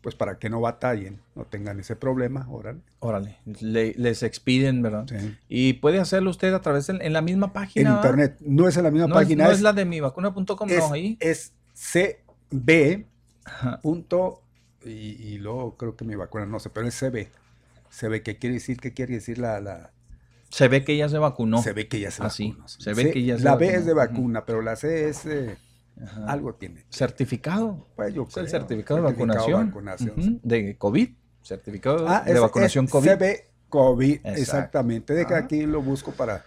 [0.00, 2.80] pues para que no batallen, no tengan ese problema, órale.
[2.98, 5.06] Órale, les expiden, ¿verdad?
[5.06, 5.36] Sí.
[5.48, 7.90] Y puede hacerlo usted a través de en la misma página.
[7.90, 9.44] En internet, no es en la misma página.
[9.44, 11.18] no es, la de mi vacuna.com, no, ahí.
[11.20, 13.04] Es CB.
[13.82, 14.42] Punto,
[14.82, 17.28] y, y, luego creo que mi vacuna, no sé, pero es CB.
[17.90, 18.78] CB, ¿qué quiere decir?
[18.78, 19.92] ¿Qué quiere decir la, la
[20.50, 21.62] se ve que ya se vacunó.
[21.62, 23.86] Se ve que ya se Así, ah, Se ve que ya se La B es
[23.86, 25.26] de vacuna, pero la C es...
[26.26, 26.84] algo tiene.
[26.90, 27.86] ¿Certificado?
[27.94, 30.40] Pues yo el certificado, de vacunación.
[30.42, 31.08] De COVID.
[31.42, 33.10] Certificado ah, de vacunación COVID.
[33.10, 33.24] CB
[33.68, 35.14] COVID, exactamente.
[35.14, 36.44] De que aquí lo busco para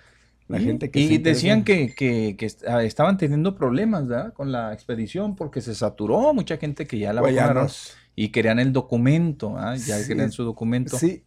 [0.48, 1.00] la gente que...
[1.00, 4.34] Y decían que, que, que, ah, estaban teniendo problemas ¿verdad?
[4.34, 7.70] con la expedición porque se saturó mucha gente que ya la pues vacunaron
[8.16, 10.98] y querían el documento, ya querían su documento.
[10.98, 11.24] Sí,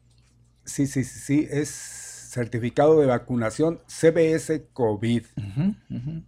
[0.64, 5.24] sí, sí, sí, es certificado de vacunación CBS COVID.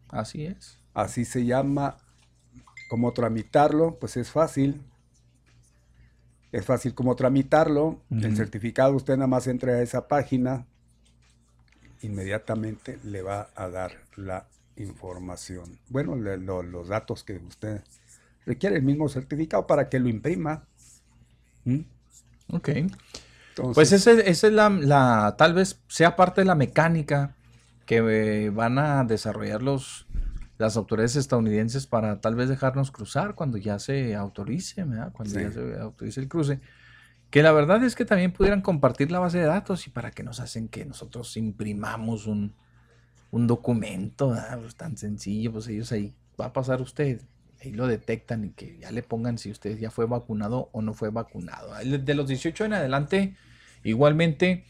[0.09, 0.79] Así es.
[0.95, 1.97] Así se llama.
[2.89, 3.99] ¿Cómo tramitarlo?
[3.99, 4.81] Pues es fácil.
[6.53, 8.01] Es fácil como tramitarlo.
[8.11, 10.67] El certificado usted nada más entra a esa página.
[12.01, 14.47] Inmediatamente le va a dar la
[14.77, 15.79] información.
[15.89, 17.83] Bueno, los datos que usted
[18.47, 20.65] requiere, el mismo certificado para que lo imprima.
[21.65, 21.81] ¿Mm?
[22.53, 22.69] Ok
[23.75, 27.35] pues esa, es la, tal vez sea parte de la mecánica
[27.87, 30.07] que eh, van a desarrollar los,
[30.59, 35.79] las autoridades estadounidenses para tal vez dejarnos cruzar cuando ya se autorice, cuando ya se
[35.79, 36.61] autorice el cruce.
[37.31, 40.23] Que la verdad es que también pudieran compartir la base de datos y para que
[40.23, 42.55] nos hacen que nosotros imprimamos un,
[43.31, 47.21] un documento, pues tan sencillo, pues ellos ahí va a pasar usted
[47.61, 50.95] ahí lo detectan y que ya le pongan si usted ya fue vacunado o no
[50.95, 51.73] fue vacunado.
[51.85, 53.37] De los 18 en adelante,
[53.85, 54.65] Igualmente,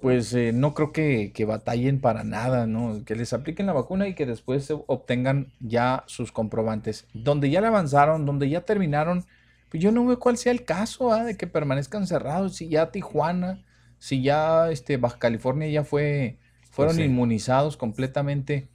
[0.00, 3.04] pues eh, no creo que, batallen para nada, ¿no?
[3.04, 7.06] Que les apliquen la vacuna y que después obtengan ya sus comprobantes.
[7.14, 9.24] Donde ya le avanzaron, donde ya terminaron,
[9.70, 11.24] pues yo no veo cuál sea el caso ¿ah?
[11.24, 12.56] de que permanezcan cerrados.
[12.56, 13.64] Si ya Tijuana,
[13.98, 16.38] si ya este, Baja California ya fue,
[16.70, 18.68] fueron pues inmunizados completamente,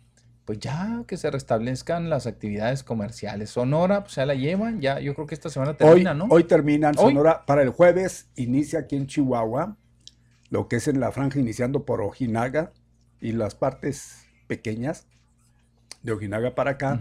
[0.46, 3.52] pues ya que se restablezcan las actividades comerciales.
[3.52, 6.28] Sonora, pues ya la llevan, ya yo creo que esta semana termina, hoy, ¿no?
[6.30, 9.78] Hoy terminan Sonora, para el jueves inicia aquí en Chihuahua
[10.52, 12.74] lo que es en la franja iniciando por Ojinaga
[13.22, 15.08] y las partes pequeñas
[16.04, 17.00] de Ojinaga para acá.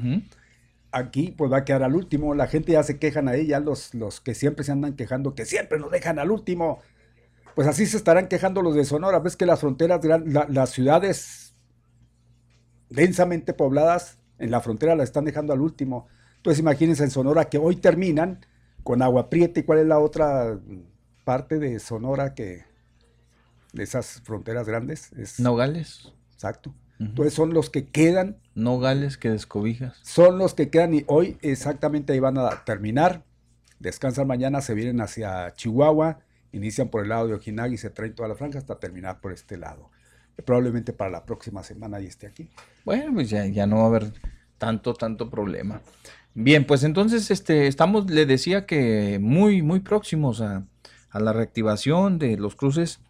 [0.93, 2.35] Aquí pues va a quedar al último.
[2.35, 5.47] La gente ya se quejan ahí, ya los, los que siempre se andan quejando, que
[5.47, 6.81] siempre nos dejan al último.
[7.57, 9.19] Pues así se estarán quejando los de Sonora.
[9.19, 11.50] Ves que las fronteras, las ciudades
[12.91, 16.09] densamente pobladas en la frontera la están dejando al último.
[16.37, 18.45] Entonces imagínense en Sonora que hoy terminan
[18.83, 20.59] con Agua Prieta y cuál es la otra
[21.25, 22.65] parte de Sonora que
[23.73, 26.13] de esas fronteras grandes es Nogales.
[26.33, 26.75] Exacto.
[26.99, 28.37] Entonces son los que quedan.
[28.55, 29.99] Nogales que descobijas.
[30.03, 33.25] Son los que quedan y hoy exactamente ahí van a terminar.
[33.79, 36.19] Descansan mañana, se vienen hacia Chihuahua,
[36.53, 39.33] inician por el lado de Ojinaga y se traen toda la franja hasta terminar por
[39.33, 39.91] este lado.
[40.45, 42.49] Probablemente para la próxima semana ya esté aquí.
[42.85, 44.13] Bueno, pues ya, ya no va a haber
[44.59, 45.81] tanto, tanto problema.
[46.35, 50.65] Bien, pues entonces este, estamos, le decía que muy, muy próximos a,
[51.13, 53.01] la reactivación de los cruces,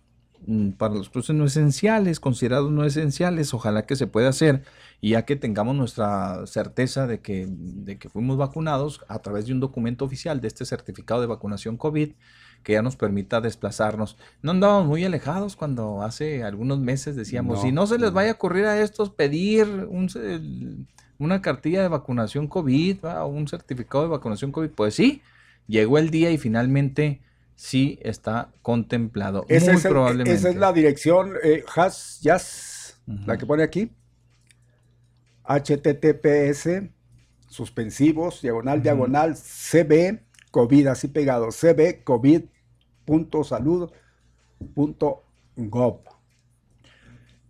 [0.47, 4.63] mm, para los cruces no esenciales, considerados no esenciales, ojalá que se pueda hacer,
[5.03, 9.53] y ya que tengamos nuestra certeza de que, de que fuimos vacunados a través de
[9.53, 12.13] un documento oficial de este certificado de vacunación COVID,
[12.63, 14.17] que ya nos permita desplazarnos.
[14.43, 18.35] No andábamos muy alejados cuando hace algunos meses decíamos, si no se les vaya a
[18.35, 20.87] ocurrir a estos pedir un,
[21.19, 24.71] una cartilla de vacunación COVID, o un certificado de vacunación COVID.
[24.71, 25.23] Pues sí,
[25.69, 27.21] llegó el día y finalmente
[27.55, 29.47] sí está contemplado.
[29.49, 30.33] Muy probablemente.
[30.33, 33.93] esa es la dirección eh, has, la que pone aquí.
[35.45, 36.91] HTTPS,
[37.49, 40.21] suspensivos, diagonal, diagonal, CB,
[40.51, 42.43] COVID, así pegado, CB, COVID,
[43.05, 43.91] punto salud,
[44.75, 45.25] punto
[45.57, 46.01] gov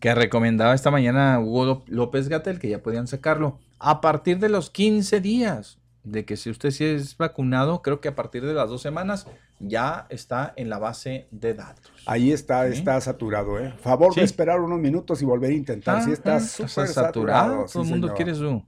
[0.00, 4.70] que recomendaba esta mañana Hugo López Gatel, que ya podían sacarlo, a partir de los
[4.70, 8.70] 15 días de que si usted sí es vacunado, creo que a partir de las
[8.70, 9.26] dos semanas
[9.58, 11.92] ya está en la base de datos.
[12.06, 13.74] Ahí está, está saturado, ¿eh?
[13.82, 16.02] Favor de esperar unos minutos y volver a intentar.
[16.02, 17.66] si está súper saturado.
[17.70, 18.64] Todo el mundo quiere su...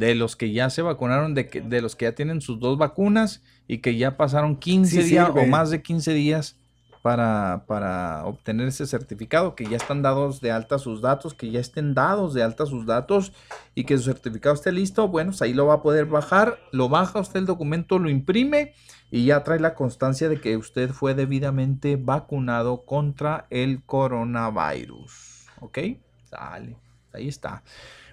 [0.00, 2.78] De los que ya se vacunaron, de, que, de los que ya tienen sus dos
[2.78, 6.56] vacunas y que ya pasaron 15 días o más de 15 días
[7.02, 11.60] para, para, obtener ese certificado, que ya están dados de alta sus datos, que ya
[11.60, 13.34] estén dados de alta sus datos
[13.74, 16.88] y que su certificado esté listo, bueno, pues ahí lo va a poder bajar, lo
[16.88, 18.72] baja usted el documento, lo imprime
[19.10, 25.46] y ya trae la constancia de que usted fue debidamente vacunado contra el coronavirus.
[25.60, 25.78] ¿Ok?
[26.24, 26.78] Sale,
[27.12, 27.62] ahí está.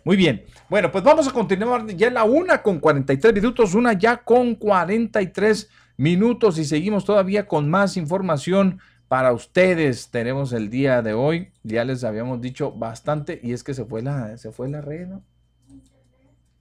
[0.08, 0.46] Muy bien.
[0.70, 4.56] Bueno, pues vamos a continuar ya en la una con 43 minutos, una ya con
[4.56, 8.80] 43 minutos y seguimos todavía con más información
[9.10, 10.10] para ustedes.
[10.10, 14.02] Tenemos el día de hoy, ya les habíamos dicho bastante y es que se fue
[14.02, 15.24] la, se fue la red, ¿no?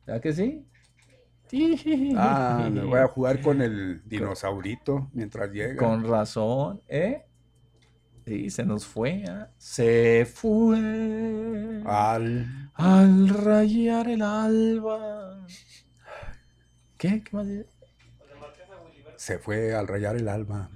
[0.04, 0.66] ¿Verdad que sí?
[2.16, 5.76] Ah, me voy a jugar con el dinosaurito mientras llega.
[5.76, 7.22] Con razón, ¿eh?
[8.26, 9.22] Sí, se nos fue.
[9.28, 9.50] ¿ah?
[9.56, 11.80] Se fue.
[11.86, 12.65] Al.
[12.76, 15.46] Al rayar el alba.
[16.98, 17.22] ¿Qué?
[17.22, 17.66] ¿Qué más dice?
[19.16, 20.70] Se fue al rayar el alba.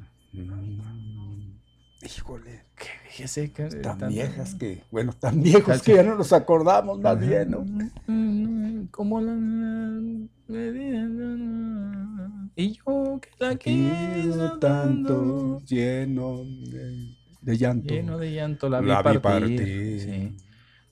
[2.03, 2.65] Híjole.
[2.75, 3.49] Qué fíjese
[3.83, 7.67] Tan viejas que, bueno, tan viejos que ya no nos acordamos más bien, ¿no?
[8.91, 9.37] Como la...
[12.57, 16.45] Y yo que la quiero tanto, lleno
[17.43, 17.95] de, llanto.
[17.95, 20.01] Lleno de llanto la vi, partir.
[20.01, 20.50] Sí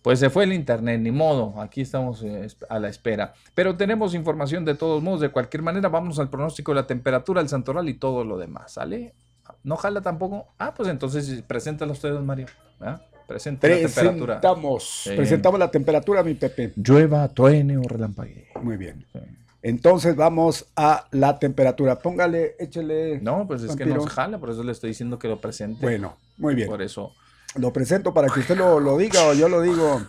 [0.08, 3.34] pues se fue el internet, ni modo, aquí estamos eh, a la espera.
[3.54, 7.42] Pero tenemos información de todos modos, de cualquier manera, vamos al pronóstico de la temperatura,
[7.42, 9.12] el santoral y todo lo demás, ¿sale?
[9.64, 10.46] ¿No jala tampoco?
[10.56, 12.46] Ah, pues entonces preséntalo usted, don Mario.
[12.80, 13.02] ¿ah?
[13.26, 14.40] Presenta la temperatura.
[15.04, 16.72] Presentamos la temperatura, mi Pepe.
[16.76, 18.48] Llueva, truene o relampaguee.
[18.62, 19.04] Muy bien.
[19.60, 21.98] Entonces vamos a la temperatura.
[21.98, 23.20] Póngale, échele.
[23.20, 25.82] No, pues es que no jala, por eso le estoy diciendo que lo presente.
[25.82, 26.66] Bueno, muy bien.
[26.66, 27.12] Por eso.
[27.56, 30.02] Lo presento para que usted lo, diga o yo lo digo.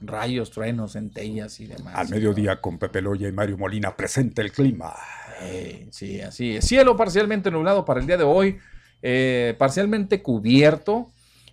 [0.00, 1.94] Rayos, truenos, centellas y demás.
[1.94, 4.94] Al mediodía con Pepe Loya y Mario Molina presenta el clima.
[5.90, 6.64] sí, así es.
[6.64, 8.58] Cielo parcialmente nublado para el día de hoy,
[9.02, 11.10] eh, parcialmente cubierto.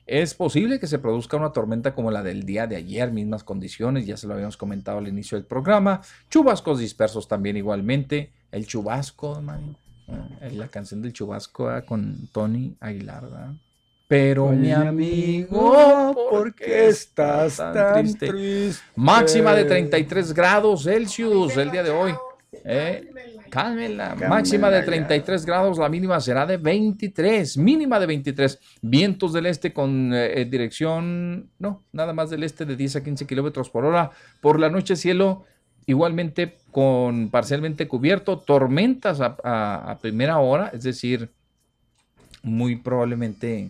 [0.07, 4.05] Es posible que se produzca una tormenta como la del día de ayer, mismas condiciones,
[4.05, 6.01] ya se lo habíamos comentado al inicio del programa.
[6.29, 8.31] Chubascos dispersos también igualmente.
[8.51, 9.84] El chubasco, man, eh,
[10.51, 13.23] la canción del chubasco ah, con Tony Aguilar,
[14.07, 18.71] Pero mi amigo, ¿por qué estás tan, triste?
[18.95, 22.13] Máxima de 33 grados Celsius el día de hoy.
[22.63, 23.09] ¿eh?
[23.49, 24.15] Cálmela.
[24.15, 28.59] Máxima de 33 grados, la mínima será de 23, mínima de 23.
[28.81, 33.25] Vientos del este con eh, dirección, no, nada más del este de 10 a 15
[33.25, 34.11] kilómetros por hora.
[34.41, 35.45] Por la noche, cielo
[35.85, 41.29] igualmente con parcialmente cubierto, tormentas a, primera hora, es decir,
[42.43, 43.69] muy probablemente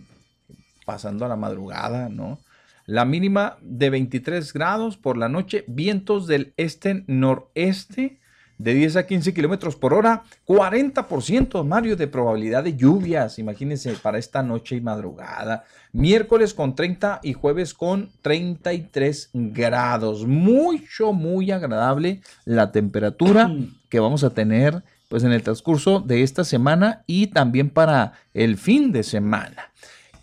[0.84, 2.38] pasando a la madrugada, ¿no?
[2.84, 8.18] La mínima de 23 grados por la noche, vientos del este-noreste
[8.58, 14.18] de 10 a 15 kilómetros por hora, 40% Mario de probabilidad de lluvias, imagínense para
[14.18, 15.64] esta noche y madrugada.
[15.92, 20.26] Miércoles con 30 y jueves con 33 grados.
[20.26, 23.50] Mucho, muy agradable la temperatura
[23.88, 28.56] que vamos a tener pues en el transcurso de esta semana y también para el
[28.56, 29.70] fin de semana.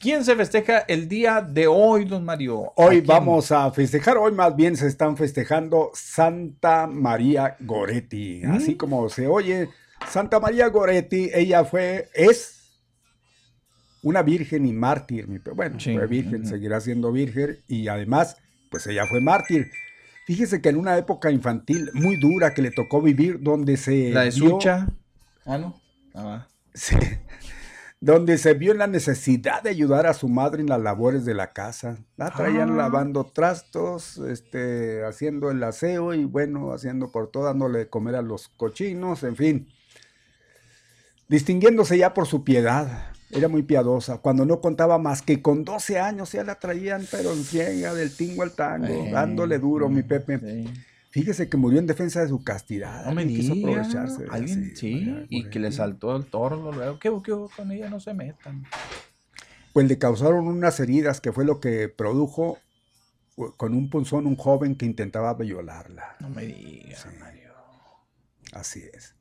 [0.04, 2.74] ¿Quién se festeja el día de hoy, don Mario?
[2.76, 8.78] Hoy vamos a festejar, hoy más bien se están festejando Santa María Goretti, así mm.
[8.78, 9.70] como se oye.
[10.10, 12.82] Santa María Goretti, ella fue, es
[14.02, 15.26] una virgen y mártir.
[15.56, 18.36] Bueno, fue virgen, seguirá siendo virgen y además,
[18.70, 19.72] pues ella fue mártir.
[20.28, 24.10] Fíjese que en una época infantil muy dura que le tocó vivir, donde se.
[24.10, 24.86] La de Sucha.
[25.46, 25.80] Ah, no.
[26.14, 26.46] Ah,
[28.04, 31.54] donde se vio la necesidad de ayudar a su madre en las labores de la
[31.54, 32.00] casa.
[32.18, 32.76] La traían ah.
[32.76, 38.22] lavando trastos, este, haciendo el aseo y bueno, haciendo por todo, dándole de comer a
[38.22, 39.70] los cochinos, en fin.
[41.30, 43.14] Distinguiéndose ya por su piedad.
[43.32, 44.18] Era muy piadosa.
[44.18, 48.14] Cuando no contaba más que con 12 años ya la traían, pero en ciega, del
[48.14, 50.66] tingo al tango, dándole duro, mi Pepe.
[51.14, 53.06] Fíjese que murió en defensa de su castidad.
[53.06, 54.26] No me quiso aprovecharse.
[54.32, 56.98] Alguien, sí, y que le saltó el toro luego.
[56.98, 57.88] ¿Qué, ¿Qué con ella?
[57.88, 58.66] No se metan.
[59.74, 62.58] Pues le causaron unas heridas que fue lo que produjo
[63.58, 66.16] con un punzón un joven que intentaba violarla.
[66.20, 67.54] No me digas, Mario.
[68.52, 69.14] Así es.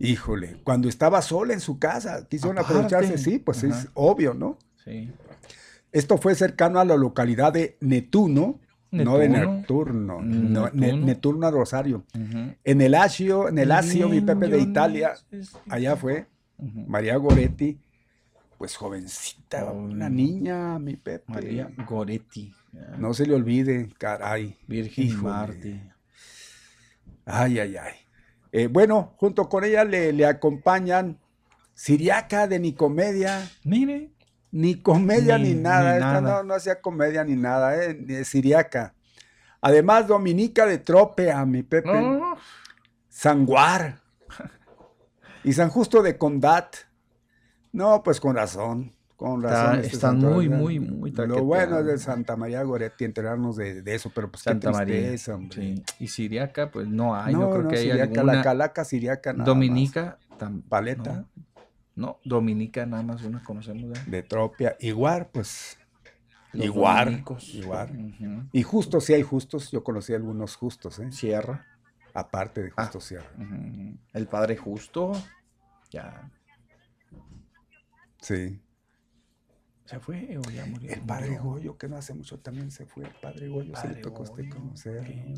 [0.00, 4.58] Híjole, cuando estaba sola en su casa, quisieron aprovecharse, sí, pues es obvio, ¿no?
[4.84, 5.12] Sí.
[5.92, 8.58] Esto fue cercano a la localidad de Netuno,
[8.90, 12.04] no de Nepturno, no, Neturno Rosario.
[12.64, 15.14] En el Asio, en el Asio, mi Pepe de Italia,
[15.68, 16.26] allá fue
[16.58, 17.78] María Goretti,
[18.56, 21.32] pues jovencita, una niña, mi Pepe.
[21.32, 22.52] María Goretti.
[22.98, 24.56] No se le olvide, caray.
[24.66, 25.80] Virgen Marte.
[27.24, 27.94] Ay, ay, ay.
[28.52, 31.18] Eh, bueno, junto con ella le, le acompañan
[31.74, 33.48] Siriaca de Nicomedia.
[33.64, 34.10] Mire
[34.50, 36.20] ni comedia ni, nada.
[36.20, 37.94] no, no hacía comedia ni nada, ¿eh?
[37.94, 38.94] ni siriaca.
[39.60, 42.20] Además, Dominica de Tropea, mi Pepe.
[43.08, 44.00] Sanguar.
[45.44, 46.76] Y San Justo de Condat.
[47.72, 48.92] No, pues con razón.
[49.16, 49.80] Con razón.
[49.80, 54.12] Este están muy, muy, muy Lo bueno es de Santa María Goretti enterarnos de, eso,
[54.14, 55.16] pero pues Santa María.
[55.18, 55.82] Sí.
[55.98, 60.62] Y Siriaca, pues no hay, no, creo que haya La calaca siriaca nada Dominica, Tan,
[60.62, 61.26] Paleta.
[61.98, 63.98] No, Dominica nada más una conocemos.
[64.06, 64.76] De Tropia.
[64.78, 65.76] Igual, pues.
[66.52, 67.24] igual.
[67.52, 68.48] Igual.
[68.52, 69.72] Y justos, sí hay justos.
[69.72, 71.10] Yo conocí algunos justos, ¿eh?
[71.10, 71.66] Sierra.
[72.14, 73.30] Aparte de Justo ah, Sierra.
[74.12, 75.10] El padre justo.
[75.90, 76.30] Ya.
[78.22, 78.60] Sí.
[79.84, 80.92] ¿Se fue o ya murió?
[80.92, 83.06] El padre Goyo, que no hace mucho también se fue.
[83.06, 85.34] El padre Goyo se le tocó a usted conocer.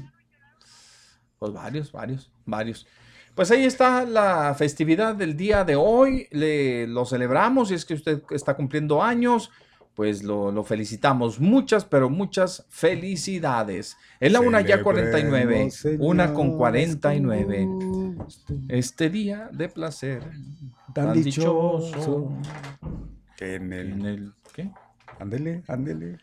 [1.38, 2.86] Pues varios, varios, varios.
[3.34, 6.28] Pues ahí está la festividad del día de hoy.
[6.30, 9.50] Le, lo celebramos y es que usted está cumpliendo años.
[9.94, 11.40] Pues lo, felicitamos.
[11.40, 13.96] Muchas, pero muchas felicidades.
[14.18, 15.68] Es la una ya 49.
[15.98, 17.68] Una con 49.
[18.68, 20.22] Este día de placer.
[20.94, 22.32] Tan, dichoso.
[23.40, 24.32] en el, en el.
[24.54, 24.70] ¿Qué?
[25.18, 26.18] Ándele, ándele.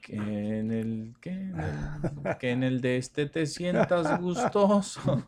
[0.00, 1.14] Que en el.
[1.20, 1.30] ¿Qué?
[1.30, 5.26] En el, que en el de este te sientas gustoso.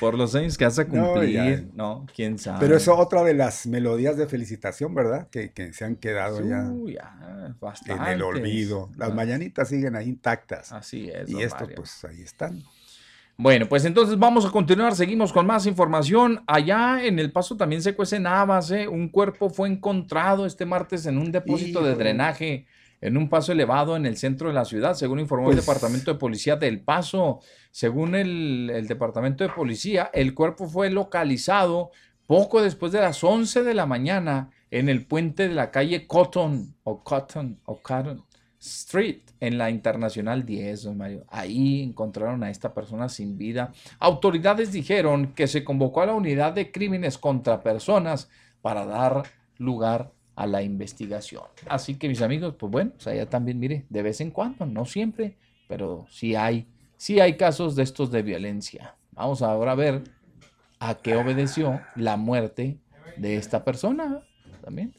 [0.00, 2.58] Por los años que hace cumplir, no, quién sabe.
[2.60, 5.28] Pero eso es otra de las melodías de felicitación, ¿verdad?
[5.28, 6.72] Que, se han quedado ya,
[7.86, 8.90] en el olvido.
[8.96, 9.14] Las ah.
[9.14, 10.72] mañanitas siguen ahí intactas.
[10.72, 11.28] Así es.
[11.28, 12.62] Y esto, pues ahí están.
[13.36, 16.44] Bueno, pues entonces vamos a continuar, seguimos con más información.
[16.46, 18.86] Allá en El Paso también se cuecen habas, ¿eh?
[18.86, 22.66] Un cuerpo fue encontrado este martes en un depósito de drenaje
[23.04, 26.10] en un paso elevado en el centro de la ciudad, según informó el pues Departamento
[26.10, 27.40] de Policía del Paso.
[27.70, 31.90] Según el, Departamento de Policía, el cuerpo fue localizado
[32.26, 36.76] poco después de las 11 de la mañana en el puente de la calle Cotton
[36.82, 38.24] o Cotton o Cotton
[38.58, 41.26] Street en la Internacional 10, Mario.
[41.28, 43.74] Ahí encontraron a esta persona sin vida.
[43.98, 48.30] Autoridades dijeron que se convocó a la unidad de crímenes contra personas
[48.62, 49.24] para dar
[49.58, 51.44] lugar a la investigación.
[51.66, 54.84] Así que mis amigos, pues bueno, o sea, también, mire, de vez en cuando, no
[54.84, 55.36] siempre,
[55.68, 56.66] pero sí hay,
[56.96, 58.96] sí hay casos de estos de violencia.
[59.12, 60.02] Vamos ahora a ver
[60.80, 62.78] a qué obedeció la muerte
[63.16, 64.20] de esta persona
[64.62, 64.94] también.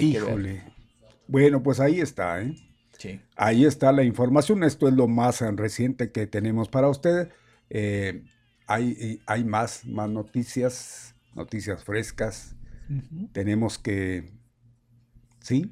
[0.00, 0.62] Híjole.
[1.26, 2.54] Bueno, pues ahí está, ¿eh?
[2.98, 3.20] Sí.
[3.36, 4.62] Ahí está la información.
[4.62, 7.28] Esto es lo más reciente que tenemos para ustedes.
[7.70, 8.22] Eh,
[8.66, 12.56] hay, hay más, más noticias, noticias frescas
[13.32, 14.30] Tenemos que,
[15.44, 15.70] sí,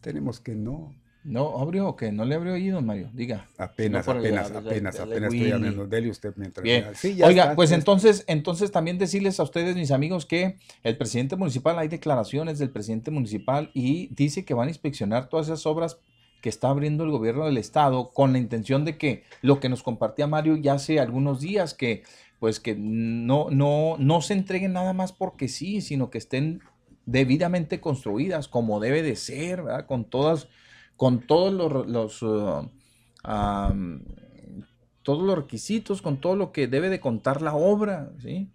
[0.00, 0.94] tenemos que no.
[1.24, 2.10] No, abrió o qué?
[2.10, 3.10] ¿No le abrió ahí, don Mario?
[3.12, 3.46] Diga.
[3.58, 5.86] Apenas, apenas, apenas, apenas estoy hablando.
[5.86, 6.62] Dele usted mientras.
[6.62, 6.86] Bien.
[7.22, 11.88] Oiga, pues entonces, entonces también decirles a ustedes, mis amigos, que el presidente municipal, hay
[11.88, 15.98] declaraciones del presidente municipal y dice que van a inspeccionar todas esas obras
[16.40, 19.82] que está abriendo el gobierno del estado con la intención de que lo que nos
[19.82, 22.04] compartía Mario ya hace algunos días, que
[22.38, 26.62] pues que no, no, no se entreguen nada más porque sí, sino que estén
[27.10, 29.64] debidamente construidas como debe de ser.
[29.86, 30.48] Con todas
[30.98, 31.52] con todos
[31.86, 32.68] los, uh,
[35.02, 38.50] todos los requisitos, con todo lo que debe de contar la obra, ¿sí?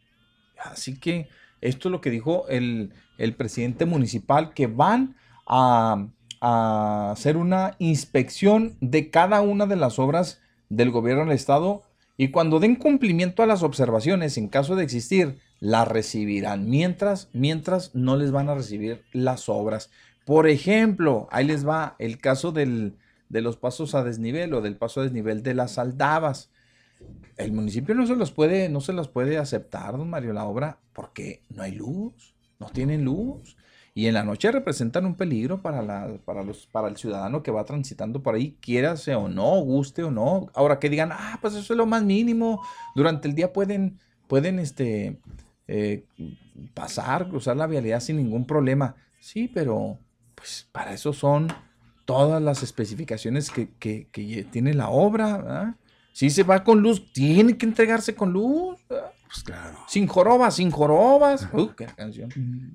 [0.61, 1.30] Así que
[1.61, 2.91] esto es lo que dijo el,
[3.38, 5.15] presidente municipal, que van
[5.47, 6.09] a,
[6.41, 11.84] a, hacer una inspección de cada una de las obras del gobierno del estado
[12.15, 16.69] y cuando den cumplimiento a las observaciones, en caso de existir, las recibirán.
[16.69, 19.90] Mientras, mientras no les van a recibir las obras.
[20.26, 22.94] Por ejemplo, ahí les va el caso de
[23.30, 26.52] los pasos a desnivel o del paso a desnivel de las aldabas.
[27.35, 30.77] El municipio no se los puede, no se los puede aceptar, don Mario, la obra,
[30.94, 33.57] porque no hay luz, no tienen luz.
[33.95, 37.52] Y en la noche representan un peligro para, la, para, los, para el ciudadano que
[37.52, 40.49] va transitando por ahí, quiérase o no, guste o no.
[40.56, 42.64] Ahora que digan, ah, pues eso es lo más mínimo.
[42.95, 45.20] Durante el día pueden, pueden este,
[45.68, 46.06] eh,
[46.74, 48.95] pasar, cruzar la vialidad sin ningún problema.
[49.20, 49.99] Sí, pero
[50.36, 51.53] pues para eso son
[52.06, 55.78] todas las especificaciones que, tiene la obra.
[56.11, 58.80] Si se va con luz, tiene que entregarse con luz.
[59.34, 59.80] Pues claro.
[59.88, 61.49] Sin jorobas, sin jorobas.
[61.53, 62.30] Uh, qué canción.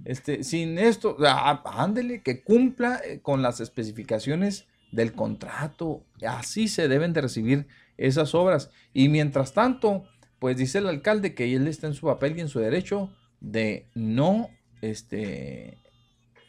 [0.05, 1.17] Este, sin esto,
[1.65, 6.03] ándele, que cumpla eh, con las especificaciones del contrato.
[6.27, 8.71] Así se deben de recibir esas obras.
[8.93, 10.03] Y mientras tanto,
[10.41, 13.87] pues dice el alcalde que él está en su papel y en su derecho de
[13.95, 14.51] no
[14.83, 15.79] este,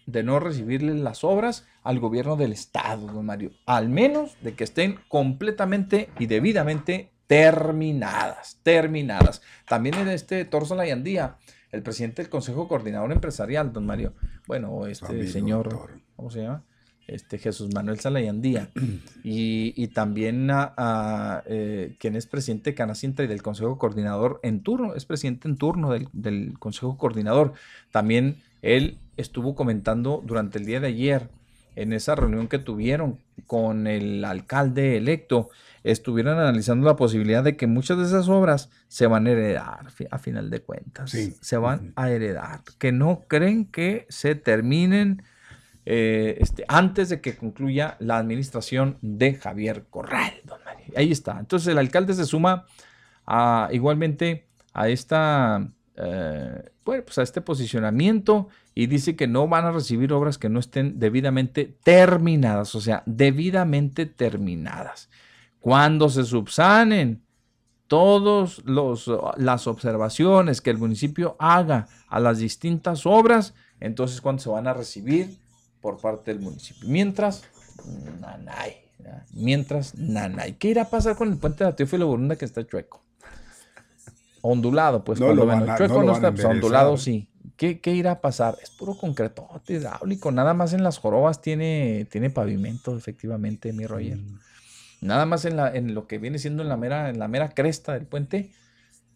[0.07, 3.51] de no recibirle las obras al gobierno del estado, don Mario.
[3.67, 9.43] Al menos de que estén completamente y debidamente terminadas, terminadas.
[9.67, 11.35] También en este Torso Layandía,
[11.71, 14.15] el presidente del Consejo Coordinador Empresarial, don Mario,
[14.47, 16.63] bueno, este señor, ¿cómo se llama?
[17.05, 18.71] Este Jesús Manuel Salayandía,
[19.23, 24.63] y, y también a, eh, quien es presidente de Canacintra y del Consejo Coordinador en
[24.63, 27.53] turno, es presidente en turno del, del Consejo Coordinador.
[27.91, 31.29] También él estuvo comentando durante el día de ayer
[31.75, 35.49] en esa reunión que tuvieron con el alcalde electo,
[35.83, 40.19] estuvieron analizando la posibilidad de que muchas de esas obras se van a heredar a
[40.19, 41.11] final de cuentas.
[41.41, 42.61] Se van a heredar.
[42.77, 45.23] Que no creen que se terminen
[45.85, 50.33] eh, este, antes de que concluya la administración de Javier Corral.
[50.95, 51.39] Ahí está.
[51.39, 52.65] Entonces el alcalde se suma
[53.25, 55.71] a, igualmente a esta
[56.01, 60.47] eh, bueno, pues a este posicionamiento y dice que no van a recibir obras que
[60.47, 65.09] no estén debidamente terminadas, o sea, debidamente terminadas.
[65.59, 67.21] Cuando se subsanen
[67.87, 68.61] todas
[69.37, 74.73] las observaciones que el municipio haga a las distintas obras, entonces cuando se van a
[74.73, 75.37] recibir
[75.81, 76.87] por parte del municipio.
[76.87, 77.43] Mientras,
[78.21, 78.77] nanay.
[79.33, 80.53] Mientras, nanay.
[80.53, 83.08] ¿Qué irá a pasar con el puente de la Teófilo que está chueco?
[84.41, 87.27] Ondulado, pues cuando ven chueco no, está, pues, ondulado sí.
[87.55, 88.57] ¿Qué, ¿Qué, irá a pasar?
[88.63, 94.17] Es puro concreto hidráulico, nada más en las jorobas tiene, tiene pavimento, efectivamente, mi Roger.
[94.17, 94.39] Mm.
[95.01, 97.49] Nada más en, la, en lo que viene siendo en la mera, en la mera
[97.49, 98.51] cresta del puente,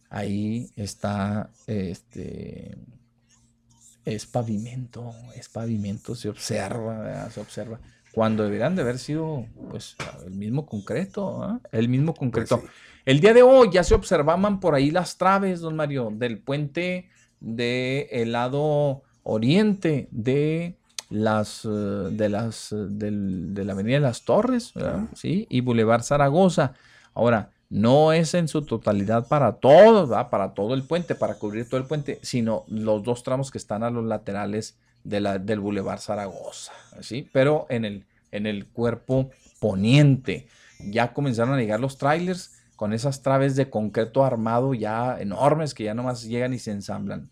[0.09, 2.77] ahí está este
[4.05, 7.79] es pavimento, es pavimento, se observa, se observa.
[8.13, 9.95] Cuando deberían de haber sido, pues,
[10.25, 11.61] el mismo concreto, ¿ah?
[11.71, 12.59] el mismo concreto.
[12.59, 12.71] Pues
[13.05, 17.09] el día de hoy ya se observaban por ahí las traves, don Mario, del puente
[17.39, 20.75] del lado oriente de
[21.09, 24.73] las eh, de las eh, de la avenida de las Torres,
[25.13, 25.45] ¿sí?
[25.49, 26.73] Y Boulevard Zaragoza.
[27.13, 31.79] Ahora, no es en su totalidad para todos, para todo el puente, para cubrir todo
[31.79, 35.99] el puente, sino los dos tramos que están a los laterales de la, del Boulevard
[35.99, 36.71] Zaragoza,
[37.01, 37.27] ¿sí?
[37.33, 40.47] Pero en el, en el cuerpo poniente
[40.79, 45.83] ya comenzaron a llegar los trailers con esas traves de concreto armado ya enormes que
[45.83, 47.29] ya nomás llegan y se ensamblan.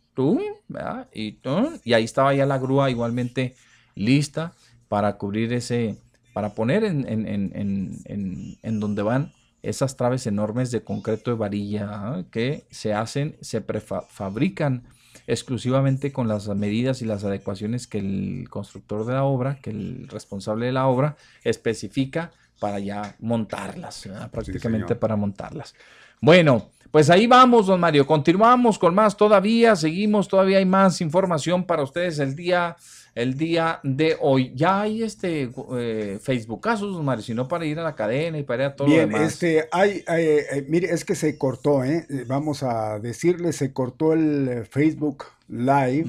[1.13, 1.39] Y,
[1.84, 3.55] y ahí estaba ya la grúa igualmente
[3.95, 4.53] lista
[4.88, 5.97] para cubrir ese,
[6.34, 9.31] para poner en, en, donde van
[9.63, 14.84] esas traves enormes de concreto de varilla que se hacen, se prefabrican
[15.27, 20.07] exclusivamente con las medidas y las adecuaciones que el constructor de la obra, que el
[20.09, 22.31] responsable de la obra especifica
[22.61, 25.73] para ya montarlas, prácticamente para montarlas.
[26.21, 28.05] Bueno, pues ahí vamos, don Mario.
[28.05, 29.75] Continuamos con más todavía.
[29.75, 32.75] Seguimos, todavía hay más información para ustedes el día,
[33.15, 34.51] el día de hoy.
[34.53, 38.43] Ya hay este eh, Facebook casos, don Mario, sino para ir a la cadena y
[38.43, 39.33] para ir a todo Bien, lo demás.
[39.33, 42.05] este, hay, eh, mire, es que se cortó, ¿eh?
[42.27, 46.05] Vamos a decirle, se cortó el Facebook Live.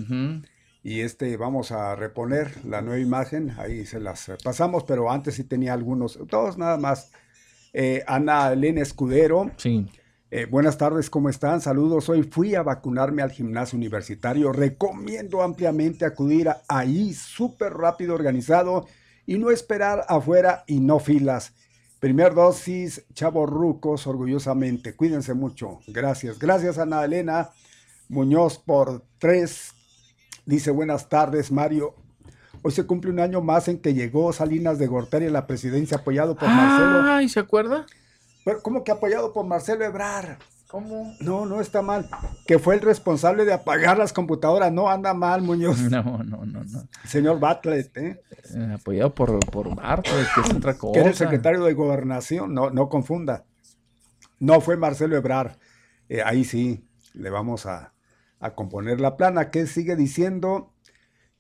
[0.82, 5.44] Y este, vamos a reponer la nueva imagen, ahí se las pasamos, pero antes sí
[5.44, 7.12] tenía algunos, todos nada más.
[7.72, 9.50] Eh, Ana Elena Escudero.
[9.56, 9.86] Sí.
[10.30, 11.60] Eh, buenas tardes, ¿cómo están?
[11.60, 12.08] Saludos.
[12.08, 14.50] Hoy fui a vacunarme al gimnasio universitario.
[14.50, 18.86] Recomiendo ampliamente acudir ahí, súper rápido, organizado
[19.26, 21.54] y no esperar afuera y no filas.
[22.00, 24.96] Primer dosis, chavos rucos, orgullosamente.
[24.96, 25.80] Cuídense mucho.
[25.86, 26.38] Gracias.
[26.38, 27.50] Gracias, Ana Elena
[28.08, 29.74] Muñoz, por tres
[30.44, 31.94] Dice, buenas tardes, Mario.
[32.62, 35.98] Hoy se cumple un año más en que llegó Salinas de Gortari a la presidencia
[35.98, 37.02] apoyado por Marcelo.
[37.12, 37.86] Ay, ¿se acuerda?
[38.44, 40.38] Pero, ¿cómo que apoyado por Marcelo Ebrar?
[40.68, 41.14] ¿Cómo?
[41.20, 42.08] No, no está mal.
[42.46, 44.72] Que fue el responsable de apagar las computadoras.
[44.72, 45.78] No, anda mal, Muñoz.
[45.90, 46.88] No, no, no, no.
[47.04, 48.22] Señor Bartlett, ¿eh?
[48.54, 50.92] eh apoyado por, por Bartlett, que es otra cosa.
[50.94, 52.54] Que era el secretario de Gobernación.
[52.54, 53.44] No, no confunda.
[54.40, 55.58] No fue Marcelo Ebrar.
[56.08, 57.91] Eh, ahí sí, le vamos a,
[58.42, 60.74] a componer la plana, que sigue diciendo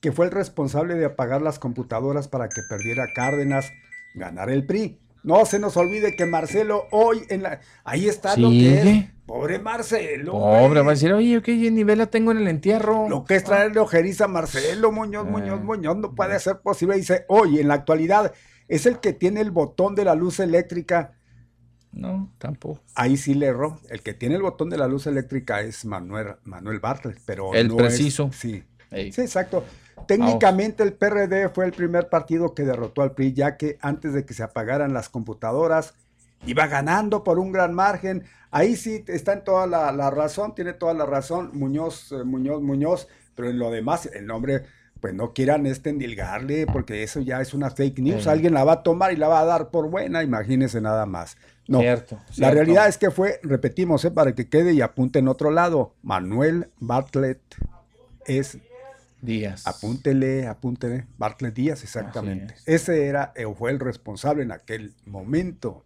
[0.00, 3.70] que fue el responsable de apagar las computadoras para que perdiera Cárdenas,
[4.14, 4.98] ganar el PRI.
[5.22, 7.60] No se nos olvide que Marcelo hoy en la...
[7.84, 9.04] Ahí está lo que es.
[9.26, 10.32] Pobre Marcelo.
[10.32, 13.08] Pobre, va a decir, oye, ¿qué nivel la tengo en el entierro?
[13.08, 15.64] Lo que es traerle ojeriza a Marcelo, Muñoz, Muñoz, eh.
[15.64, 16.96] Muñoz, no puede ser posible.
[16.96, 18.32] Dice, hoy en la actualidad
[18.68, 21.12] es el que tiene el botón de la luz eléctrica
[21.92, 22.80] no, tampoco.
[22.94, 23.78] Ahí sí le erró.
[23.90, 27.74] El que tiene el botón de la luz eléctrica es Manuel, Manuel Bartlett, pero el
[27.74, 28.30] preciso.
[28.32, 28.64] sí.
[28.90, 29.64] sí, exacto.
[30.06, 34.24] Técnicamente el PRD fue el primer partido que derrotó al PRI, ya que antes de
[34.24, 35.94] que se apagaran las computadoras,
[36.46, 38.24] iba ganando por un gran margen.
[38.50, 43.08] Ahí sí está en toda la, razón, tiene toda la razón Muñoz, eh, Muñoz, Muñoz,
[43.34, 44.64] pero en lo demás, el nombre,
[45.00, 48.26] pues no quieran este endilgarle, porque eso ya es una fake news.
[48.26, 51.36] Alguien la va a tomar y la va a dar por buena, imagínense nada más.
[51.68, 51.80] No,
[52.36, 54.10] la realidad es que fue, repetimos, ¿eh?
[54.10, 57.40] para que quede y apunte en otro lado, Manuel Bartlett
[58.26, 58.58] es
[59.22, 59.68] Díaz.
[59.68, 62.56] Apúntele, apúntele, Bartlett Díaz, exactamente.
[62.66, 65.84] Ese era o fue el responsable en aquel momento.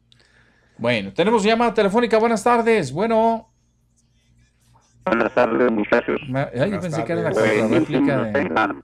[0.79, 2.91] Bueno, tenemos llamada telefónica, buenas tardes.
[2.93, 3.51] Bueno.
[5.05, 6.19] Buenas tardes, muchachos.
[6.35, 8.83] Ay, pensé que era la contrarréplica de.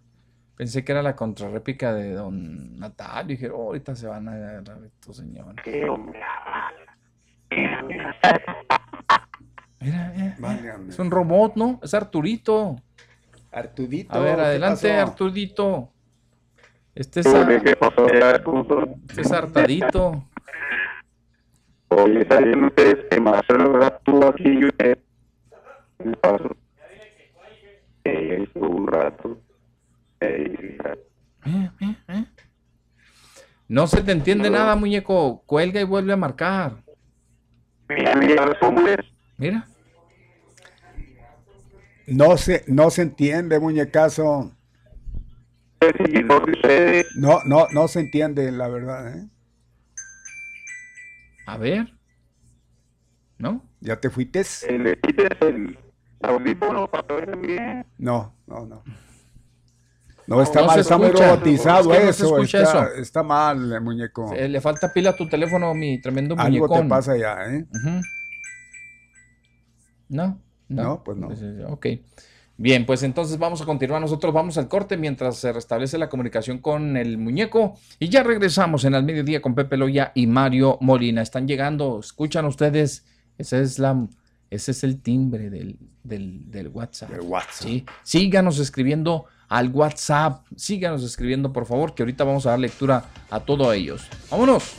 [0.55, 3.32] Pensé que era la contrarréplica de don Natalio.
[3.32, 5.56] Y dije, oh, ahorita se van a agarrar estos señores.
[5.64, 6.20] Qué hombre.
[9.81, 11.81] Mira, mira, es un robot, ¿no?
[11.83, 12.77] Es Arturito.
[13.51, 14.15] Arturito.
[14.15, 15.93] A ver, adelante, Arturito.
[16.95, 17.51] Este es, a...
[17.51, 20.24] este es hartadito.
[21.89, 24.99] Oye, salieron ustedes que Marcelo estuvo aquí y usted.
[25.99, 26.57] ¿Qué pasó?
[28.05, 29.41] Ella estuvo un rato.
[30.20, 30.79] Eh,
[31.47, 32.24] eh, eh.
[33.69, 35.43] No se te entiende nada, muñeco.
[35.47, 36.83] Cuelga y vuelve a marcar.
[39.39, 39.66] Mira.
[42.06, 44.52] No se, no se entiende, muñecazo.
[47.16, 49.16] No, no, no se entiende, la verdad.
[49.16, 49.28] ¿eh?
[51.47, 51.93] A ver.
[53.39, 53.64] ¿No?
[53.81, 54.43] ¿Ya te fuiste?
[54.69, 54.98] ¿Le
[55.40, 55.78] el
[56.23, 57.85] audífono para ver bien?
[57.98, 58.85] No, no, no.
[60.33, 62.39] No, está mal, está muy robotizado eso,
[62.97, 64.33] está, mal, muñeco.
[64.35, 66.65] le falta pila a tu teléfono, mi tremendo muñeco.
[66.65, 67.67] Algo te pasa ya, ¿eh?
[70.09, 70.39] No,
[70.69, 71.03] no.
[71.05, 71.29] pues no.
[71.29, 71.87] Pues, ok.
[72.57, 74.01] Bien, pues entonces vamos a continuar.
[74.01, 77.75] Nosotros vamos al corte mientras se restablece la comunicación con el muñeco.
[77.99, 81.23] Y ya regresamos en el mediodía con Pepe Loya y Mario Molina.
[81.23, 83.05] Están llegando, escuchan ustedes.
[83.39, 84.07] Ese es la,
[84.51, 87.11] ese es el timbre del, del, WhatsApp.
[87.23, 87.67] WhatsApp.
[87.67, 87.87] ¿sí?
[88.03, 90.47] Síganos escribiendo al WhatsApp.
[90.57, 94.09] Síganos escribiendo, por favor, que ahorita vamos a dar lectura a todos ellos.
[94.31, 94.73] ¡Vámonos!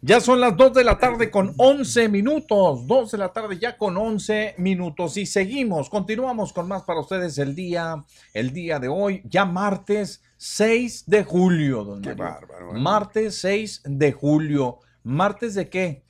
[0.00, 2.86] Ya son las 2 de la tarde con 11 minutos.
[2.86, 5.18] 2 de la tarde ya con 11 minutos.
[5.18, 10.22] Y seguimos, continuamos con más para ustedes el día, el día de hoy, ya martes
[10.46, 12.76] 6 de julio, don Qué bárbaro.
[12.76, 12.78] ¿eh?
[12.78, 14.78] Martes 6 de julio.
[15.02, 16.04] ¿Martes de qué?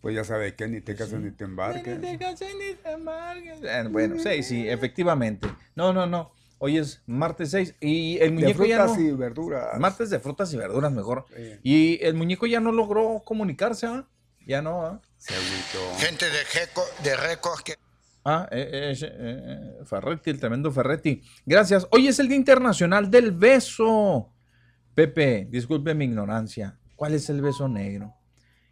[0.00, 1.98] Pues ya sabe que ni te casas ni te embarques.
[1.98, 3.58] Ni te casas ni te embarques.
[3.64, 5.48] Eh, bueno, sí, sí, efectivamente.
[5.74, 6.30] No, no, no.
[6.58, 9.80] Hoy es martes 6 y el muñeco de frutas y verduras.
[9.80, 11.26] Martes de frutas y verduras mejor.
[11.64, 14.08] Y el muñeco ya no logró comunicarse, ¿ah?
[14.46, 15.00] Ya no, ¿ah?
[15.98, 16.38] Gente de,
[17.02, 17.74] de récords que...
[18.28, 21.22] Ah, eh, eh, eh, Ferretti, el tremendo Ferretti.
[21.44, 21.86] Gracias.
[21.92, 24.32] Hoy es el Día Internacional del Beso.
[24.96, 26.76] Pepe, disculpe mi ignorancia.
[26.96, 28.16] ¿Cuál es el beso negro?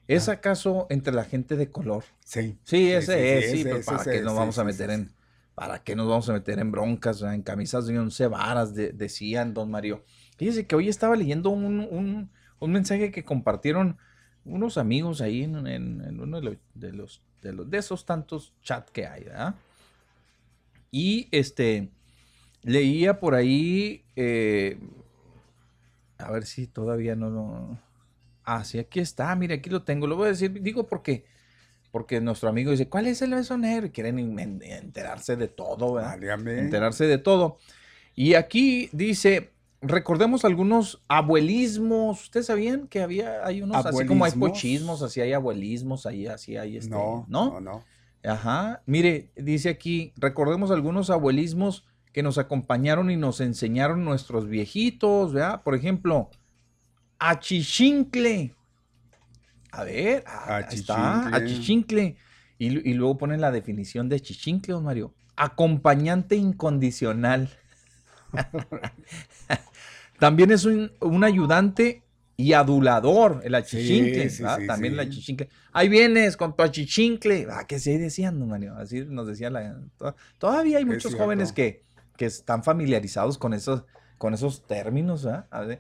[0.09, 0.33] ¿Es ah.
[0.33, 2.03] acaso entre la gente de color?
[2.25, 2.59] Sí.
[2.65, 5.13] Sí, ese es, sí, para qué nos vamos a meter en,
[5.55, 9.71] para qué nos vamos a meter en broncas, en camisas de once varas, decían don
[9.71, 10.05] Mario.
[10.37, 12.29] Fíjese que hoy estaba leyendo un,
[12.61, 13.99] mensaje que compartieron
[14.45, 15.57] unos amigos ahí en,
[16.21, 19.55] uno de los, de los, de esos tantos chats que hay, ¿verdad?
[20.91, 21.89] Y este
[22.63, 24.79] leía por ahí, eh,
[26.19, 27.79] a ver si todavía no lo
[28.45, 30.07] Ah, sí, aquí está, mire, aquí lo tengo.
[30.07, 31.25] Lo voy a decir, digo porque,
[31.91, 33.91] porque nuestro amigo dice, ¿cuál es el beso negro?
[33.91, 36.47] quieren enterarse de todo, ¿verdad?
[36.47, 37.59] Enterarse de todo.
[38.15, 39.51] Y aquí dice,
[39.87, 42.23] recordemos algunos abuelismos.
[42.23, 46.57] ¿Ustedes sabían que había, hay unos, así como hay pochismos, así hay abuelismos, ahí así
[46.57, 47.85] hay este, no, no, no.
[48.25, 55.35] Ajá, mire, dice aquí, recordemos algunos abuelismos que nos acompañaron y nos enseñaron nuestros viejitos,
[55.35, 55.63] ¿verdad?
[55.63, 56.31] Por ejemplo,
[57.19, 58.55] achichincle.
[59.73, 62.17] A ver, ah, ahí está, achichincle.
[62.57, 65.13] Y, y, luego ponen la definición de achichincle, don Mario.
[65.37, 67.51] Acompañante incondicional.
[70.25, 72.03] También es un, ayudante
[72.39, 74.31] y adulador, el achichincle.
[74.67, 75.51] También el achichincle.
[75.71, 77.47] Ahí vienes con tu achichincle.
[77.51, 78.75] Ah, que se decían, Mario.
[78.75, 79.79] Así nos decía la.
[80.39, 81.85] Todavía hay muchos jóvenes que,
[82.17, 83.85] que, están familiarizados con esos,
[84.17, 85.25] con esos términos.
[85.25, 85.79] ¿verdad?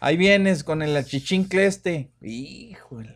[0.00, 2.10] Ahí vienes con el achichincle este.
[2.20, 3.14] Híjole.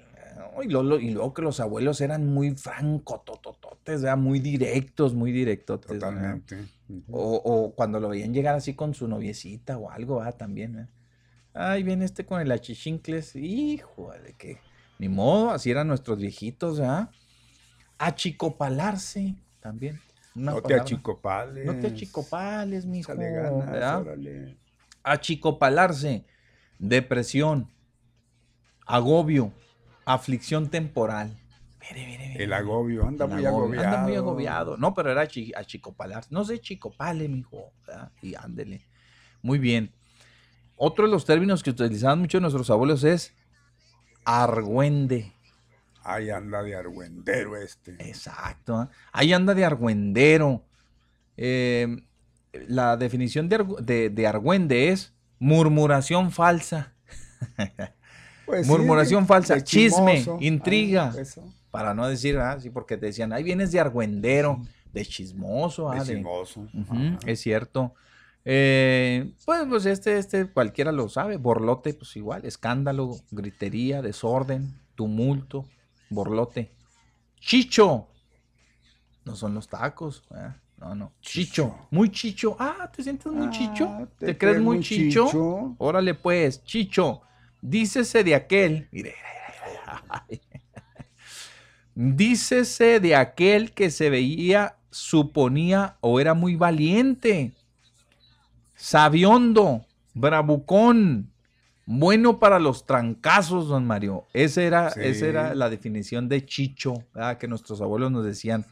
[0.62, 5.80] Y luego, que los abuelos eran muy franco, totototes, muy directos, muy directos.
[5.80, 6.66] Totalmente.
[7.10, 10.78] O, cuando lo veían llegar así con su noviecita o algo, ah, también.
[10.78, 10.88] ¿eh?
[11.54, 13.36] Ahí viene este con el achichincles.
[13.36, 14.58] Híjole, que
[14.98, 17.10] ni modo, así eran nuestros viejitos, ¿ah?
[17.98, 20.00] Achicopalarse también.
[20.34, 21.66] no te achicopales.
[21.66, 23.12] No te achicopales, mijo.
[23.14, 24.06] Ganas,
[25.02, 26.24] Achicopalarse
[26.80, 27.70] depresión,
[28.86, 29.52] agobio,
[30.12, 31.36] aflicción temporal.
[31.80, 32.44] Mire, mire, mire.
[32.44, 33.86] El agobio, anda muy agobiado.
[33.86, 34.76] Anda muy agobiado.
[34.76, 36.24] No, pero era a chicopalar.
[36.30, 37.72] No sé, chicopale, mijo.
[38.22, 38.86] Y ándele.
[39.42, 39.92] Muy bien.
[40.76, 43.34] Otro de los términos que utilizaban mucho nuestros abuelos es
[44.24, 45.32] argüende.
[46.02, 47.92] Ahí anda de argüendero este.
[47.98, 48.82] Exacto.
[48.82, 48.86] ¿eh?
[49.12, 50.64] Ahí anda de argüendero.
[51.36, 52.02] Eh,
[52.52, 56.94] la definición de, de argüende es murmuración falsa.
[58.50, 61.14] Pues murmuración falsa, chisme, intriga.
[61.16, 64.60] Ah, para no decir, ah, sí, porque te decían, ahí vienes de argüendero,
[64.92, 65.88] de chismoso.
[65.88, 66.66] Ah, de chismoso.
[67.24, 67.94] es cierto.
[68.44, 71.36] Eh, pues, pues este, este, cualquiera lo sabe.
[71.36, 75.64] Borlote, pues igual, escándalo, gritería, desorden, tumulto,
[76.08, 76.72] borlote.
[77.38, 78.08] Chicho.
[79.24, 80.24] No son los tacos.
[80.76, 81.12] No, no.
[81.20, 81.86] Chicho.
[81.92, 82.56] Muy chicho.
[82.58, 83.86] Ah, ¿te sientes muy chicho?
[83.88, 85.76] Ah, ¿Te, crees muy chicho?
[85.78, 87.22] Órale, pues, chicho.
[87.62, 88.88] Dícese de aquel.
[88.90, 89.14] Mire.
[91.94, 97.52] Dícese de aquel que se veía, suponía o era muy valiente,
[98.74, 99.84] sabiondo,
[100.14, 101.30] bravucón,
[101.84, 104.26] bueno para los trancazos, don Mario.
[104.32, 106.94] Esa era, esa era la definición de chicho,
[107.38, 108.64] que nuestros abuelos nos decían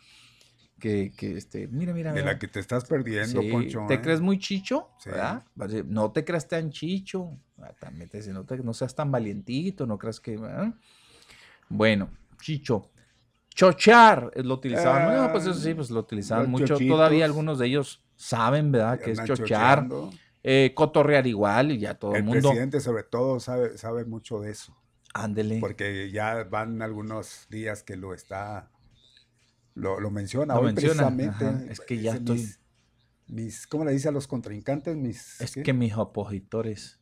[0.79, 2.13] que, que, este, mira, mira.
[2.13, 3.85] De la que te estás perdiendo, Poncho.
[3.89, 4.01] ¿Te ¿eh?
[4.01, 4.89] crees muy chicho?
[5.05, 5.43] ¿verdad?
[5.87, 7.37] No te creas tan chicho.
[7.63, 10.39] Ah, también te no, no seas tan valientito, no creas que.
[11.69, 12.11] Bueno,
[12.41, 12.91] chicho.
[13.55, 15.17] Chochar, lo utilizaban.
[15.17, 16.77] no, pues eso sí, pues lo utilizaban mucho.
[16.79, 19.01] Todavía algunos de ellos saben, ¿verdad?
[19.01, 19.87] Que es chochar.
[20.45, 22.39] Eh, cotorrear igual y ya todo el, mundo.
[22.39, 24.75] El presidente, sobre todo, sabe, sabe mucho de eso.
[25.13, 25.59] Ándele.
[25.59, 28.71] Porque ya van algunos días que lo está
[29.75, 31.45] lo, menciona hoy precisamente.
[31.71, 32.49] Es que ya estoy...
[33.27, 34.97] Mis, ¿Cómo le dice a los contrincantes?
[34.97, 36.98] Mis, es que mis opositores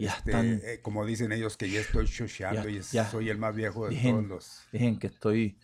[0.00, 0.60] ya este, están...
[0.64, 4.24] Eh, como dicen ellos, que ya estoy shosheando y soy el más viejo de todos
[4.24, 4.62] los...
[4.72, 5.58] Dicen que estoy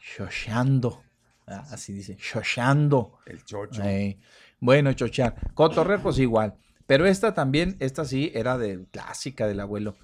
[0.00, 1.02] shosheando.
[1.46, 3.18] Ah, así dice, shosheando.
[3.26, 3.82] El chocho.
[4.58, 5.36] bueno, chochear.
[5.54, 6.56] Cotorrer, pues igual.
[6.86, 9.96] Pero esta también, esta sí era de clásica del abuelo.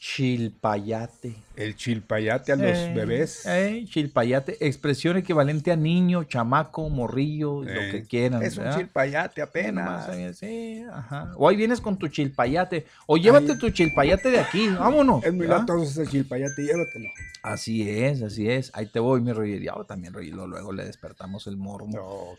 [0.00, 1.34] Chilpayate.
[1.56, 3.44] El chilpayate a los eh, bebés.
[3.44, 8.42] Eh, chilpayate, expresión equivalente a niño, chamaco, morrillo, lo que eh, quieran.
[8.42, 10.08] Es un chilpayate apenas.
[10.38, 11.34] sí, ajá.
[11.36, 12.86] O ahí vienes con tu chilpayate.
[13.06, 15.22] O llévate tu chilpayate de aquí, vámonos.
[15.22, 17.10] Es muy latoso ese chilpayate, llévatelo.
[17.42, 18.70] Así es, así es.
[18.72, 19.84] Ahí te voy, mi rollo.
[19.84, 22.38] también rollo, luego le despertamos el mormo.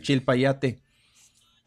[0.00, 0.80] chilpayate.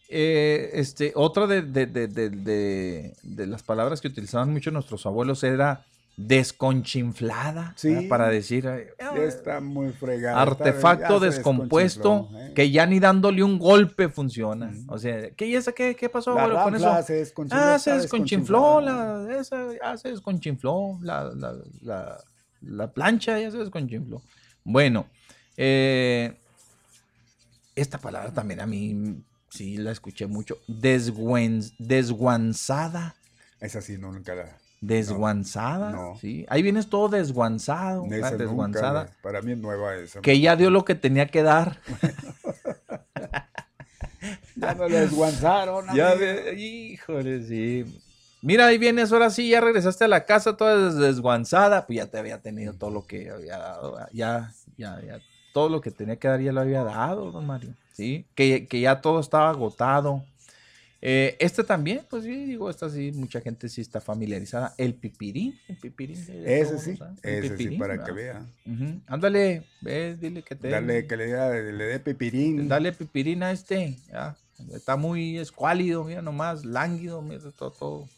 [0.09, 5.83] Eh, este, otra de, de, las palabras que utilizaban mucho nuestros abuelos era
[6.17, 8.05] desconchinflada, Sí.
[8.07, 8.63] para decir,
[8.99, 10.37] Ya está muy fregado.
[10.37, 14.71] artefacto descompuesto que ya ni dándole un golpe funciona.
[14.87, 17.03] O sea, ¿qué, esa, qué, qué pasó La abuelo, con eso?
[17.03, 22.17] se ah, se desconchinfló, la, esa, ya se desconchinfló, la, la, la,
[22.61, 24.21] la plancha ya se desconchinfló.
[24.63, 25.07] Bueno,
[25.57, 26.33] eh,
[27.75, 29.17] esta palabra también a mí
[29.55, 30.57] sí la escuché mucho.
[30.67, 33.15] Desguen- desguanzada.
[33.59, 34.57] Esa sí, no, nunca la...
[34.81, 36.15] Desguanzada, No.
[36.19, 36.45] sí.
[36.47, 39.09] Ahí vienes todo desguanzado, Esa nunca desguanzada.
[39.23, 40.21] para mí es nueva esa.
[40.21, 41.79] Que ya dio lo que tenía que dar.
[44.55, 45.85] Ya me lo desguanzaron.
[45.95, 46.15] Ya
[46.55, 48.01] híjole, sí.
[48.41, 52.07] Mira, ahí vienes, ahora sí, ya regresaste a la casa toda des- desguanzada, pues ya
[52.07, 55.19] te había tenido todo lo que había dado, ya, ya, ya,
[55.53, 58.25] todo lo que tenía que dar ya lo había dado, don Mario, ¿sí?
[58.35, 60.23] Que, que ya todo estaba agotado.
[61.01, 64.73] Eh, este también, pues sí, digo, esta sí, mucha gente sí está familiarizada.
[64.77, 66.17] El pipirín, el pipirín.
[66.17, 68.05] Ese todos sí, ese sí, pipirín, para ¿verdad?
[68.05, 68.45] que vea.
[69.07, 70.69] Ándale, ve, dile que te...
[70.69, 72.67] Dale, que le, dé- le dé pipirín.
[72.67, 73.97] Dale pipirín a este.
[74.11, 74.35] ya.
[74.73, 77.71] Está muy escuálido, mira nomás, lánguido, mira todo.
[77.71, 78.09] todo.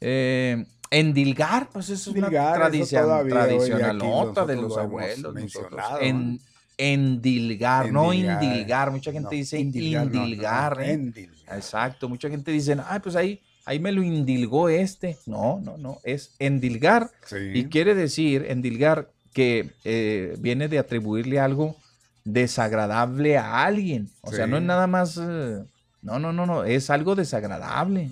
[0.00, 5.34] Eh, endilgar, pues eso es una tradición todavía hoy tradicional aquí nota de los abuelos.
[5.34, 5.84] nosotros.
[6.00, 6.40] En-
[6.78, 8.90] endilgar, no indilgar.
[8.90, 10.92] Mucha gente No, dice indilgar, no, no, ¿eh?
[10.92, 11.56] endilgar.
[11.56, 15.18] Exacto, mucha gente dice, ay, pues ahí, ahí me lo indilgó este.
[15.26, 17.10] No, no, no, es endilgar.
[17.26, 17.36] Sí.
[17.54, 21.76] Y quiere decir, endilgar, que eh, viene de atribuirle algo
[22.24, 24.10] desagradable a alguien.
[24.20, 25.64] O sea, no es nada más, eh,
[26.02, 28.10] no, no, no, no, es algo desagradable.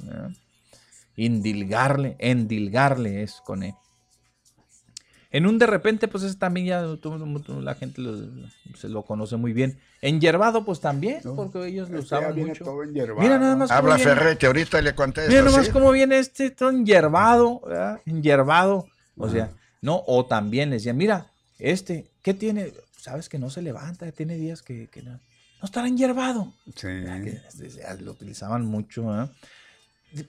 [1.17, 3.75] Indilgarle, endilgarle es con E.
[5.31, 8.17] En un de repente, pues es también ya la gente lo-
[8.77, 9.79] se lo conoce muy bien.
[10.01, 12.65] En yerbado, pues también, porque ellos lo Este usaban viene mucho.
[12.65, 12.83] todo.
[12.85, 14.11] Mira nada más cómo Habla viene.
[14.15, 15.31] Ferretti, ahorita le contesta.
[15.31, 15.73] Mira nomás ¿sí?
[15.73, 18.01] cómo viene este todo enyerbado, ¿verdad?
[18.07, 18.87] Enyerbado.
[19.17, 19.51] O sea,
[19.81, 21.27] no, o también le decían, mira,
[21.59, 22.73] este, ¿qué tiene?
[22.99, 25.19] Sabes que no se levanta, tiene días que, que no, no
[25.65, 26.53] estará enyerbado.
[26.75, 26.87] Sí.
[26.89, 27.41] Que,
[27.79, 29.29] ya lo utilizaban mucho, ¿eh?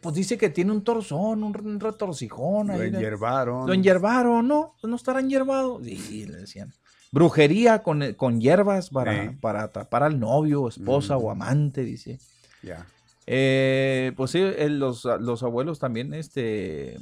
[0.01, 2.67] Pues dice que tiene un torzón, un, retorcijón.
[2.67, 3.67] Lo enyerbaron.
[3.67, 5.79] Lo enyerbaron, no, pues no estará enyerbado.
[5.83, 6.73] Sí, le decían.
[7.11, 9.35] Brujería con, con hierbas para, Sí.
[9.39, 12.19] para atrapar al novio, esposa o amante, dice.
[12.61, 12.85] Ya.
[13.25, 16.99] Eh, pues sí, eh, los, los abuelos también este,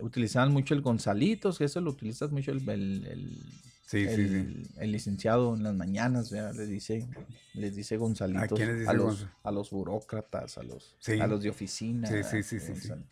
[0.00, 3.42] utilizaban mucho el Gonzalitos, que eso lo utilizas mucho el, el, el-
[3.86, 6.54] Sí, sí, el- el licenciado en las mañanas, ¿verdad?
[6.54, 7.06] les dice,
[7.54, 11.20] les dice Gonzalitos quiénes dice a los, a los burócratas, a los, Sí.
[11.20, 12.08] a los de oficina.
[12.08, 12.30] Sí, sí, ¿verdad?
[12.32, 12.72] sí, sí, sí.
[12.88, 13.04] Gonzal-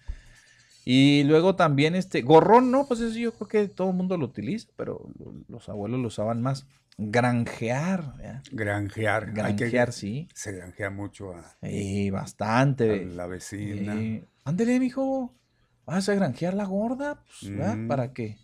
[0.84, 4.26] Y luego también este gorrón, no, pues eso yo creo que todo el mundo lo
[4.26, 6.66] utiliza, pero lo- los abuelos lo usaban más.
[6.98, 8.42] Granjear, ¿verdad?
[8.52, 9.24] Granjear.
[9.28, 10.28] Hay que- Granjear, sí.
[10.34, 13.04] Se granjea mucho a, Sí, a bastante.
[13.06, 13.94] la vecina.
[14.44, 15.32] Ándele, mijo.
[15.86, 17.76] Vas a granjear la gorda, pues, ¿verdad?
[17.76, 17.88] Mm.
[17.88, 18.38] ¿Para qué?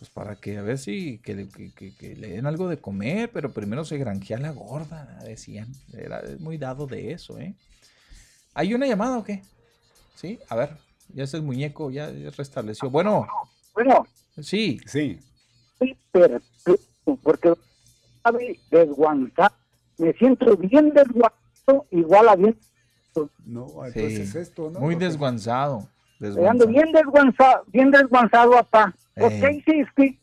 [0.00, 2.78] Pues para que a ver si que le, que- que- que le den algo de
[2.78, 5.68] comer, pero primero se granjea la gorda, decían.
[5.92, 7.54] Era muy dado de eso, ¿eh?
[8.54, 9.42] ¿Hay una llamada o qué?
[10.14, 10.70] Sí, a ver,
[11.14, 12.88] ya es el muñeco, ya ya restableció.
[12.88, 13.26] Bueno,
[13.74, 14.06] Bueno,
[14.42, 14.80] sí.
[14.86, 15.20] Sí.
[15.78, 16.40] sí, pero
[17.22, 17.52] porque
[18.22, 19.52] sabe desguanzar.
[19.98, 22.58] Me siento bien desguanzado, igual a bien.
[23.44, 23.98] No, sí.
[24.00, 24.80] entonces esto, ¿no?
[24.80, 25.88] Muy Porque- desguanzado.
[26.48, 28.94] Ando bien desguanzado, bien desguanzado, papá.
[29.14, 29.40] ¿Por Eh.
[29.40, 30.18] qué hiciste?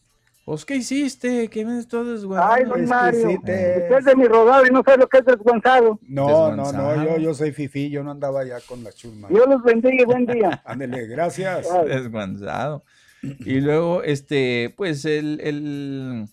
[0.46, 1.50] Pues, ¿qué hiciste?
[1.50, 2.54] ¿Qué me estás desguanzado?
[2.54, 6.00] Ay, don Mario, usted es de mi rodado y no sabe lo que es desguanzado.
[6.08, 9.28] No, no, no, yo, yo soy fifí, yo no andaba ya con la chulma.
[9.28, 10.62] Dios los bendiga y buen día.
[10.66, 11.68] Ándele, gracias.
[11.86, 12.84] desguanzado.
[13.22, 16.28] Y luego, este, pues el, el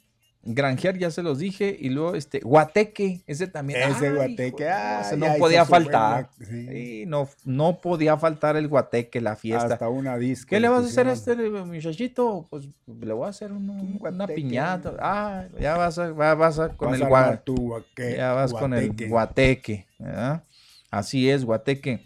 [0.47, 3.81] granjear, ya se los dije, y luego este, guateque, ese también.
[3.91, 6.31] Ese Ay, guateque, ah, ese ya no podía faltar.
[6.39, 6.69] sí.
[6.69, 9.75] Sí, no, no podía faltar el guateque, la fiesta.
[9.75, 10.51] Hasta una disco.
[10.51, 12.47] ¿Qué le vas a hacer a este muchachito?
[12.51, 14.35] Pues le voy a hacer un- una guateque.
[14.35, 14.95] piñata.
[15.01, 18.17] Ah, ya vas a, va- vas a con Vas el a gua- armar tu guaque-
[18.17, 19.09] ya vas con el guateque.
[19.09, 20.45] guateque, ¿verdad?
[20.91, 22.05] Así es, guateque.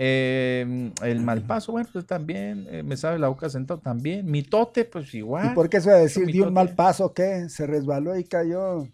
[0.00, 4.30] Eh, el malpaso, bueno, pues también, eh, me sabe la boca sentado también.
[4.30, 5.46] Mitote, pues igual.
[5.46, 6.76] ¿Y por qué se va a decir dio un mal mitote.
[6.76, 7.12] paso?
[7.14, 7.48] ¿Qué?
[7.48, 8.86] Se resbaló y cayó.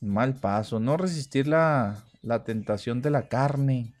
[0.00, 3.92] Mal paso, no resistir la, la tentación de la carne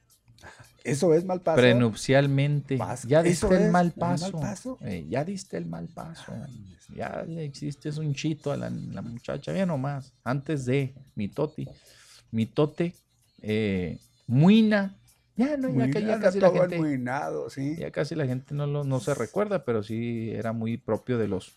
[0.84, 1.60] Eso es mal paso.
[1.60, 2.78] prenupcialmente.
[2.78, 4.78] Pas- Ya eso diste el mal paso.
[4.80, 6.32] Eh, ya diste el mal paso.
[6.96, 10.14] Ya le hiciste un chito a la, la muchacha, ya nomás.
[10.24, 11.68] Antes de mitoti,
[12.30, 12.94] mitote,
[13.42, 14.94] eh, muina.
[15.38, 16.78] Ya no, ya, que- ya casi la gente.
[17.48, 17.76] sí.
[17.78, 21.28] Ya casi la gente no, lo, no se recuerda, pero sí era muy propio de
[21.28, 21.54] los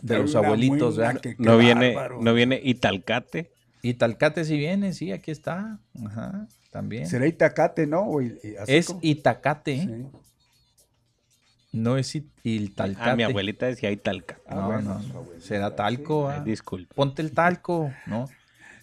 [0.00, 0.96] de los abuelitos,
[1.38, 2.22] No viene, bárbaro.
[2.22, 3.50] no viene Italcate.
[3.82, 5.78] Y Talcate sí viene, sí, aquí está.
[6.06, 7.06] Ajá, también.
[7.06, 8.02] Será Itacate, ¿no?
[8.02, 9.86] O i- y así Es como- Itacate, ¿eh?
[9.86, 10.06] Sí.
[11.72, 12.14] No es
[12.44, 13.10] Italcate.
[13.10, 14.38] Ah, mi abuelita decía Italca.
[14.46, 16.30] Ah, no, no, será talco.
[16.36, 16.42] Sí.
[16.44, 16.94] Disculpe.
[16.94, 18.28] Ponte el talco, ¿no?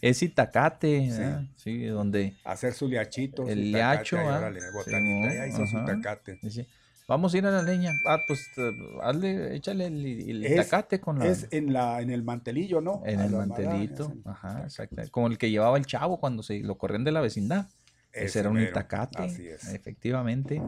[0.01, 1.49] Es Itacate, sí.
[1.55, 2.35] sí, donde...
[2.43, 3.47] Hacer su liachito.
[3.47, 4.38] El su liacho, tacate, ¿ah?
[4.38, 6.39] órale, botanita, Sí, ahí hizo su tacate.
[6.49, 6.67] Sí.
[7.07, 7.91] Vamos a ir a la leña.
[8.05, 8.71] Ah, pues eh,
[9.01, 11.26] hazle, échale el, el Es- itacate con la...
[11.27, 13.01] Es en, la, en el mantelillo, ¿no?
[13.05, 15.01] En A el mantelito, ajá, exacto.
[15.09, 17.67] Como el que llevaba el chavo cuando se lo corrían de la vecindad.
[18.13, 19.73] Ese Ese era un mero, itacate, así es.
[19.73, 20.61] efectivamente.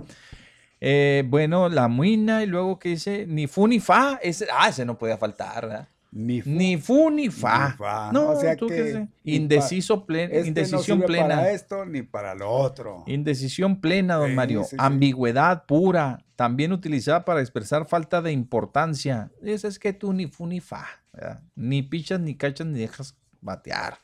[0.80, 4.20] Eh, bueno, la muina y luego que dice ni fu ni fa.
[4.22, 5.88] Ese, ah, ese no podía faltar, ¿verdad?
[6.14, 7.70] Ni fu, Ni fu ni fa.
[7.70, 8.12] ni fa.
[8.12, 11.28] No, O sea tú que Indeciso plen- Este no indecisión sirve plena.
[11.38, 13.04] para esto ni para lo otro.
[13.08, 14.64] Indecisión plena, don Sí, Mario.
[14.64, 14.76] sí, sí.
[14.78, 16.26] Ambigüedad pura.
[16.36, 19.32] También utilizada para expresar falta de importancia.
[19.42, 20.86] Eso es que tú ni fu ni fa.
[21.14, 21.42] ¿verdad?
[21.56, 23.98] Ni pichas, ni cachas, ni dejas batear.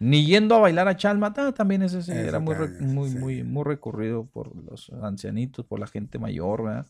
[0.00, 1.32] Ni yendo a bailar a Chalma.
[1.36, 5.86] ah, también ese era muy, también, muy, muy, muy recurrido por los ancianitos, por la
[5.86, 6.64] gente mayor.
[6.64, 6.86] ¿verdad?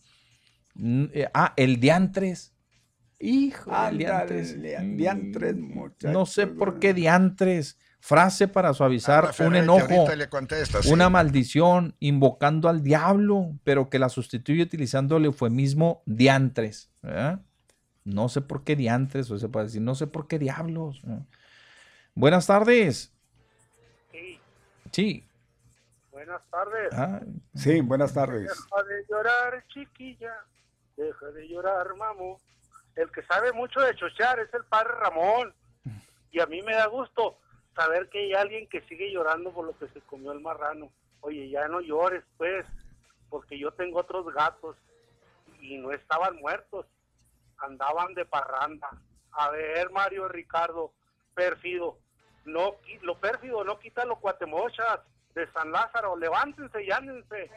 [0.74, 2.51] Mm, eh, ah, el diantres.
[3.24, 4.60] Hijo, diantres.
[4.60, 7.78] dia- diantres, Mm, muchachos, No sé por qué diantres.
[8.00, 10.90] Frase para suavizar un enojo, ahorita le contesta, sí.
[10.92, 16.90] una maldición, invocando al diablo, pero que la sustituye utilizando el eufemismo diantres.
[17.00, 17.40] ¿verdad?
[18.04, 21.00] No sé por qué diantres, o se puede decir, no sé por qué diablos.
[21.04, 21.22] ¿verdad?
[22.16, 23.12] Buenas tardes.
[24.10, 24.40] Sí,
[24.90, 25.24] Sí.
[26.10, 26.88] buenas tardes.
[26.92, 27.20] Ah,
[27.54, 28.42] Sí, buenas tardes.
[28.48, 30.34] Deja de llorar, chiquilla.
[30.96, 32.40] Deja de llorar, mamo.
[32.96, 35.54] El que sabe mucho de chochar es el padre Ramón.
[36.30, 37.38] Y a mí me da gusto
[37.74, 40.90] saber que hay alguien que sigue llorando por lo que se comió el marrano.
[41.20, 42.66] Oye, ya no llores, pues,
[43.30, 44.76] porque yo tengo otros gatos
[45.60, 46.86] y no estaban muertos,
[47.58, 48.88] andaban de parranda.
[49.32, 50.92] A ver, Mario Ricardo,
[51.34, 51.96] pérfido,
[52.44, 55.00] no, lo pérfido no quita los cuatemochas
[55.34, 57.50] de San Lázaro, levántense y ándense.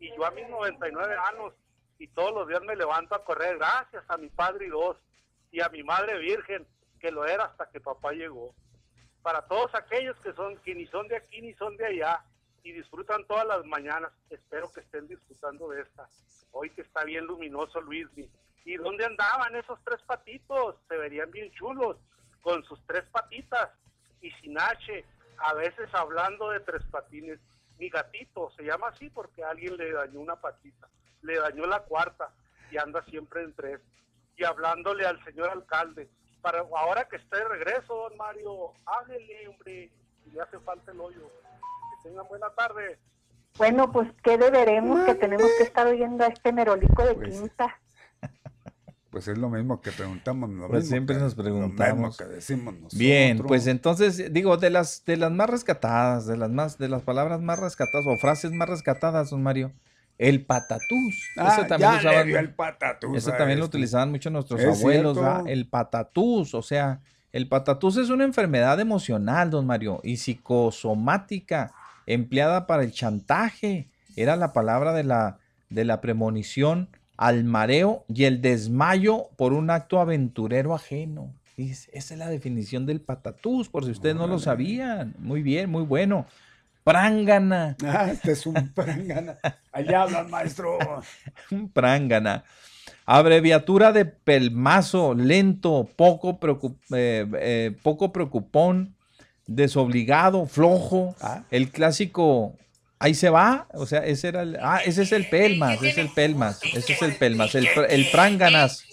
[0.00, 1.54] Y yo a mis 99 años
[1.98, 4.96] y todos los días me levanto a correr gracias a mi padre y dos
[5.50, 6.66] y a mi madre virgen
[6.98, 8.54] que lo era hasta que papá llegó.
[9.22, 12.24] Para todos aquellos que son que ni son de aquí ni son de allá
[12.62, 16.08] y disfrutan todas las mañanas, espero que estén disfrutando de esta.
[16.52, 18.28] Hoy que está bien luminoso Luismi.
[18.64, 20.76] ¿Y dónde andaban esos tres patitos?
[20.88, 21.98] Se verían bien chulos
[22.40, 23.70] con sus tres patitas
[24.20, 25.04] y sin H,
[25.38, 27.38] a veces hablando de tres patines.
[27.78, 30.88] Mi gatito se llama así porque alguien le dañó una patita,
[31.24, 32.30] le dañó la cuarta
[32.70, 33.80] y anda siempre en tres.
[34.36, 36.08] Y hablándole al señor alcalde,
[36.42, 39.90] para ahora que esté de regreso, don Mario, háblele, hombre,
[40.24, 41.28] si le hace falta el hoyo.
[42.02, 42.98] Que tengan buena tarde.
[43.56, 47.78] Bueno, pues, ¿qué deberemos que tenemos que estar oyendo a este merolico de Pues, quinta?
[49.10, 50.50] Pues es lo mismo que preguntamos.
[50.50, 52.16] Lo Pues mismo siempre que- nos Lo mismo preguntamos.
[52.16, 52.98] que decimos nosotros.
[52.98, 57.02] Bien, pues entonces, digo, de las, de las más rescatadas, de las más, de las
[57.02, 59.70] palabras más rescatadas o frases más rescatadas, don Mario,
[60.18, 61.28] el patatús.
[61.36, 63.76] Ah, Ese también ya lo usaban le dio mu- el patatús Ese también lo este.
[63.76, 65.18] utilizaban mucho nuestros Es abuelos.
[65.46, 67.00] El patatús, o sea,
[67.32, 71.72] el patatús es una enfermedad emocional, don Mario, y psicosomática,
[72.06, 73.88] empleada para el chantaje.
[74.16, 75.38] Era la palabra de la,
[75.70, 81.32] de la premonición al mareo y el desmayo por un acto aventurero ajeno.
[81.56, 85.14] Esa es la definición del patatús, por si ustedes no lo sabían.
[85.18, 86.26] Muy bien, muy bueno.
[86.84, 87.76] Prángana.
[87.84, 89.38] Ah, este es un prángana.
[89.72, 90.78] Allá hablan, maestro.
[91.50, 92.44] Un prángana.
[93.06, 98.94] Abreviatura de pelmazo, lento, poco, preocup- eh, eh, poco preocupón,
[99.46, 101.14] desobligado, flojo.
[101.50, 102.54] El clásico,
[102.98, 103.66] ahí se va.
[103.72, 104.58] O sea, ese era el.
[104.60, 107.54] Ah, ese es el pelmas, ese es el pelmas, ese es el pelmas.
[107.54, 108.84] El, el pránganas,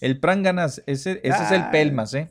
[0.00, 1.70] el pránganas, ese, ese es el Ah.
[1.70, 2.28] pelmas, ¿eh?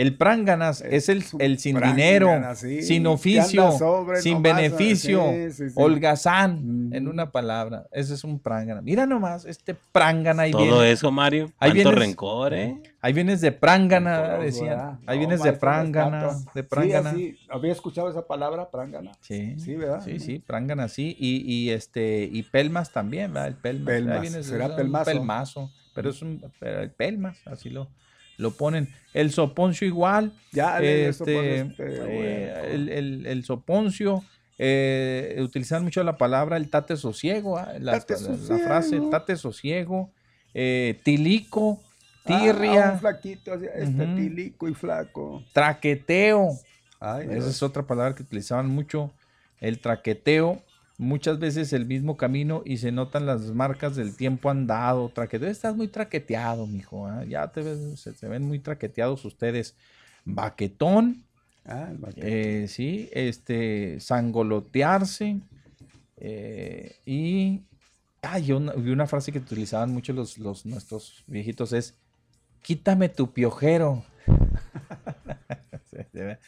[0.00, 5.68] El pránganas es el, el sin dinero, sí, sin oficio, sobre sin beneficio, sí, sí,
[5.70, 5.74] sí.
[5.76, 7.86] holgazán, en una palabra.
[7.92, 8.80] Ese es un prángana.
[8.80, 10.90] Mira nomás, este prángana ahí Todo viene.
[10.92, 11.52] eso, Mario.
[11.58, 12.80] Ahí vienes- rencor, ¿eh?
[13.02, 15.00] Ahí vienes de prángana, decían.
[15.06, 17.10] Ahí No, vienes de prángana, de Sí, prángana.
[17.10, 17.38] así.
[17.48, 19.12] ¿Había escuchado esa palabra, prángana?
[19.20, 20.00] Sí, Sí, ¿verdad?
[20.04, 21.16] Sí, sí, prángana, sí.
[21.18, 23.48] Y, y este, y pelmas también, ¿verdad?
[23.48, 23.88] El pelmas.
[23.94, 25.04] Ahí Pelmas, vienes de- será un pelmazo.
[25.04, 27.88] pelmazo, pero es un pero el pelmas, así lo,
[28.40, 28.88] lo ponen.
[29.14, 30.32] El soponcio igual.
[30.52, 34.24] Ya, el este, este, eh, el, el- el soponcio.
[34.62, 37.72] Eh, utilizan mucho la palabra el tate sosiego, ¿ah?
[37.78, 40.10] la, Tate la- la frase tate sosiego,
[40.52, 45.42] eh, tilico, Ah, tirria, un flaquito, este tilico y flaco.
[45.54, 46.50] traqueteo.
[47.00, 49.10] Ay, Esa es otra palabra que utilizaban mucho,
[49.60, 50.62] el traqueteo.
[51.00, 55.08] Muchas veces el mismo camino y se notan las marcas del tiempo andado.
[55.08, 57.06] Traqueteo, estás muy traqueteado, mijo.
[57.06, 57.24] ¿ah?
[57.24, 59.74] Ya te ves, se, se ven muy traqueteados ustedes.
[60.26, 61.24] Baquetón,
[61.64, 62.26] Ah, el vaquero.
[62.26, 65.38] eh, sí, este, sangolotearse
[66.16, 67.62] eh, y
[68.22, 71.96] Ah, yo vi una frase que utilizaban mucho los, los nuestros viejitos es
[72.62, 74.04] quítame tu piojero.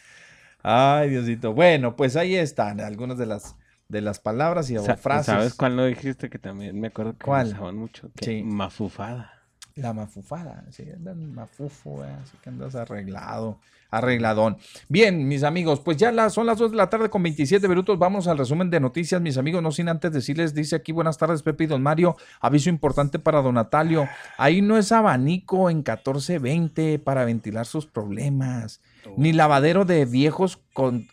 [0.61, 1.53] Ay, Diosito.
[1.53, 3.55] Bueno, pues ahí están algunas de las
[3.93, 5.25] de las palabras y frases.
[5.27, 7.47] ¿Sabes cuál no dijiste que también me acuerdo que ¿Cuál?
[7.47, 8.09] usaban mucho?
[8.21, 8.43] sí.
[8.43, 9.31] Mafufada.
[9.75, 13.59] La mafufada, sí, andan mafufo, así que andas arreglado,
[13.89, 14.57] arregladón.
[14.87, 17.97] Bien, mis amigos, pues ya son las 2 de la tarde con 27 minutos.
[17.97, 19.63] Vamos al resumen de noticias, mis amigos.
[19.63, 22.15] No sin antes decirles, dice aquí, buenas tardes, Pepe y Don Mario.
[22.39, 24.07] Aviso importante para Don Natalio.
[24.37, 28.79] Ahí no es abanico en 1420 para ventilar sus problemas,
[29.17, 31.07] ni lavadero de viejos con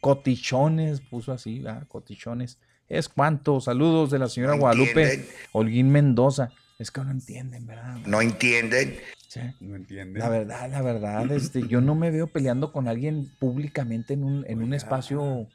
[0.00, 1.86] cotichones, puso así, ¿verdad?
[1.88, 2.58] cotichones.
[2.88, 3.60] Es cuanto.
[3.60, 6.50] Saludos de la señora Guadalupe Holguín Mendoza.
[6.78, 7.96] Es que no entienden, ¿verdad?
[8.06, 8.98] No entienden.
[9.26, 9.40] Sí.
[9.60, 10.18] No entienden.
[10.18, 14.44] La verdad, la verdad, este, yo no me veo peleando con alguien públicamente en un,
[14.48, 15.48] en un espacio,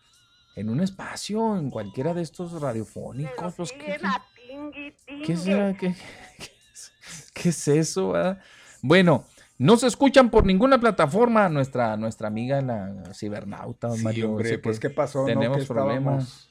[0.55, 3.55] en un espacio, en cualquiera de estos radiofónicos.
[3.71, 3.99] ¿qué,
[5.25, 5.75] qué, será?
[5.75, 5.95] ¿Qué,
[7.33, 8.11] qué, es eso?
[8.11, 8.39] ¿verdad?
[8.81, 9.25] Bueno,
[9.63, 14.31] no se escuchan por ninguna plataforma nuestra, nuestra amiga la cibernauta, Sí, Mario.
[14.31, 15.25] hombre, pues, ¿qué pasó?
[15.25, 16.23] Tenemos problemas.
[16.23, 16.49] estábamos-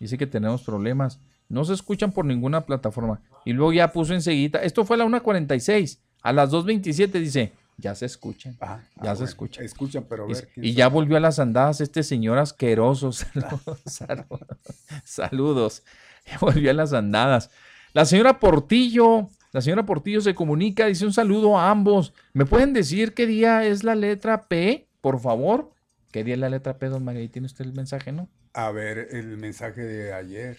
[0.00, 1.20] Dice que tenemos problemas.
[1.48, 3.20] No se escuchan por ninguna plataforma.
[3.44, 4.60] Y luego ya puso enseguida.
[4.62, 5.98] Esto fue a la 1.46.
[6.22, 8.56] A las 2.27 dice, ya se escuchan.
[8.60, 9.64] ya ah, se bueno, escuchan.
[9.64, 10.48] Escuchan, pero Y, ver.
[10.74, 13.12] ya volvió a las andadas este señor asqueroso.
[13.12, 13.80] Saludos.
[13.86, 14.48] saludos,
[15.04, 15.82] saludos.
[16.26, 17.50] Ya volvió a las andadas.
[17.92, 22.12] La señora Portillo, la señora Portillo se comunica, dice un saludo a ambos.
[22.32, 25.72] ¿Me pueden decir qué día es la letra P, por favor?
[26.12, 27.20] ¿Qué día es la letra P, don María?
[27.22, 28.28] Ahí tiene usted el mensaje, ¿no?
[28.54, 30.58] A ver, el mensaje de ayer.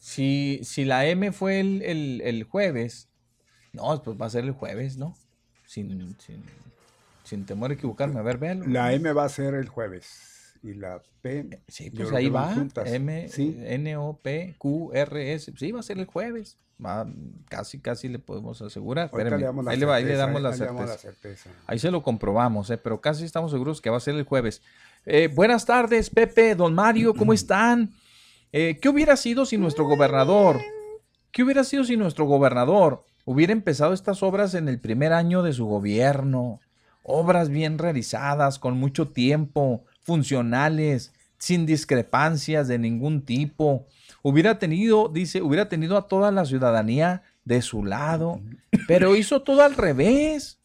[0.00, 3.08] Si, si la M fue el, el- el jueves,
[3.72, 5.14] no, pues va a ser el jueves, ¿no?
[5.66, 6.42] Sin, sin,
[7.24, 8.18] sin temor a equivocarme.
[8.18, 8.66] A ver, véalo.
[8.66, 10.27] La M va a ser el jueves.
[10.62, 11.60] Y la P.
[11.68, 12.54] Sí, yo pues ahí va.
[12.84, 13.56] M, Sí.
[13.64, 15.52] N, O, P, Q, R, S.
[15.56, 16.58] Sí, va a ser el jueves.
[16.84, 17.06] Va,
[17.48, 19.10] casi, casi le podemos asegurar.
[19.12, 20.96] Le damos la ahí, le va- ahí le certeza, damos la ahí le damos la
[20.96, 21.42] certeza.
[21.44, 21.50] certeza.
[21.66, 22.78] Ahí se lo comprobamos, ¿eh?
[22.78, 24.62] pero casi estamos seguros que va a ser el jueves.
[25.04, 27.90] Eh, buenas tardes, Pepe, don Mario, ¿cómo están?
[28.52, 30.60] Eh, ¿Qué hubiera sido si nuestro gobernador,
[31.32, 35.52] qué hubiera sido si nuestro gobernador hubiera empezado estas obras en el primer año de
[35.52, 36.60] su gobierno?
[37.02, 43.86] Obras bien realizadas, con mucho tiempo, funcionales, sin discrepancias de ningún tipo.
[44.22, 48.40] Hubiera tenido, dice, hubiera tenido a toda la ciudadanía de su lado,
[48.88, 50.58] pero hizo todo al revés.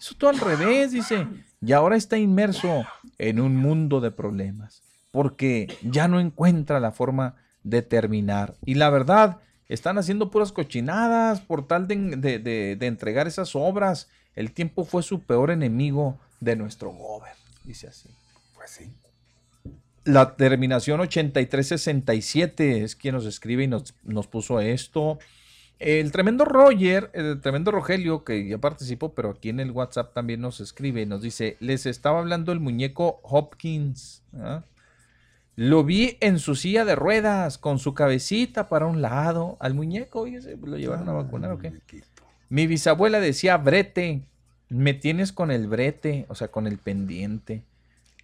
[0.00, 1.26] Hizo todo al revés, dice.
[1.60, 2.84] Y ahora está inmerso
[3.18, 8.54] en un mundo de problemas, porque ya no encuentra la forma de terminar.
[8.66, 9.38] Y la verdad,
[9.68, 14.08] están haciendo puras cochinadas por tal de, de- de- de entregar esas obras.
[14.34, 18.08] El tiempo fue su peor enemigo de nuestro gobierno, dice así.
[18.58, 18.92] Pues sí.
[20.04, 25.18] La terminación 8367 es quien nos escribe y nos, nos puso esto.
[25.78, 30.40] El tremendo Roger, el tremendo Rogelio, que ya participó, pero aquí en el WhatsApp también
[30.40, 34.24] nos escribe y nos dice, les estaba hablando el muñeco Hopkins.
[34.40, 34.64] ¿ah?
[35.54, 39.56] Lo vi en su silla de ruedas, con su cabecita para un lado.
[39.60, 41.72] Al muñeco, oye, ¿lo llevaron a vacunar o qué?
[42.48, 44.22] Mi bisabuela decía brete,
[44.68, 47.62] me tienes con el brete, o sea, con el pendiente.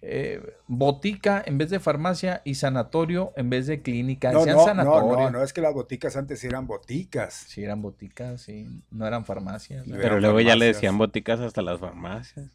[0.01, 4.31] Eh, botica en vez de farmacia y sanatorio en vez de clínica.
[4.31, 5.17] No, no, no, sanatorio.
[5.17, 7.33] no, no, es que las boticas antes eran boticas.
[7.33, 9.87] Sí, eran boticas, sí, no eran farmacias.
[9.87, 9.95] ¿no?
[9.99, 12.47] Pero luego ya le decían boticas hasta las farmacias.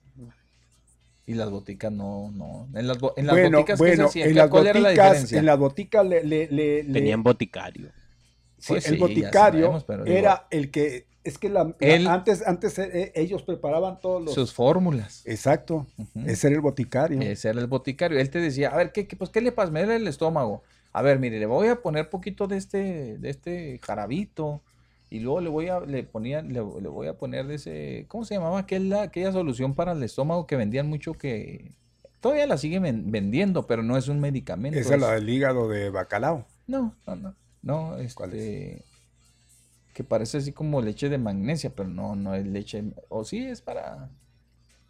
[1.27, 2.69] Y las boticas no, no.
[2.75, 4.25] En las, en las Bueno, boticas, ¿qué se bueno, hacía?
[4.25, 5.39] en ¿Qué- las ¿cuál era la boticas, diferencia?
[5.39, 7.91] en las boticas le, le- le- le- Tenían boticario.
[8.61, 11.75] Sí, Pues el sí, boticario sabemos, pero digo- era el que es que la,
[12.09, 15.23] antes antes eh, ellos preparaban todos los Sus fórmulas.
[15.27, 15.87] Exacto.
[16.27, 17.21] Ese era el boticario.
[17.21, 18.19] Ese era el boticario.
[18.19, 19.71] Él te decía, a ver, ¿qué, qué- pues, ¿qué le pasa?
[19.71, 20.63] Me duele el estómago.
[20.93, 24.63] A ver, mire, le voy a poner poquito de este, de este jarabito.
[25.11, 28.25] Y luego le voy a, le ponía, le, le voy a poner de ese, ¿cómo
[28.25, 28.61] se llamaba?
[28.61, 31.73] Aquella, aquella solución para el estómago que vendían mucho que
[32.21, 34.79] todavía la siguen ven- vendiendo, pero no es un medicamento.
[34.79, 36.47] Esa es es- la del hígado de bacalao.
[36.67, 37.35] No, no, no.
[37.63, 38.85] No, este.
[39.95, 42.85] Que parece así como leche de magnesia, pero no, no es leche.
[43.09, 44.09] O sí, es para.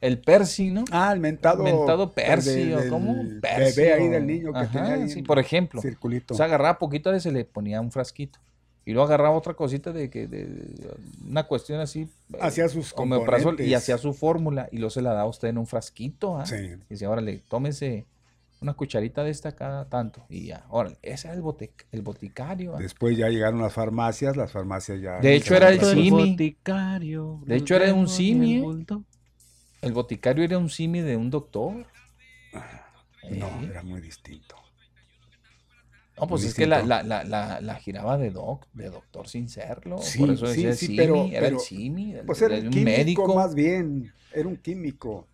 [0.01, 0.85] El Persi, ¿no?
[0.93, 1.63] Ah, el mentado.
[1.63, 3.17] Mentado Persi, del- o cómo.
[3.43, 5.83] Persi, bebé ahí del niño que Ajá, tenía ahí sí, por ejemplo.
[5.83, 6.33] circulito.
[6.35, 8.39] O sea, agarraba poquito de se le ponía un frasquito.
[8.87, 10.27] Y luego agarraba otra cosita de que.
[10.27, 10.95] De, de-
[11.29, 12.09] una cuestión así.
[12.33, 13.77] eh, Hacía sus omeprazol, Y componentes.
[13.77, 14.69] hacía su fórmula.
[14.73, 16.39] Y luego se la daba a usted en un frasquito.
[16.39, 16.47] ¿ah?
[16.47, 16.55] Sí.
[16.57, 18.07] Y decía, órale, tómese
[18.61, 20.24] una cucharita de esta cada tanto.
[20.28, 22.74] Y ya, órale, ese era el, botic- el boticario.
[22.77, 22.81] ¿ah?
[22.81, 25.20] Después ya llegaron las farmacias, las farmacias ya.
[25.20, 26.31] De hecho, era el El simi.
[26.31, 27.41] boticario.
[27.47, 28.55] De hecho, era un el simi.
[28.57, 28.66] ¿eh?
[29.82, 31.87] El boticario era un simi de un doctor.
[33.31, 34.57] No, Eh, era muy distinto.
[36.19, 39.97] No, pues es que la, la, la, la, giraba de doc, de doctor sin serlo.
[40.03, 43.35] Sí, por eso decía sí, sí, pero, era el Simi, pues era un médico.
[43.35, 45.27] más bien, era un químico.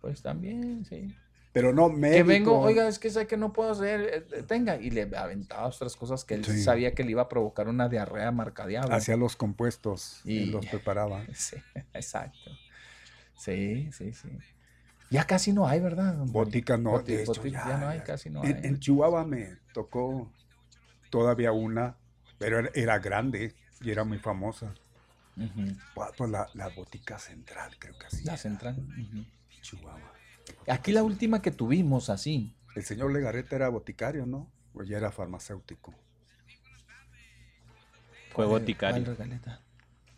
[0.00, 1.14] Pues también, sí.
[1.56, 2.16] Pero no médico.
[2.16, 5.10] Que vengo, oiga, es que sé que no puedo hacer, eh, eh, tenga, y le
[5.16, 8.94] aventaba otras cosas que él sabía que le iba a provocar una diarrea marcadiable.
[8.94, 11.24] Hacía los compuestos y los preparaba.
[11.34, 11.56] Sí,
[11.94, 12.50] exacto.
[13.38, 14.28] Sí, sí, sí.
[15.08, 16.16] Ya casi no hay, ¿verdad?
[16.26, 18.54] Botica no, ya, no hay, casi no hay.
[18.62, 20.30] En, Chihuahua me tocó
[21.08, 21.96] todavía una,
[22.36, 24.74] pero era, grande y era muy famosa.
[25.94, 28.24] pues, la, la, botica central, creo que así.
[28.24, 28.76] La central.
[29.62, 30.15] Chihuahua.
[30.68, 32.54] Aquí la última que tuvimos así.
[32.74, 34.50] El señor Legarreta era boticario, ¿no?
[34.74, 35.94] O ya era farmacéutico.
[38.32, 39.16] Fue boticario.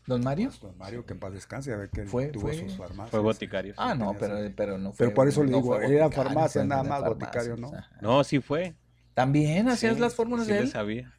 [0.07, 0.51] ¿Don Mario?
[0.63, 3.11] Don Mario, que en paz descanse, a ver que fue, tuvo sus farmacias.
[3.11, 3.75] Fue boticario.
[3.77, 5.07] Ah, no, pero, pero no fue.
[5.07, 7.71] Pero por eso le digo, era farmacia nada más, boticario, ¿no?
[8.01, 8.75] No, sí fue.
[9.13, 10.71] También hacías las fórmulas sí de él.
[10.71, 11.13] sabía.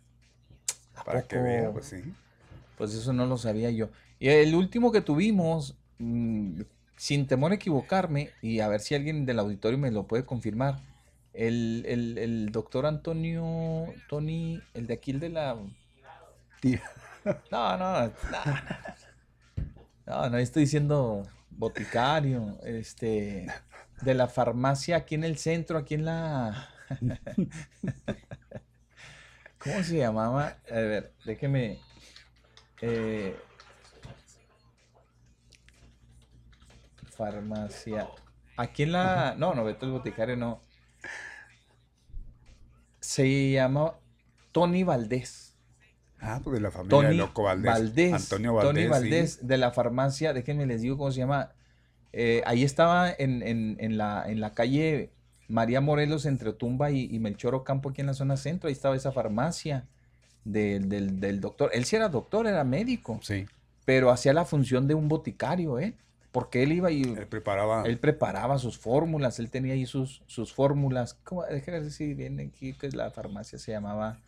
[1.06, 2.02] Para que vea, pues sí.
[2.78, 3.90] Pues eso no lo sabía yo.
[4.20, 6.62] Y el último que tuvimos, mm,
[7.00, 10.82] sin temor a equivocarme, y a ver si alguien del auditorio me lo puede confirmar,
[11.34, 15.56] el, el, el doctor Antonio, Tony, el de aquí, el de la...
[17.52, 18.14] No, no, no,
[20.06, 23.48] no, no, estoy diciendo boticario, este,
[24.02, 26.68] de la farmacia aquí en el centro, aquí en la...
[29.58, 30.58] ¿Cómo se llamaba?
[30.70, 31.80] A ver, déjeme...
[32.82, 33.38] Eh,
[37.20, 38.08] farmacia.
[38.56, 39.36] Aquí en la...
[39.38, 40.62] No, no, Beto el boticario no.
[43.02, 43.96] Se llama
[44.54, 45.58] Tony Valdés.
[46.22, 48.14] Ah, pues de la familia de Loco Valdés.
[48.14, 48.74] Antonio Valdés.
[48.74, 51.52] Tony Valdés, de la farmacia, déjenme les digo cómo se llama.
[52.12, 55.12] Eh, ahí estaba en, en, en, la, en la calle
[55.48, 58.68] María Morelos entre Otumba y, y, Melchor Ocampo, aquí en la zona centro.
[58.68, 59.88] Ahí estaba esa farmacia
[60.46, 61.70] del, del, del, doctor.
[61.74, 63.20] Él sí era doctor, era médico.
[63.22, 63.46] Sí.
[63.86, 65.96] Pero hacía la función de un boticario, ¿eh?
[66.32, 67.02] Porque él iba y.
[67.02, 67.84] Él preparaba.
[67.86, 71.16] Él preparaba sus fórmulas, él tenía ahí sus, sus fórmulas.
[71.24, 71.44] ¿Cómo?
[71.44, 74.20] Déjenme ver si viene aquí, que la farmacia se llamaba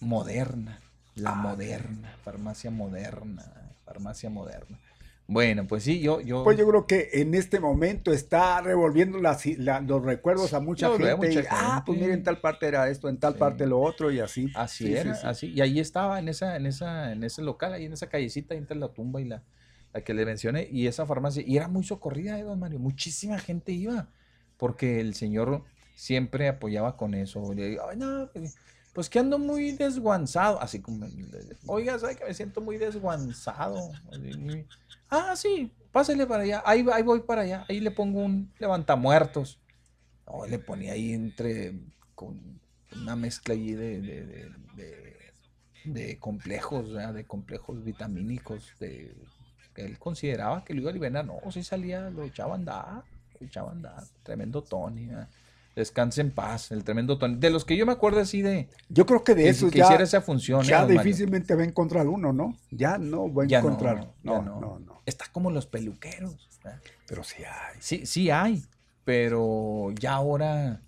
[0.00, 0.80] moderna,
[1.14, 3.44] la ah, moderna, farmacia moderna,
[3.84, 4.78] farmacia moderna.
[5.28, 6.44] Bueno, pues sí, yo, yo...
[6.44, 11.48] Pues yo creo que en este momento está revolviendo las, los recuerdos a mucha, gente,
[11.50, 14.52] Ah, pues miren, en tal parte era esto, en tal parte lo otro y así.
[14.54, 15.48] Así era, así.
[15.48, 18.76] Y ahí estaba, en esa, en esa, en ese local, ahí en esa callecita, entre
[18.76, 19.42] la tumba y la,
[19.96, 22.78] la que le mencioné, y esa farmacia, y era muy socorrida, ¿eh, don Mario?
[22.78, 24.10] Muchísima gente iba,
[24.58, 25.64] porque el señor
[25.94, 27.42] siempre apoyaba con eso.
[27.56, 28.28] Ay, no,
[28.92, 31.06] pues, que ando muy desguanzado, así como,
[31.66, 33.90] oiga, ¿sabe que me siento muy desguanzado?
[35.08, 39.58] ah, sí, pásele para allá, ahí, ahí voy para allá, ahí le pongo un levantamuertos.
[40.26, 41.72] No, le ponía ahí entre,
[42.14, 42.60] con
[43.00, 44.50] una mezcla allí de,
[45.84, 49.14] de, complejos, de complejos vitamínicos, de,
[49.84, 53.02] él consideraba que lo iba a liberar, no, si salía, lo echaba a andar,
[53.40, 55.08] lo echaba a andar, tremendo Tony,
[55.76, 57.36] Descanse en paz, el tremendo Tony.
[57.36, 58.70] De los que yo me acuerdo así de.
[58.88, 60.62] Yo creo que de eso que hiciera esa función.
[60.62, 62.56] Ya ¿eh, difícilmente va a encontrar uno, ¿no?
[62.70, 64.08] Ya no va a encontrar.
[64.22, 66.48] No no, no, Está como los peluqueros.
[67.06, 67.76] Pero sí hay.
[67.80, 68.64] Sí, sí hay.
[69.04, 70.80] Pero ya ahora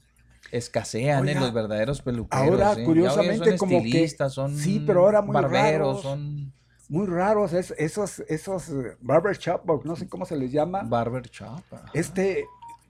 [0.52, 1.40] escasean en ¿eh?
[1.40, 2.48] los verdaderos peluqueros.
[2.48, 2.84] Ahora, ¿eh?
[2.84, 4.08] curiosamente, son como que.
[4.30, 6.54] Son sí, pero ahora muy barberos, son
[6.88, 8.70] muy raros esos esos
[9.00, 10.82] barber shop, no sé cómo se les llama.
[10.82, 11.62] Barber shop.
[11.92, 12.46] Este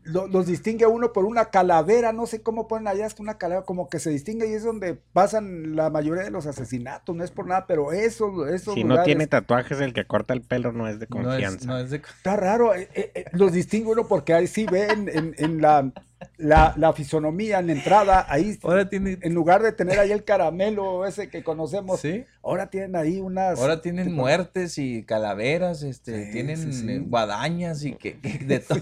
[0.08, 3.88] los distingue uno por una calavera, no sé cómo ponen allá, es una calavera como
[3.88, 7.46] que se distingue y es donde pasan la mayoría de los asesinatos, no es por
[7.46, 8.74] nada, pero eso, eso.
[8.74, 11.80] Si no tiene tatuajes, el que corta el pelo no es de confianza.
[11.80, 15.92] Está raro, eh, eh, eh, los distingue uno porque ahí sí ven en, en la,
[16.38, 19.18] la, la, fisonomía en la entrada, ahí ahora tiene...
[19.20, 22.00] en lugar de tener ahí el caramelo ese que conocemos,
[22.42, 23.58] ahora tienen ahí unas...
[23.58, 28.80] Ahora tienen muertes y calaveras, este, tienen guadañas y que, que de todo.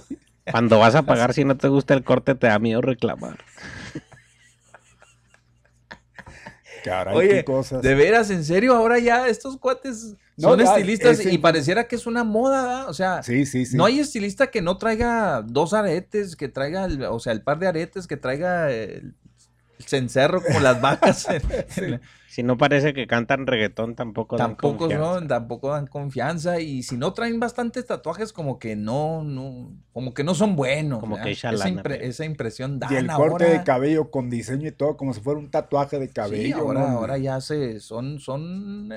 [0.50, 3.38] Cuando vas a pagar, si no te gusta el corte, te da miedo reclamar.
[7.12, 7.44] Oye,
[7.82, 12.22] de veras, en serio, ahora ya estos cuates son estilistas y pareciera que es una
[12.22, 13.22] moda, o sea,
[13.72, 17.66] no hay estilista que no traiga dos aretes, que traiga, o sea, el par de
[17.66, 19.14] aretes, que traiga el,
[19.78, 21.26] cencerro como las vacas.
[22.36, 25.26] Si no parece que cantan reggaetón, tampoco dan tampoco confianza.
[25.26, 26.60] tampoco dan confianza.
[26.60, 31.00] Y si no traen bastantes tatuajes, como que no, no, como que no son buenos.
[31.00, 32.88] Como que esa, esa, impresión da.
[32.90, 36.10] Y el corte de cabello con diseño y todo, como si fuera un tatuaje de
[36.10, 36.58] cabello.
[36.58, 38.92] ahora, ahora ya se, son, son,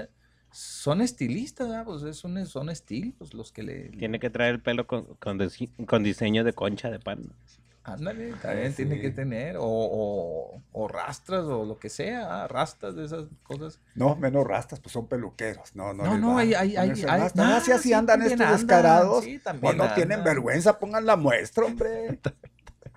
[0.52, 3.90] son estilistas, pues son, son estilos los que le.
[3.92, 7.22] Tiene que traer el pelo con, con, diseño de concha de pan.
[7.84, 13.06] Ándale, también tiene que tener, o, o, rastras o lo que sea, ah, rastas de
[13.06, 13.80] esas cosas.
[13.96, 15.76] No, menos rastas, pues son peluqueros.
[15.76, 19.24] No, no, no, no hay, hay, hay, hay no, si así andan estos descarados.
[19.24, 22.20] Sí, también no tienen vergüenza, pongan la muestra, hombre.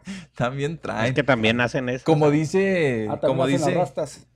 [0.37, 1.07] también traen.
[1.07, 2.05] Es que también hacen eso.
[2.05, 3.79] Como dice, ah, como dice,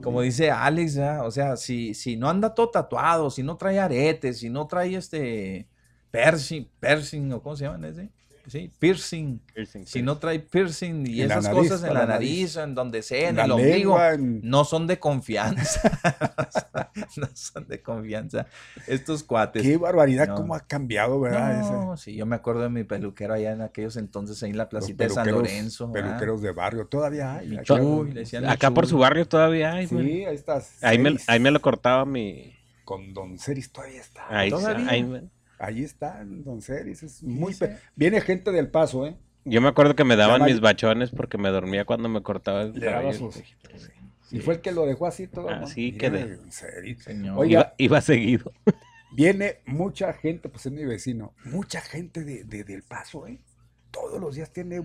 [0.03, 4.39] como dice Alex, o sea, si, si no anda todo tatuado, si no trae aretes,
[4.39, 5.67] si no trae este
[6.11, 8.11] piercing, piercing, o cómo se llaman ese,
[8.47, 9.41] sí, piercing.
[9.85, 13.51] si no trae piercing y esas cosas en la nariz, en donde sea, en, el
[13.51, 15.81] ombligo, no son de confianza.
[17.17, 18.47] no son de confianza.
[18.87, 19.63] Estos cuates.
[19.63, 21.61] Qué barbaridad, cómo ha cambiado, ¿verdad?
[21.61, 24.69] No, sí, yo me acuerdo de mi peluquero allá en aquellos entonces, ahí en la
[24.69, 25.93] placita de San Lorenzo.
[25.93, 27.59] Peluqueros de barrio, todavía hay.
[28.47, 29.87] acá por su barrio todavía hay.
[29.87, 30.83] Sí, ahí estás.
[30.83, 32.55] Ahí me, ahí me, lo cortaba mi...
[32.85, 34.27] Con Don Ceris todavía está.
[34.29, 34.89] Ahí, ¿Todavía?
[34.89, 35.29] Ahí,
[35.59, 37.03] Ahí está, Don Ceris.
[37.03, 37.55] Es muy
[37.95, 39.17] Viene gente del paso, ¿eh?
[39.45, 42.81] Yo me acuerdo que me daban mis bachones porque me dormía cuando me cortaba el
[42.81, 43.31] cabello.
[44.33, 45.49] Y fue el que lo dejó así todo.
[45.49, 46.39] Así que de...
[47.37, 48.53] Oiga, iba, seguido.
[49.13, 53.39] Viene mucha gente, pues es mi vecino, mucha gente de, del paso, ¿eh?
[53.91, 54.83] Todos los días tiene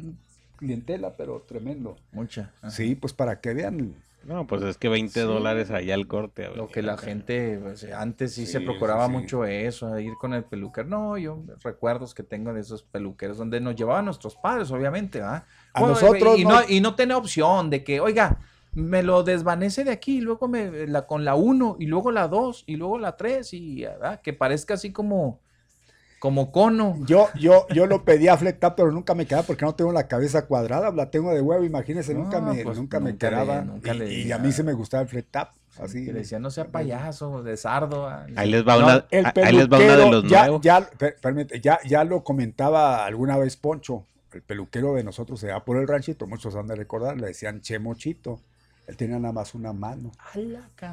[0.55, 1.97] clientela, pero tremendo.
[2.11, 2.53] Mucha.
[2.69, 6.49] Sí, pues para que vean no, pues es que 20 dólares allá al corte.
[6.55, 10.87] Lo que la gente, pues, antes sí, se procuraba mucho eso, ir con el peluquero.
[10.87, 15.45] No, yo recuerdos que tengo de esos peluqueros donde nos llevaban nuestros padres, obviamente, ¿ah?
[15.73, 18.39] A nosotros y no, y no tiene opción de que, oiga,
[18.73, 22.27] me lo desvanece de aquí, y luego me, la, con la 1, y luego la
[22.27, 23.85] 2, y luego la 3, y
[24.23, 25.39] que parezca así como
[26.21, 26.99] como cono.
[27.07, 30.07] Yo, yo, yo lo pedí a flat pero nunca me quedaba porque no tengo la
[30.07, 33.65] cabeza cuadrada, la tengo de huevo, imagínense, nunca me, pues nunca me quedaba.
[34.07, 35.49] y, a mí se me gustaba el flat
[35.79, 36.05] Así.
[36.05, 38.07] Que le decía, no sea payaso, de sardo.
[38.07, 40.61] Ah, ahí les va, una, ahí les va una de los ya, nuevos.
[40.61, 40.87] Ya,
[41.59, 45.87] ya, ya lo comentaba alguna vez Poncho, el peluquero de nosotros se va por el
[45.87, 48.39] ranchito, muchos han de recordar, le decían Chemochito.
[48.85, 50.11] Él tenía nada más una mano.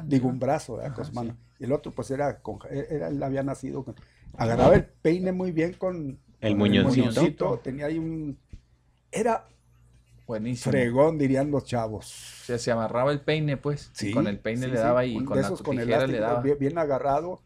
[0.05, 0.95] Digo, un brazo, ¿verdad?
[0.95, 1.35] con su mano.
[1.59, 3.93] Y el otro, pues era, con, era, él había nacido con,
[4.37, 7.59] agarraba el peine muy bien con el muñoncito.
[7.59, 8.37] Tenía ahí un.
[9.11, 9.47] Era
[10.29, 10.71] Buenísimo.
[10.71, 12.05] Fregón, dirían los chavos.
[12.41, 13.89] O sea, se amarraba el peine, pues.
[13.93, 14.11] Sí.
[14.11, 16.43] con el peine le daba y con, la tijera le daba.
[16.43, 17.41] Bien, agarrado.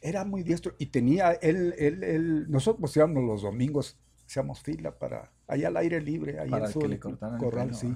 [0.00, 0.76] Era muy diestro.
[0.78, 6.00] Y tenía, él, él, él nosotros íbamos los domingos, hacíamos fila para, allá al aire
[6.00, 6.80] libre, ahí en su
[7.40, 7.92] corral, sí.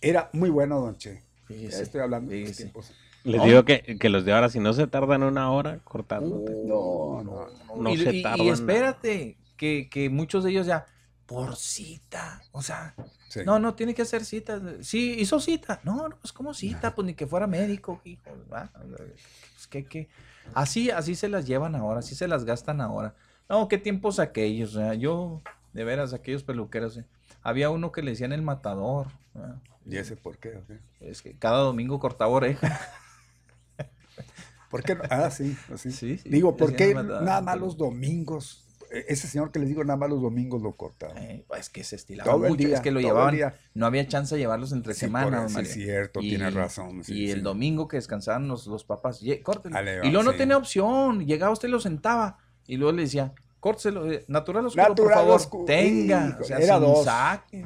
[0.00, 1.24] Era muy bueno, don Che.
[1.48, 2.92] Estoy hablando de tiempos.
[3.24, 6.52] Les digo que, los de ahora, si no se tardan una hora cortándote.
[6.64, 7.90] No, no, no.
[7.90, 8.46] y, se tardan.
[8.46, 10.86] Y espérate, que, que, muchos de ellos ya,
[11.26, 12.42] por cita.
[12.52, 12.94] O sea,
[13.44, 14.60] no, no, tiene que hacer cita.
[14.80, 15.80] Sí, hizo cita.
[15.84, 18.30] No, no, pues como cita, pues ni que fuera médico, hijo.
[19.58, 20.08] Es que, que,
[20.54, 23.14] así, así se las llevan ahora, así se las gastan ahora.
[23.48, 24.74] No, qué tiempos aquellos.
[24.74, 25.42] O sea, yo,
[25.74, 26.96] de veras, aquellos peluqueros.
[26.96, 27.04] ¿eh?
[27.42, 29.08] Había uno que le decían el matador.
[29.84, 30.60] ¿Y ese por qué?
[31.00, 32.80] Es que cada domingo cortaba oreja.
[34.68, 34.98] ¿Por qué?
[35.10, 36.20] Ah, sí, así.
[36.24, 38.64] Digo, ¿por qué nada más los domingos?
[38.90, 41.14] E, ese señor que les digo, nada más los domingos lo cortaba.
[41.16, 43.36] Eh, pues es que se estilaba mucho, es que lo llevaban,
[43.74, 45.52] no había chance de llevarlos entre semanas.
[45.52, 47.02] Sí, es cierto, tiene razón.
[47.06, 49.76] y el domingo que descansaban los, los papás, córtelo.
[50.04, 54.24] y luego no tenía opción, llegaba usted lo sentaba y luego le decía, córtelo, eh,
[54.28, 56.38] natural oscuro, por favor, tenga.
[56.58, 57.06] era dos.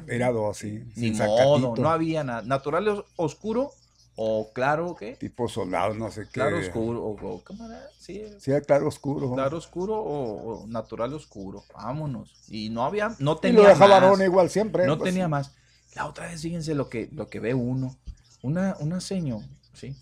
[0.07, 0.83] Era dos, sí.
[0.95, 2.41] Ni modo, no había nada.
[2.43, 3.71] Natural oscuro
[4.15, 5.15] o claro, ¿qué?
[5.15, 6.33] Tipo soldado, no sé qué.
[6.33, 7.81] Claro oscuro, o, ¿cómo era?
[7.97, 9.33] Sí, sí claro oscuro.
[9.33, 11.63] Claro oscuro o, natural oscuro.
[11.73, 12.31] Vámonos.
[12.47, 14.85] Y no había, no tenía y lo dejaba igual siempre.
[14.85, 15.55] No pues tenía más.
[15.95, 17.95] La otra vez, fíjense lo que, lo que ve uno.
[18.41, 19.39] Una, una seño,
[19.73, 19.95] ¿sí?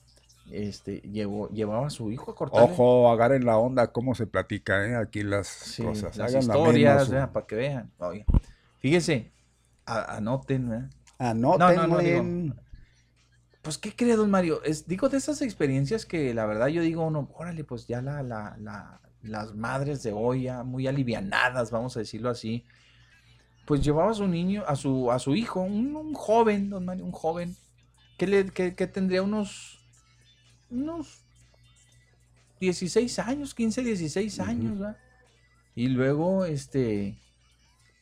[0.52, 2.64] Este, llevó, llevaba a su hijo a cortar.
[2.64, 4.96] Ojo, agarren la onda, cómo se platica, ¿eh?
[4.96, 6.18] Aquí las cosas.
[6.18, 7.92] Las historias, para que vean.
[8.00, 8.26] Oye,
[8.80, 9.32] fíjese,
[9.86, 10.90] anoten, ¿eh?
[11.18, 11.76] Anoten.
[11.76, 12.56] No, no, no,
[13.62, 14.64] pues, ¿qué cree, don Mario?
[14.64, 18.24] Es, digo, de esas experiencias que la verdad yo digo, uno, órale, pues ya la,
[18.24, 22.66] la, la, las madres de hoy, ya muy alivianadas, vamos a decirlo así,
[23.66, 27.12] pues llevaba a su niño, a su, a su hijo, un, joven, don Mario, un
[27.12, 27.56] joven,
[28.18, 29.80] que, le, que, tendría unos,
[30.72, 31.24] unos
[32.60, 34.98] 16 años, 15, 16 años, ¿verdad?
[35.76, 37.20] Y luego, este,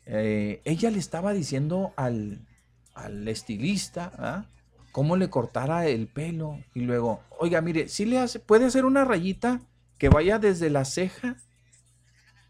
[0.06, 2.48] eh, ella le estaba diciendo al,
[2.94, 4.46] al estilista, ¿verdad?
[4.92, 9.06] Cómo le cortara el pelo y luego, oiga, mire, si le hace, puede hacer una
[9.06, 9.62] rayita
[9.98, 11.36] que vaya desde la ceja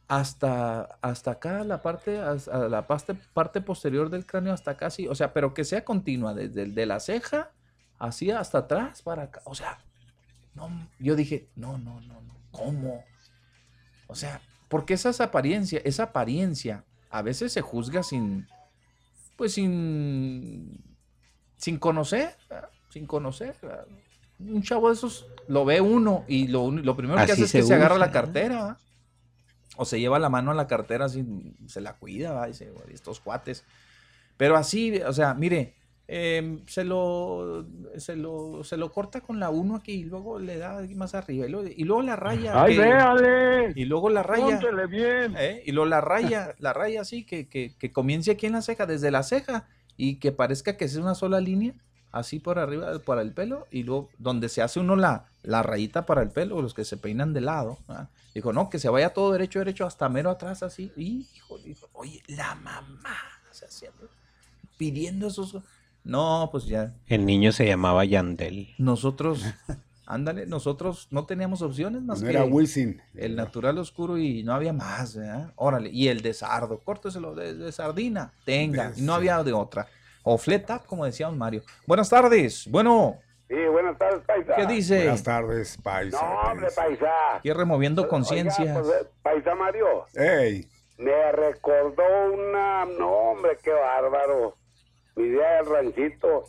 [0.08, 2.36] hasta, hasta acá, la parte, a
[2.68, 6.34] la parte, parte posterior del cráneo hasta acá, sí, o sea, pero que sea continua,
[6.34, 7.52] desde de la ceja
[7.98, 9.80] así hasta atrás para acá, o sea,
[10.56, 13.04] no, yo dije, no, no, no, no, ¿cómo?
[14.08, 18.48] O sea, porque esa apariencia, esa apariencia a veces se juzga sin,
[19.36, 20.89] pues sin,
[21.60, 22.36] sin conocer,
[22.90, 23.56] sin conocer.
[24.40, 27.62] Un chavo de esos lo ve uno y lo, lo primero que hace es que
[27.62, 28.78] se agarra la cartera.
[29.76, 31.26] O se lleva la mano a la cartera así,
[31.68, 32.48] se la cuida, ¿va?
[32.48, 33.64] dice, estos cuates.
[34.36, 35.76] Pero así, o sea, mire,
[36.08, 37.66] em, se, lo,
[37.98, 41.46] se, lo, se lo corta con la 1 aquí y luego le da más arriba
[41.46, 42.62] y luego, la raya.
[42.62, 43.74] ¡Ay, véale!
[43.76, 44.60] Y luego la raya.
[44.90, 45.36] bien.
[45.38, 45.64] ¿eh?
[45.66, 48.86] Y luego la raya, la raya así, que, que, que comience aquí en la ceja,
[48.86, 49.68] desde la ceja,
[50.00, 51.74] y que parezca que es una sola línea,
[52.14, 56.06] así por arriba, para el pelo, y luego donde se hace uno la, la rayita
[56.06, 57.78] para el pelo, los que se peinan de lado.
[58.34, 60.94] Dijo, no, que se vaya todo derecho, derecho, hasta mero atrás, así.
[60.96, 63.18] Hijo, dijo, oye, la mamá,
[63.52, 63.92] se hacía
[64.78, 65.58] pidiendo esos.
[66.06, 66.96] No, pues ya.
[67.08, 68.70] El niño se llamaba Yandel.
[68.78, 69.44] Nosotros,
[70.10, 73.02] ándale, nosotros no teníamos opciones más no era Wilson.
[73.16, 75.54] El natural oscuro y no había más, ¿verdad?
[75.56, 79.88] Órale, y el de sardo, córteselo de, de sardina, tenga, y no había de otra.
[80.24, 81.64] O fleta, como decía Mario.
[81.88, 83.18] Buenas tardes, bueno.
[83.48, 84.56] Sí, buenas tardes, Paisa.
[84.56, 84.98] ¿Qué dice?
[84.98, 86.22] Buenas tardes, Paisa.
[86.22, 87.38] No, hombre, Paisa.
[87.38, 88.74] Aquí removiendo conciencia.
[88.74, 90.06] Pues, paisa Mario.
[90.14, 90.68] Ey.
[90.98, 92.04] Me recordó
[92.34, 92.86] una...
[92.86, 94.60] No, hombre, qué bárbaro
[95.20, 96.46] mi idea del ranchito,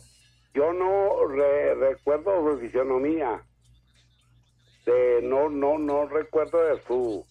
[0.53, 3.41] yo no recuerdo su fisionomía.
[4.85, 7.25] De, no, no, no recuerdo de su...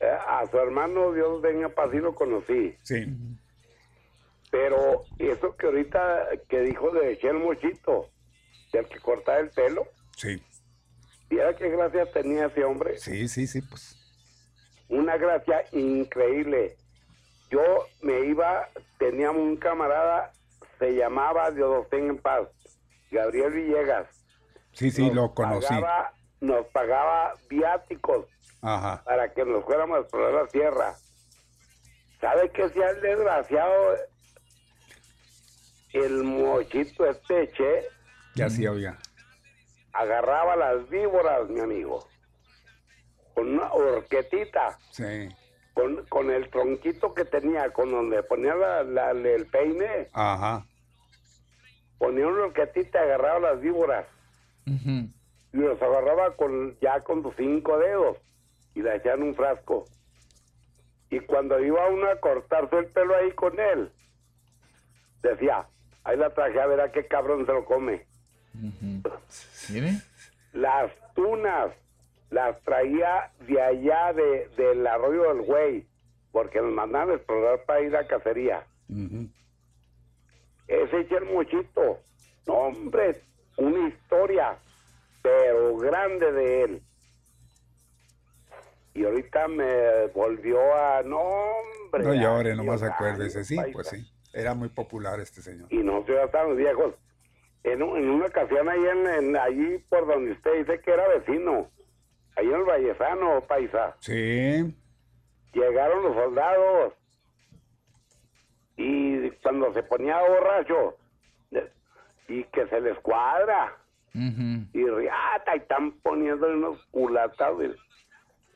[0.00, 2.76] Eh, a su hermano Dios venga paz y lo conocí.
[2.82, 3.06] Sí.
[4.50, 8.08] Pero eso que ahorita que dijo de el Mochito,
[8.72, 9.86] del que cortaba el pelo.
[10.16, 10.40] Sí.
[11.28, 12.98] ¿Viera qué gracia tenía ese hombre?
[12.98, 13.96] Sí, sí, sí, pues.
[14.88, 16.76] Una gracia increíble.
[17.50, 17.60] Yo
[18.02, 20.32] me iba, teníamos un camarada
[20.78, 22.48] se llamaba Dios en paz,
[23.10, 24.06] Gabriel Villegas.
[24.72, 25.74] Sí, sí, lo conocí.
[26.40, 28.26] Nos pagaba viáticos
[28.60, 30.94] para que nos fuéramos a explorar la tierra.
[32.20, 33.96] ¿Sabe qué hacía el desgraciado?
[35.92, 37.84] El mochito este che.
[38.34, 38.98] ¿Qué hacía, oiga?
[39.92, 42.06] Agarraba las víboras, mi amigo.
[43.34, 44.78] Con una horquetita.
[44.90, 45.28] Sí
[46.08, 50.08] con, el tronquito que tenía, con donde ponía la, el peine.
[50.12, 50.66] Ajá.
[51.98, 54.06] Ponía un ti te agarraba las víboras.
[55.52, 58.18] Y los agarraba con ya con tus cinco dedos
[58.74, 59.84] y la echaba en un frasco.
[61.10, 63.90] Y cuando iba uno a cortarse el pelo ahí con él,
[65.22, 65.66] decía,
[66.04, 68.04] ahí la traje a ver a qué cabrón se lo come.
[70.52, 71.72] Las tunas
[72.30, 75.86] las traía de allá de, del arroyo del güey,
[76.30, 78.66] porque nos mandaban a explorar para ir a cacería.
[80.66, 81.98] Ese Chermochito,
[82.46, 83.22] no hombre,
[83.56, 84.58] una historia,
[85.28, 86.82] pero grande de él.
[88.94, 92.02] Y ahorita me volvió a, no hombre.
[92.02, 94.10] No llore, nomás acuérdese, sí, pues sí.
[94.32, 95.68] Era muy popular este señor.
[95.70, 96.94] Y no ya estaban viejos.
[97.64, 101.70] En, en, una ocasión ahí en, allí por donde usted dice que era vecino,
[102.36, 103.96] ahí en el Vallezano, paisa.
[104.00, 104.74] Sí.
[105.52, 106.94] Llegaron los soldados
[108.76, 110.96] y cuando se ponía borracho
[112.28, 113.76] y que se les cuadra
[114.72, 117.76] y riata y están poniendo unos culatados.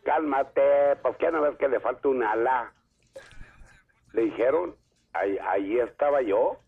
[0.04, 2.72] Cálmate, pues que no ves que le falta un ala.
[4.12, 4.74] Le dijeron,
[5.12, 6.58] ahí, ahí estaba yo.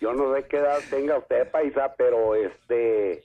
[0.00, 3.22] Yo no sé qué edad tenga usted, paisa, pero este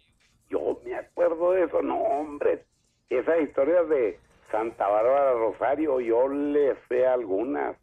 [0.49, 2.65] yo me acuerdo de eso, no, hombre.
[3.09, 4.19] Esas historias de
[4.51, 7.77] Santa Bárbara Rosario, yo le sé algunas.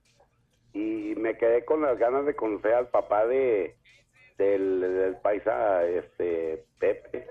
[0.73, 3.77] Y me quedé con las ganas de conocer al papá de
[4.39, 7.27] del, paisa este Pepe.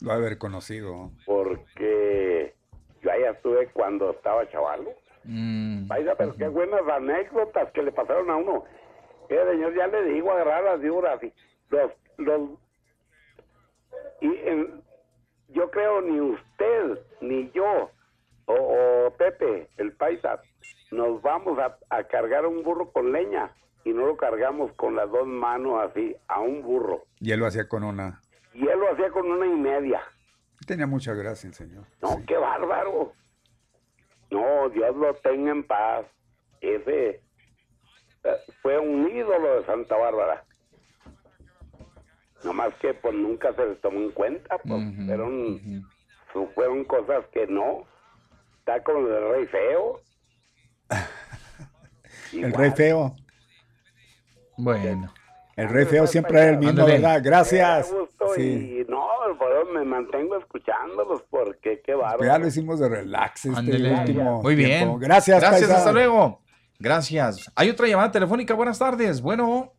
[0.00, 1.10] Lo haber conocido.
[1.26, 2.54] Porque
[3.02, 4.90] yo allá estuve cuando estaba chavalo.
[5.24, 5.86] Mm.
[5.86, 8.64] Paisa, pero qué buenas anécdotas que le pasaron a uno.
[9.28, 11.20] Eh, señor, ya le digo, agarrar las víboras.
[11.70, 12.50] Los, los
[14.20, 14.30] y
[15.48, 17.90] yo creo ni usted ni yo
[18.46, 20.40] o, Pepe, el paisa,
[20.90, 25.26] nos vamos a, cargar un burro con leña y no lo cargamos con las dos
[25.26, 27.04] manos así a un burro.
[27.20, 28.20] Y él lo hacía con una.
[28.54, 30.02] Y él lo hacía con una y media.
[30.66, 31.84] Tenía mucha gracia el señor.
[32.00, 33.12] No, qué bárbaro.
[34.30, 36.06] No, Dios lo tenga en paz.
[36.60, 37.20] Ese
[38.24, 40.44] eh, fue un ídolo de Santa Bárbara.
[42.44, 45.60] No más que pues nunca se les tomó en cuenta, pues fueron,
[46.54, 47.86] fueron cosas que no.
[48.58, 50.00] Está como el rey feo.
[52.32, 53.14] el rey feo.
[54.56, 55.12] Bueno.
[55.54, 57.20] El rey feo siempre es el mismo, ¿verdad?
[57.22, 57.92] Gracias.
[58.38, 59.06] Y no,
[59.38, 62.24] pues, me mantengo escuchándolos porque qué bárbaro.
[62.24, 64.98] Ya lo hicimos de relax este último Muy bien.
[64.98, 66.40] Gracias, Gracias, hasta luego.
[66.78, 67.52] Gracias.
[67.54, 68.54] Hay otra llamada telefónica.
[68.54, 69.20] Buenas tardes.
[69.20, 69.72] Bueno.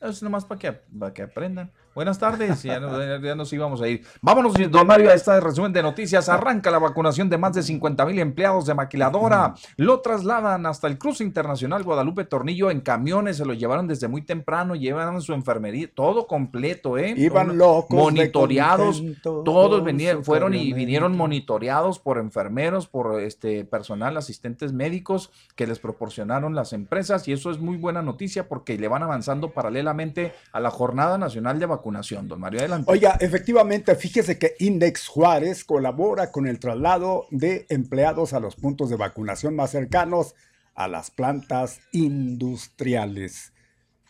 [0.00, 1.70] Es nomás para que, para que aprendan.
[1.94, 4.02] Buenas tardes, ya, nos íbamos a ir.
[4.22, 6.26] Vámonos, don Mario, a este resumen de noticias.
[6.30, 9.52] Arranca la vacunación de más de 50 mil empleados de maquiladora.
[9.76, 13.36] Lo trasladan hasta el cruce internacional Guadalupe Tornillo en camiones.
[13.36, 14.74] Se lo llevaron desde muy temprano.
[14.74, 17.12] Llevan su enfermería, todo completo, ¿eh?
[17.14, 17.94] Iban locos.
[17.94, 19.02] Monitoreados.
[19.22, 25.78] Todos venían, fueron y vinieron monitoreados por enfermeros, por este personal, asistentes médicos que les
[25.78, 27.28] proporcionaron las empresas.
[27.28, 31.58] Y eso es muy buena noticia porque le van avanzando paralelamente a la Jornada Nacional
[31.58, 32.60] de Vacunación vacunación, don Mario.
[32.60, 32.90] Adelante.
[32.90, 38.88] Oiga, efectivamente, fíjese que Index Juárez colabora con el traslado de empleados a los puntos
[38.88, 40.36] de vacunación más cercanos
[40.76, 43.52] a las plantas industriales.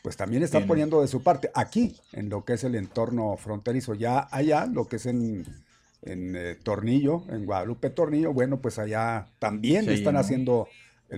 [0.02, 3.94] Pues también están poniendo de su parte aquí, en lo que es el entorno fronterizo,
[3.94, 5.46] ya allá, lo que es en,
[6.02, 10.68] en eh, Tornillo, en Guadalupe Tornillo, bueno, pues allá también están haciendo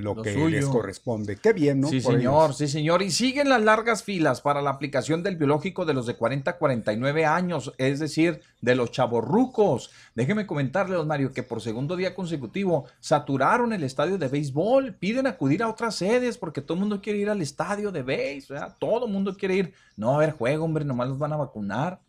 [0.03, 1.37] lo, que les corresponde.
[1.37, 1.89] Qué bien, ¿no?
[1.89, 3.03] Sí, señor, sí, señor.
[3.03, 6.57] Y siguen las largas filas para la aplicación del biológico de los de 40 a
[6.57, 9.91] 49 años, es decir, de los chavorrucos.
[10.15, 14.95] Déjeme comentarle, don Mario, que por segundo día consecutivo saturaron el estadio de béisbol.
[14.95, 18.59] Piden acudir a otras sedes porque todo el mundo quiere ir al estadio de béisbol.
[18.79, 19.75] Todo el mundo quiere ir.
[19.97, 22.01] No va a haber juego, hombre, nomás los van a vacunar.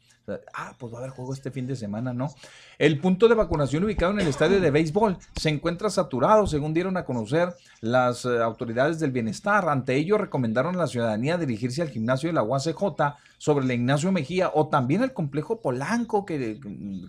[0.53, 2.33] Ah, pues va a haber juego este fin de semana, ¿no?
[2.77, 6.97] El punto de vacunación ubicado en el estadio de béisbol se encuentra saturado, según dieron
[6.97, 9.69] a conocer las eh, autoridades del bienestar.
[9.69, 14.11] Ante ello, recomendaron a la ciudadanía dirigirse al gimnasio de la UACJ sobre el Ignacio
[14.11, 16.59] Mejía o también al complejo Polanco, que,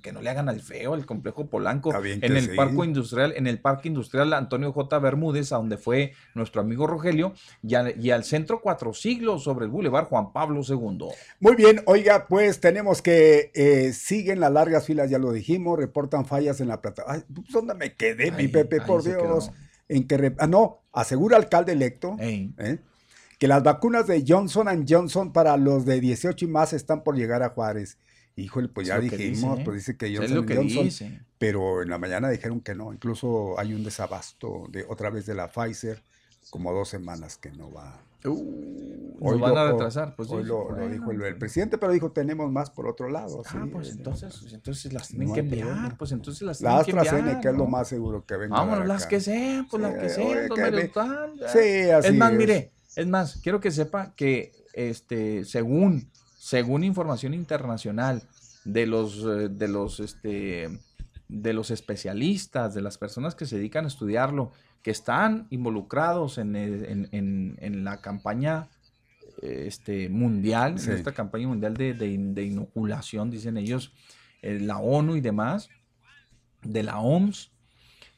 [0.03, 3.61] que no le hagan al feo, el complejo Polanco, en el parque industrial, en el
[3.61, 4.99] parque industrial Antonio J.
[4.99, 9.71] Bermúdez, a donde fue nuestro amigo Rogelio, y, y al centro Cuatro Siglos sobre el
[9.71, 11.09] Boulevard Juan Pablo II.
[11.41, 16.27] Muy bien, oiga, pues tenemos que eh, siguen las largas filas, ya lo dijimos, reportan
[16.27, 17.25] fallas en la plataforma.
[17.33, 18.81] Pues, ¿Dónde me quedé, mi Pepe?
[18.81, 19.51] Por Dios.
[19.89, 22.79] En que, ah, no, asegura alcalde electo ¿eh?
[23.39, 27.43] Que las vacunas de Johnson Johnson para los de 18 y más están por llegar
[27.43, 27.99] a Juárez.
[28.37, 32.75] Híjole, pues ya dijimos, pues dice que Johnson Johnson, pero en la mañana dijeron que
[32.75, 32.93] no.
[32.93, 36.03] Incluso hay un desabasto de otra vez de la Pfizer,
[36.51, 37.99] como dos semanas que no va.
[38.25, 40.15] Uh, hoy van a retrasar.
[40.17, 43.43] Pues hoy lo, dijo el, presidente, pero dijo tenemos más por otro lado.
[43.47, 45.97] Ah, pues entonces, pues entonces las tienen que enviar.
[45.97, 47.41] Pues entonces las tienen que enviar.
[47.41, 48.57] que es lo más seguro que venga.
[48.57, 50.49] Vámonos, las que sean, pues las que sean.
[51.53, 57.35] Sí, así es más, mire, es más, quiero que sepa que este, según, según información
[57.35, 58.23] internacional
[58.65, 60.69] de los, eh, de los, este,
[61.29, 64.53] de los especialistas, de las personas que se dedican a estudiarlo,
[64.83, 68.69] que están involucrados en, en, la campaña
[69.43, 73.93] este, mundial, en esta campaña mundial de, de, inoculación, dicen ellos,
[74.43, 75.69] eh, la ONU y demás,
[76.63, 77.51] de la OMS,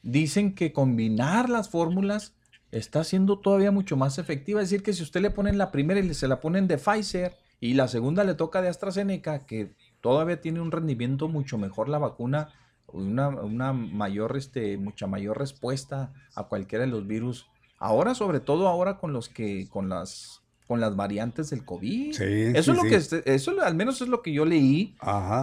[0.03, 2.35] dicen que combinar las fórmulas
[2.71, 4.61] está siendo todavía mucho más efectiva.
[4.61, 7.37] Es decir, que si usted le ponen la primera y se la ponen de Pfizer
[7.59, 11.97] y la segunda le toca de AstraZeneca, que todavía tiene un rendimiento mucho mejor la
[11.97, 12.49] vacuna,
[12.87, 17.47] una, una mayor, este, mucha mayor respuesta a cualquiera de los virus.
[17.77, 22.13] Ahora, sobre todo ahora con los que, con las con las variantes del COVID.
[22.13, 22.23] Sí,
[22.53, 24.95] eso es lo que eso al menos es lo que yo leí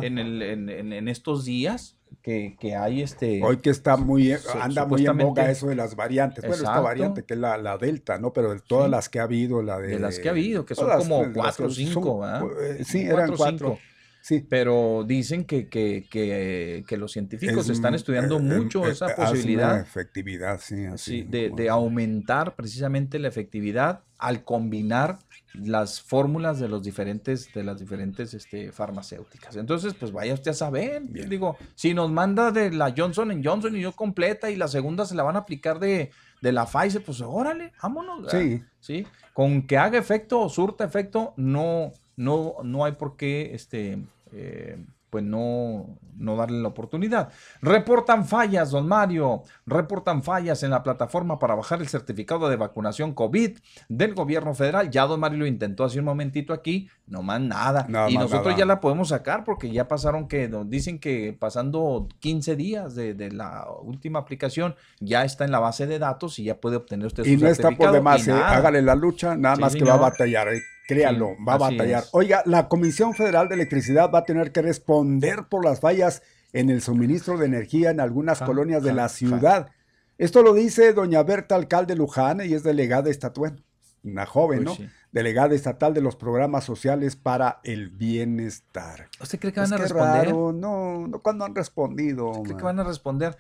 [0.03, 4.85] En, el, en, en, estos días que, que, hay este hoy que está muy anda
[4.85, 6.45] muy en boga eso de las variantes.
[6.45, 8.33] Bueno, esta variante que es la, la delta, ¿no?
[8.33, 10.75] Pero de todas las que ha habido, la de, de las que ha habido, que
[10.75, 12.27] son como cuatro o cinco,
[12.61, 13.79] eh, Sí, eran cuatro.
[14.27, 14.45] Sí.
[14.49, 19.79] Pero dicen que, que, que, los científicos están estudiando mucho esa posibilidad.
[19.79, 20.85] efectividad, sí.
[20.87, 25.21] Así, de, de, aumentar precisamente la efectividad al combinar
[25.63, 29.57] las fórmulas de los diferentes, de las diferentes este, farmacéuticas.
[29.57, 31.03] Entonces, pues vaya usted a saber.
[31.03, 35.15] Digo, si nos manda de la Johnson Johnson y yo completa y la segunda se
[35.15, 36.11] la van a aplicar de,
[36.41, 38.31] de la Pfizer, pues órale, vámonos.
[38.31, 38.63] Sí.
[38.81, 39.07] Sí.
[39.33, 43.99] Con que haga efecto o surta efecto, no, no, no hay por qué este,
[44.33, 44.79] eh,
[45.17, 47.31] pues no, no darle la oportunidad.
[47.63, 53.15] Reportan fallas, don Mario, reportan fallas en la plataforma para bajar el certificado de vacunación
[53.15, 53.57] COVID
[53.89, 54.91] del gobierno federal.
[54.91, 57.87] Ya don Mario lo intentó hace un momentito aquí, no más nada.
[58.11, 62.57] y nosotros ya la podemos sacar porque ya pasaron que, nos dicen que pasando 15
[62.57, 66.77] días de, la última aplicación, ya está en la base de datos y ya puede
[66.77, 68.33] obtener usted su y no está por demás, ¿eh?
[68.33, 70.49] hágale la lucha, nada más que va a batallar.
[70.49, 70.61] ¿eh?
[70.87, 72.05] Créalo, va a batallar.
[72.13, 76.23] Oiga, la Comisión Federal de Electricidad va a tener que responder por las fallas
[76.53, 79.71] en el suministro de energía en algunas colonias de la ciudad.
[80.19, 83.63] Esto lo dice doña Berta Alcalde Luján y es delegada estatal,
[84.03, 84.77] una joven, ¿no?
[85.13, 89.09] Delegada estatal de los programas sociales para el bienestar.
[89.21, 90.33] ¿Usted cree que van a responder?
[90.33, 92.31] No, no, cuando han respondido.
[92.31, 93.37] ¿Usted cree que van a responder?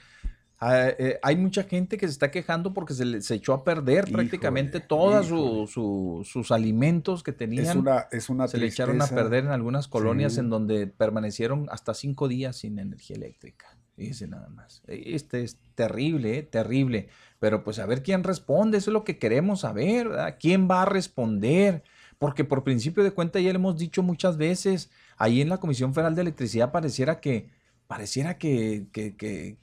[0.58, 4.10] Ah, eh, hay mucha gente que se está quejando porque se le echó a perder
[4.10, 7.66] prácticamente todos sus alimentos que tenían.
[7.66, 11.66] Es una, es una se le echaron a perder en algunas colonias en donde permanecieron
[11.70, 13.76] hasta cinco días sin energía eléctrica.
[13.96, 14.82] Dice nada más.
[14.86, 17.08] Este es terrible, eh, terrible.
[17.38, 20.08] Pero pues a ver quién responde, eso es lo que queremos saber.
[20.40, 21.82] ¿Quién va a responder?
[22.18, 25.92] Porque por principio de cuenta ya le hemos dicho muchas veces, ahí en la Comisión
[25.92, 27.50] Federal de Electricidad pareciera que
[27.86, 28.86] pareciera que,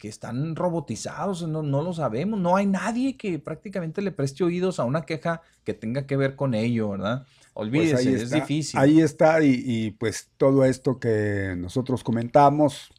[0.01, 4.85] están robotizados, no, no, lo sabemos, no hay nadie que prácticamente le preste oídos a
[4.85, 7.25] una queja que tenga que ver con ello, ¿verdad?
[7.53, 8.79] Pues Olvídese, es difícil.
[8.79, 12.91] Ahí está, y, pues todo esto que nosotros comentamos,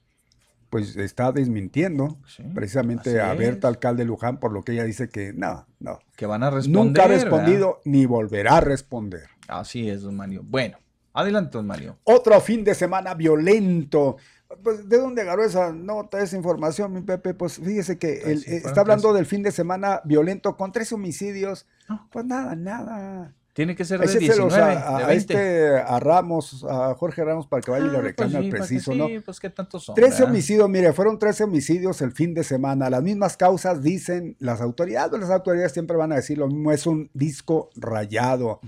[0.70, 2.18] pues está desmintiendo
[2.54, 6.00] precisamente a Berta, alcalde de Luján, por lo que ella dice que no, no.
[6.16, 6.84] Que van a responder.
[6.84, 9.28] Nunca ha respondido ni volverá a responder.
[9.48, 10.42] Así es, don Mario.
[10.44, 10.78] Bueno,
[11.12, 11.98] adelante, don Mario.
[12.04, 14.16] Otro fin de semana violento
[14.62, 17.34] pues, ¿de dónde agarró esa nota, esa información, mi Pepe?
[17.34, 21.66] Pues fíjese que pues eh, está hablando del fin de semana violento con tres homicidios.
[22.10, 23.34] Pues nada, nada.
[23.54, 27.84] Tiene que ser de 19, a, este, a Ramos, a Jorge Ramos, para que vaya
[27.84, 29.06] y lo ah, pues reclame al preciso, ¿no?
[29.24, 29.94] pues qué tantos son.
[29.94, 32.90] 13 homicidios, mire, fueron 13 homicidios el fin de semana.
[32.90, 36.84] Las mismas causas dicen las autoridades, las autoridades siempre van a decir lo mismo, es
[36.84, 38.58] un disco rayado,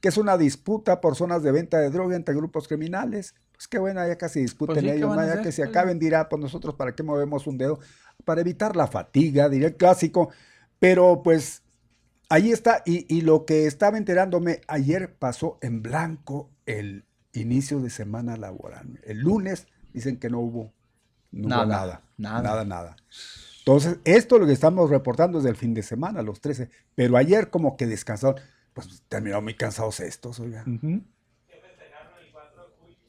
[0.00, 3.78] que es una disputa por zonas de venta de droga entre grupos criminales pues qué
[3.78, 7.02] bueno, ya casi discuten pues ellos, ya que se acaben dirá, pues nosotros para qué
[7.02, 7.80] movemos un dedo,
[8.24, 10.30] para evitar la fatiga, diría el clásico,
[10.78, 11.62] pero pues
[12.28, 18.36] ahí está, y, lo que estaba enterándome, ayer pasó en blanco el inicio de semana
[18.36, 19.00] laboral.
[19.04, 20.72] El lunes dicen que no hubo,
[21.32, 22.96] nada, nada, nada, nada, nada.
[23.60, 27.50] Entonces, esto lo que estamos reportando es del fin de semana, los 13, pero ayer
[27.50, 28.40] como que descansaron,
[28.74, 31.06] pues terminaron muy cansados estos, oigan.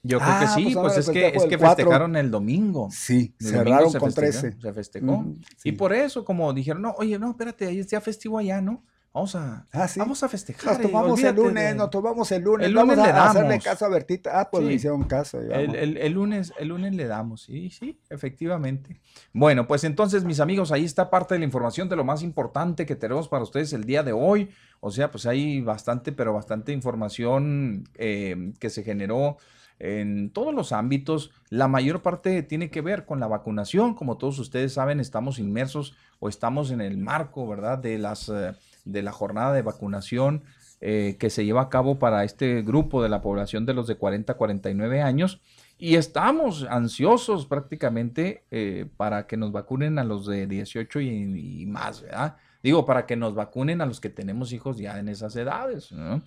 [0.03, 2.89] Yo creo que ah, sí, pues, pues es que, es que festejaron el domingo.
[2.91, 4.57] Sí, cerraron con 13.
[4.61, 5.25] Se festejó.
[5.63, 8.83] Y por eso, como dijeron, no, oye, no, espérate, ahí está festivo allá, ¿no?
[9.17, 10.73] Vamos a, ah, vamos a festejar.
[10.73, 12.67] Nos tomamos el lunes, nos tomamos el lunes.
[12.67, 13.35] El lunes vamos le damos.
[13.35, 14.39] hacerle caso a Bertita.
[14.39, 15.41] Ah, pues le hicieron caso.
[15.41, 19.01] El, el, lunes, el lunes le damos, sí, sí, efectivamente.
[19.33, 22.85] Bueno, pues entonces, mis amigos, ahí está parte de la información de lo más importante
[22.85, 24.51] que tenemos para ustedes el día de hoy.
[24.81, 29.37] O sea, pues hay bastante, pero bastante información eh, que se generó
[29.79, 31.31] en todos los ámbitos.
[31.49, 33.93] La mayor parte tiene que ver con la vacunación.
[33.93, 38.53] Como todos ustedes saben, estamos inmersos o estamos en el marco, ¿verdad?, de, las, eh,
[38.85, 40.43] de la jornada de vacunación
[40.79, 43.95] eh, que se lleva a cabo para este grupo de la población de los de
[43.95, 45.41] 40 a 49 años.
[45.79, 51.65] Y estamos ansiosos prácticamente eh, para que nos vacunen a los de 18 y, y,
[51.67, 52.37] más, ¿verdad?
[52.63, 55.91] Digo, para que nos vacunen a los que tenemos hijos ya en esas edades.
[55.91, 56.21] ¿no?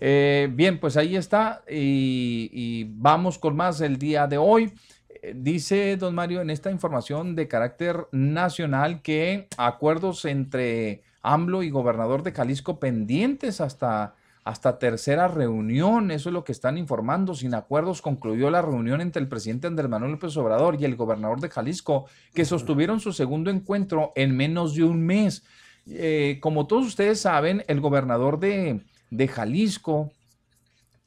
[0.00, 4.72] Eh, bien, pues ahí está y, vamos con más el día de hoy.
[5.08, 11.70] Eh, dice don Mario en esta información de carácter nacional que acuerdos entre AMLO y
[11.70, 17.34] gobernador de Jalisco pendientes hasta, hasta tercera reunión, eso es lo que están informando.
[17.34, 21.40] Sin acuerdos concluyó la reunión entre el presidente Andrés Manuel López Obrador y el gobernador
[21.40, 25.42] de Jalisco, que sostuvieron su segundo encuentro en menos de un mes.
[25.88, 30.12] Eh, como todos ustedes saben, el gobernador de, de Jalisco,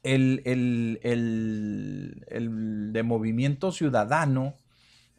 [0.02, 1.00] el,
[2.92, 4.54] de Movimiento Ciudadano,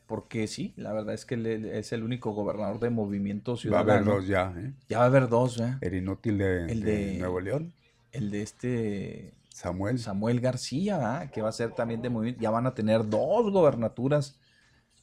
[0.08, 3.88] porque sí, la verdad es que es el único gobernador de Movimiento Ciudadano.
[3.88, 4.54] Va a haber dos ya.
[4.58, 4.74] ¿eh?
[4.90, 5.60] Ya va a haber dos.
[5.60, 5.78] ¿eh?
[5.82, 7.74] El inútil de, el de, Nuevo León.
[8.12, 9.34] El de este...
[9.54, 10.00] Samuel.
[10.00, 12.42] Samuel García, que va a ser también de movimiento.
[12.42, 14.40] Ya van a tener dos gobernaturas,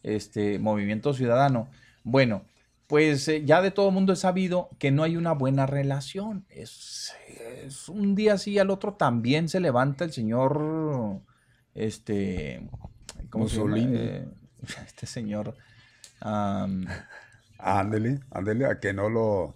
[0.02, 1.68] este Movimiento Ciudadano.
[2.02, 2.42] Bueno,
[2.88, 6.46] pues eh, ya de todo mundo es sabido que no hay una buena relación.
[6.48, 7.14] Es,
[7.88, 11.20] un día sí al otro también se levanta el señor,
[11.74, 12.66] este,
[13.28, 13.76] ¿cómo se llama?
[13.78, 14.26] Eh,
[14.86, 15.54] este señor.
[17.58, 19.54] ándele, ándele, a que no lo...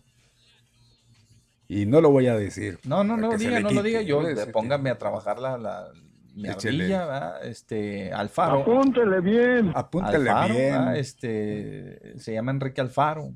[1.68, 2.80] Y no lo voy a decir.
[2.84, 4.02] No, no, no diga, no lo diga.
[4.02, 4.20] Yo,
[4.52, 5.90] póngame a trabajar la,
[6.34, 8.60] mi ardilla, este, Alfaro.
[8.60, 9.72] Apúntele bien.
[9.74, 10.88] Apúntele bien.
[10.96, 13.32] Este, se llama Enrique Alfaro.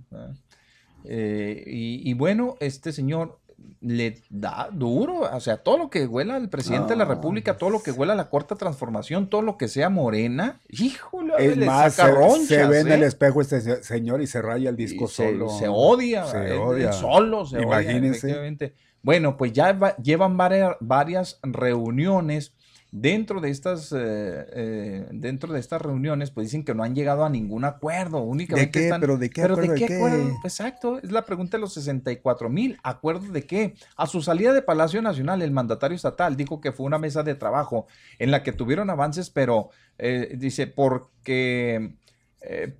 [1.04, 3.38] Eh, y, bueno, este señor
[3.80, 7.70] le da duro, o sea, todo lo que huela al presidente de la República, todo
[7.70, 11.66] lo que huela a la cuarta transformación, todo lo que sea morena, híjole, es le
[11.66, 13.06] más, se, ve en el ¿eh?
[13.06, 15.48] espejo este señor y se raya el disco solo.
[15.48, 16.92] Se, odia, se odia.
[16.92, 18.74] solo se Imagínense.
[19.02, 22.52] Bueno, pues ya llevan varias reuniones
[22.98, 27.26] Dentro de estas, eh, eh, dentro de estas reuniones, pues dicen que no han llegado
[27.26, 28.84] a ningún acuerdo, únicamente ¿De qué?
[28.86, 30.34] Están, ¿Pero de qué ¿pero de qué, acuerdo?
[30.44, 32.78] Exacto, es la pregunta de los 64 mil.
[32.82, 33.74] ¿Acuerdo de qué?
[33.96, 37.34] A su salida de Palacio Nacional, el mandatario estatal dijo que fue una mesa de
[37.34, 37.86] trabajo
[38.18, 39.68] en la que tuvieron avances, pero
[39.98, 41.96] eh, dice, porque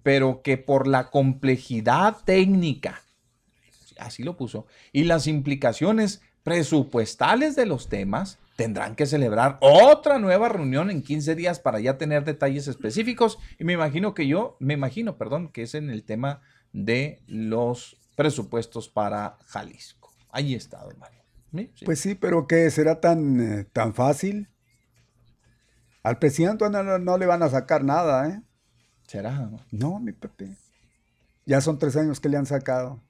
[0.02, 3.02] pero que por la complejidad técnica,
[3.98, 10.48] así lo puso, y las implicaciones presupuestales de los temas, tendrán que celebrar otra nueva
[10.48, 13.38] reunión en 15 días para ya tener detalles específicos.
[13.58, 16.40] Y me imagino que yo, me imagino, perdón, que es en el tema
[16.72, 20.10] de los presupuestos para Jalisco.
[20.30, 21.16] Ahí está, don Mario.
[21.84, 24.48] Pues sí, pero ¿qué será tan, eh, tan fácil?
[26.02, 28.42] Al presidente no, le van a sacar nada, ¿eh?
[29.06, 29.50] ¿Será?
[29.70, 30.56] No, mi Pepe.
[31.44, 33.00] Ya son tres años que le han sacado.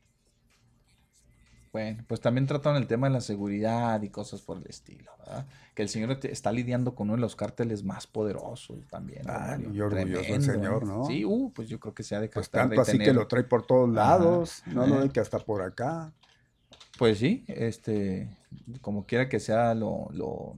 [1.77, 5.45] Bueno, pues también trataron el tema de la seguridad y cosas por el estilo, ¿verdad?
[5.75, 9.25] Que el señor está lidiando con uno de los cárteles más poderosos también.
[9.29, 10.87] Ah, yo orgulloso el señor, ¿eh?
[10.87, 11.05] ¿no?
[11.05, 13.45] Sí, uh, pues yo creo que se ha de Pues tanto así que lo trae
[13.45, 16.15] por todos lados, no lo de que hasta por acá.
[16.97, 18.27] Pues sí, este,
[18.81, 20.57] como quiera que sea lo, lo,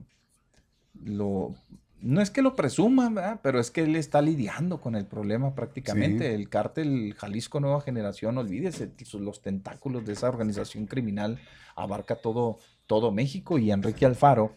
[1.03, 1.53] lo
[2.01, 6.33] no es que lo presuma, pero es que él está lidiando con el problema prácticamente.
[6.33, 11.39] El cártel Jalisco Nueva Generación, olvídese, los tentáculos de esa organización criminal
[11.75, 13.57] abarca todo, todo México.
[13.57, 14.53] Y Enrique Alfaro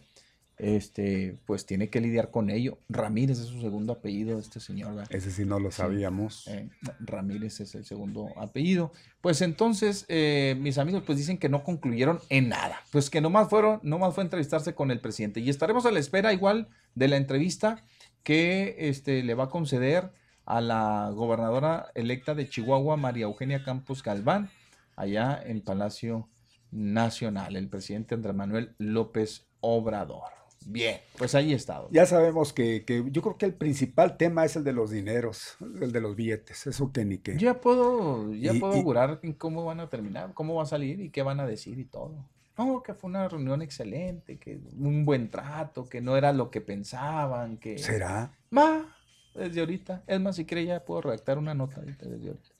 [0.63, 2.77] este, pues tiene que lidiar con ello.
[2.87, 5.03] Ramírez es su segundo apellido de este señor.
[5.09, 6.47] Ese sí no lo sabíamos.
[6.47, 6.69] Eh,
[7.01, 8.93] Ramírez es el segundo apellido.
[9.19, 12.81] Pues entonces, eh, mis amigos, pues dicen que no concluyeron en nada.
[12.93, 15.41] Pues que nomás fueron, nomás fue entrevistarse con el presidente.
[15.41, 17.83] Y estaremos a la espera igual de la entrevista
[18.23, 20.13] que este, le va a conceder
[20.45, 24.49] a la gobernadora electa de Chihuahua, María Eugenia Campos Galván,
[24.95, 26.29] allá en Palacio
[26.71, 30.42] Nacional, el presidente Andrés Manuel López Obrador.
[30.67, 31.83] Bien, pues ahí está.
[31.91, 35.91] Ya sabemos que, yo creo que el principal tema es el de los dineros, el
[35.91, 37.37] de los billetes, eso que ni qué.
[37.37, 41.21] Ya puedo, ya puedo augurar cómo van a terminar, cómo va a salir y qué
[41.23, 42.15] van a decir y todo.
[42.57, 46.61] No, que fue una reunión excelente, que un buen trato, que no era lo que
[46.61, 47.79] pensaban, que...
[47.79, 48.31] ¿Será?
[48.55, 48.95] Va,
[49.33, 50.03] desde ahorita.
[50.05, 52.52] Es más, si quiere ya puedo redactar una nota desde ahorita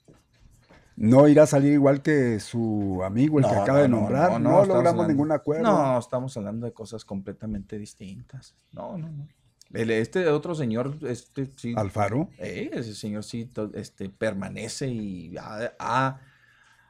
[0.96, 4.40] no irá a salir igual que su amigo, el que acaba de nombrar.
[4.40, 5.64] No, logramos ningún acuerdo.
[5.64, 8.54] No, estamos hablando de cosas completamente distintas.
[8.72, 9.26] No, no, no.
[9.72, 11.74] este otro señor, este sí.
[11.76, 12.28] Alfaro.
[12.38, 16.20] Eh, ese señor sí este, permanece y ha,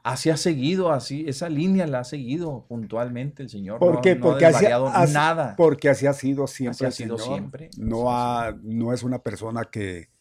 [0.03, 3.79] así ha seguido, así, esa línea la ha seguido puntualmente el señor.
[3.79, 4.17] ¿Por qué?
[4.17, 5.57] No, porque ha nada.
[5.57, 6.87] Porque así ha sido siempre.
[6.89, 7.71] Así ha sido siempre.
[7.79, 10.14] No, ha, no es una persona que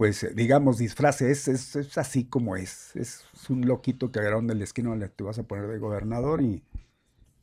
[0.00, 2.96] pues digamos, disfrace, es, es, así como es.
[2.96, 6.62] Es un loquito que agarraron del esquino, le te vas a poner de gobernador y,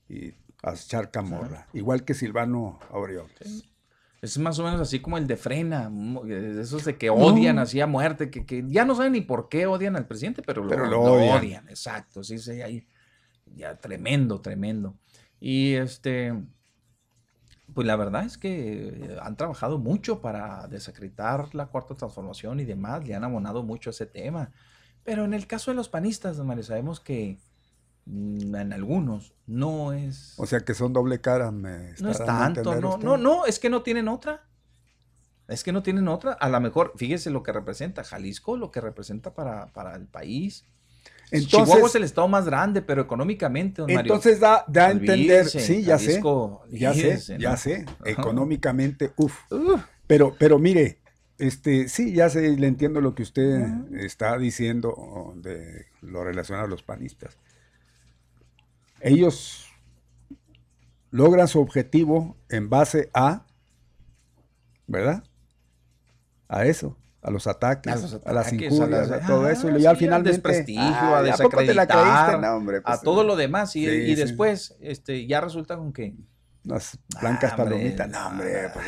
[0.10, 1.68] y a echar camorra.
[1.74, 3.64] Igual que Silvano Aureoles.
[4.24, 5.92] Es más o menos así como el de Frena,
[6.60, 9.96] esos de que odian así a muerte, que, ya no saben ni por qué odian
[9.96, 11.70] al presidente, pero lo, odian.
[11.70, 12.88] exacto, sí, sí, ahí,
[13.56, 14.96] ya tremendo, tremendo.
[15.40, 16.34] Y este,
[17.78, 22.66] pues la verdad es que eh, han trabajado mucho para desacreditar la cuarta transformación y
[22.66, 24.50] demás, le han abonado mucho a ese tema.
[25.04, 27.38] Pero en el caso de los panistas, Mario, sabemos que
[28.06, 30.34] mm, en algunos no es...
[30.38, 33.70] O sea que son doble cara, me No es tanto, no, no, no, es que
[33.70, 34.48] no tienen otra.
[35.48, 36.34] Es que no tienen otra.
[36.34, 40.66] A lo mejor, fíjese lo que representa Jalisco, lo que representa para, para el país.
[41.30, 45.46] Entonces, Chihuahua es el estado más grande, pero económicamente, don Entonces da, da a entender,
[45.46, 46.22] sí, ya sé,
[46.72, 49.38] ya sé, ya sé, económicamente, uff.
[50.08, 51.00] Pero, pero mire,
[51.38, 53.68] este, sí, ya sé, le entiendo lo que usted
[54.00, 57.38] está diciendo de lo relacionado a los panistas.
[59.02, 59.66] Ellos
[61.12, 63.46] logran su objetivo en base a,
[64.88, 65.26] ¿verdad?
[66.48, 69.76] A eso a los ataques, a, las injurias, a, todo eso.
[69.78, 73.76] y al final desprestigio, a desacreditar, pues, a todo lo demás.
[73.76, 76.16] Y, después este, ya resulta con que...
[76.64, 78.86] Las blancas palomitas, no, hombre, pues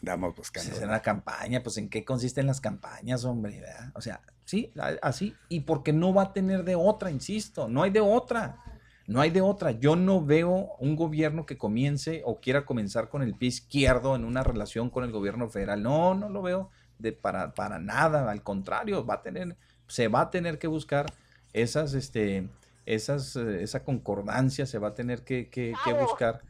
[0.00, 0.74] andamos buscando.
[0.74, 3.62] Es una campaña, pues ¿en qué consisten las campañas, hombre?
[3.94, 5.34] O sea, sí, así.
[5.48, 8.60] Y porque no va a tener de otra, insisto, no hay de otra.
[9.06, 9.70] No hay de otra.
[9.70, 14.24] Yo no veo un gobierno que comience o quiera comenzar con el pie izquierdo en
[14.24, 15.80] una relación con el gobierno federal.
[15.80, 20.22] No, no lo veo de, para, para nada, al contrario, va a tener, se va
[20.22, 21.06] a tener que buscar
[21.52, 22.48] esas, este,
[22.86, 26.42] esas, eh, esa concordancia se va a tener que, que, buscar.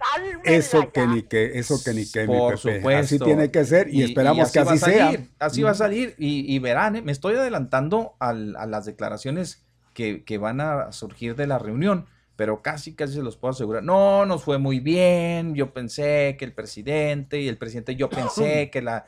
[0.45, 2.89] Eso que ni que, eso que ni que, Por supuesto.
[2.89, 5.13] Así tiene que ser y, esperamos que así sea.
[5.39, 7.03] Así va a salir y, verán, ¿eh?
[7.03, 12.61] me estoy adelantando a las declaraciones que, que, van a surgir de la reunión pero
[12.63, 13.83] casi, casi se los puedo asegurar.
[13.83, 15.55] No, nos fue muy bien.
[15.55, 19.07] Yo pensé que el presidente y el presidente, yo pensé que la,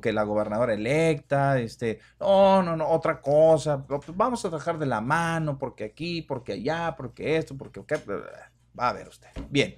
[0.00, 3.84] que la gobernadora electa, este, no, no, no, otra cosa.
[3.84, 7.82] Pues vamos a trabajar de la mano porque aquí, porque allá, porque esto, porque
[8.78, 9.28] va a ver usted.
[9.50, 9.76] Bien,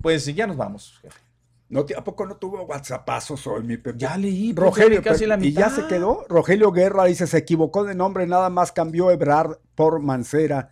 [0.00, 1.20] pues ya nos vamos, jefe.
[1.68, 3.96] No, ¿A poco no tuvo WhatsAppazos hoy, mi Pepe?
[3.96, 5.48] Ya leí, Rogelio, casi la mitad.
[5.48, 6.26] ¿Y ya se quedó?
[6.28, 10.70] Rogelio Guerra dice, se equivocó de nombre, nada más cambió Ebrard por Mancera.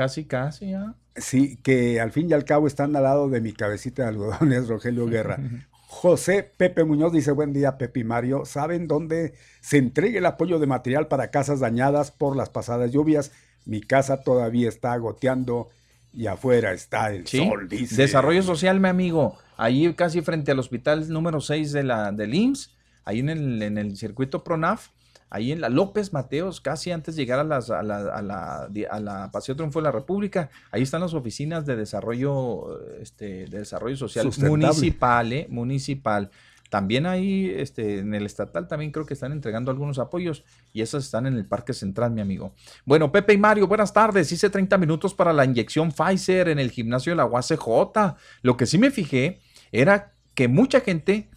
[0.00, 0.94] Casi, casi, ya.
[1.14, 4.66] Sí, que al fin y al cabo están al lado de mi cabecita de algodones,
[4.68, 5.38] Rogelio Guerra.
[5.72, 8.46] José Pepe Muñoz dice, buen día, Pepe y Mario.
[8.46, 13.30] ¿Saben dónde se entrega el apoyo de material para casas dañadas por las pasadas lluvias?
[13.66, 15.68] Mi casa todavía está goteando
[16.14, 17.94] y afuera está el sol, dice.
[17.96, 19.36] Desarrollo social, mi amigo.
[19.58, 23.76] Ahí casi frente al hospital número 6 de la, del IMSS, ahí en el, en
[23.76, 24.88] el circuito PRONAF,
[25.30, 28.68] ahí en la López Mateos, casi antes de llegar a, las, a, la, a, la,
[28.90, 30.50] a la Paseo Triunfo de la República.
[30.72, 35.46] Ahí están las oficinas de desarrollo, este, de desarrollo social municipal, ¿eh?
[35.48, 36.30] municipal.
[36.68, 41.04] También ahí, este, en el estatal, también creo que están entregando algunos apoyos y esas
[41.04, 42.54] están en el Parque Central, mi amigo.
[42.84, 44.30] Bueno, Pepe y Mario, buenas tardes.
[44.30, 48.16] Hice 30 minutos para la inyección Pfizer en el gimnasio de la UACJ.
[48.42, 49.40] Lo que sí me fijé
[49.72, 51.28] era que mucha gente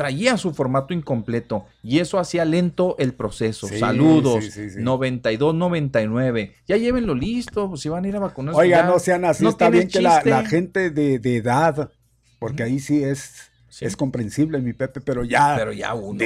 [0.00, 3.68] traía su formato incompleto y eso hacía lento el proceso.
[3.68, 4.56] Saludos.
[4.56, 6.54] 92-99.
[6.66, 8.54] Ya llévenlo listo, pues si van a ir a vacunar.
[8.54, 9.44] Oiga, no sean así.
[9.44, 11.90] No está bien que la, gente de, de edad,
[12.38, 13.49] porque ahí sí es
[13.80, 15.54] es comprensible, mi Pepe, pero ya.
[15.56, 16.18] Pero ya uno.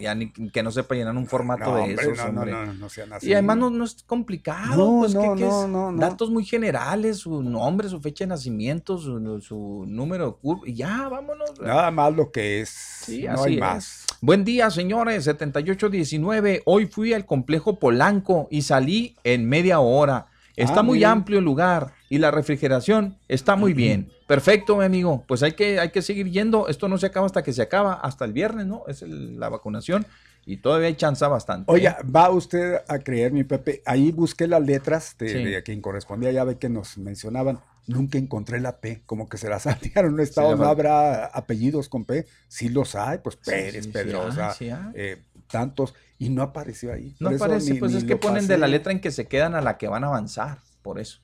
[0.00, 2.32] ya, ni, que no sepa llenar un formato de eso.
[2.32, 3.28] No, no, no, no, sean así.
[3.28, 5.00] Y además no, es complicado.
[5.00, 10.26] pues, no, no, no, Datos muy generales, su nombre, su fecha de nacimiento, su, número
[10.26, 10.62] de curva.
[10.66, 11.52] Y ya, vámonos.
[11.60, 12.70] Nada más lo que es.
[12.70, 14.06] Sí, no hay más.
[14.20, 15.24] Buen día, señores.
[15.24, 16.62] 7819.
[16.64, 20.26] Hoy fui al complejo Polanco y salí en media hora.
[20.56, 24.12] Está ah, muy amplio el lugar y la refrigeración está muy bien.
[24.26, 25.24] Perfecto, mi amigo.
[25.26, 26.68] Pues hay que, hay que seguir yendo.
[26.68, 28.82] Esto no se acaba hasta que se acaba, hasta el viernes, ¿no?
[28.86, 30.04] Es la vacunación
[30.44, 31.72] y todavía hay chance bastante.
[31.72, 31.94] Oye, ¿eh?
[32.04, 33.80] va usted a creer, mi Pepe.
[33.86, 37.60] Ahí busqué las letras de, quien correspondía, ya ve que nos mencionaban.
[37.86, 40.14] Nunca encontré la P, como que se la saltearon.
[40.14, 42.26] No, estado, no habrá apellidos con P.
[42.46, 47.16] Sí los hay, pues Pérez, Pedrosa, eh, tantos y no apareció ahí.
[47.20, 49.78] No aparece, pues es que ponen de la letra en que se quedan a la
[49.78, 51.22] que van a avanzar, por eso.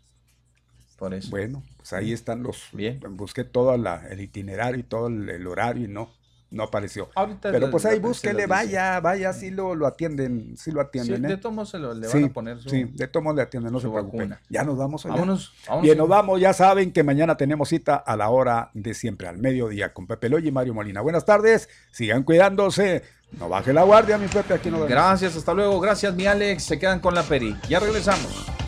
[0.98, 1.30] Por eso.
[1.30, 2.68] Bueno, pues ahí están los.
[2.72, 3.00] Bien.
[3.10, 6.10] Busqué todo el itinerario y todo el, horario y no,
[6.50, 7.08] no apareció.
[7.40, 11.22] Pero pues ahí búsquele, vaya, vaya, sí lo, lo atienden, sí lo atienden.
[11.22, 11.36] Sí, de ¿eh?
[11.36, 14.36] tomo se lo, le van a poner Sí, de tomo le atienden, no se preocupen.
[14.48, 15.14] Ya nos vamos allá.
[15.14, 15.84] Vámonos, vámonos.
[15.84, 19.38] Bien, nos vamos, ya saben que mañana tenemos cita a la hora de siempre, al
[19.38, 21.00] mediodía, con Pepe Loy y Mario Molina.
[21.00, 23.04] Buenas tardes, sigan cuidándose.
[23.38, 24.90] No baje la guardia, mi Pepe, aquí nos vemos.
[24.90, 25.78] Gracias, hasta luego.
[25.78, 26.64] Gracias, mi Alex.
[26.64, 27.54] Se quedan con la Peri.
[27.68, 28.67] Ya regresamos.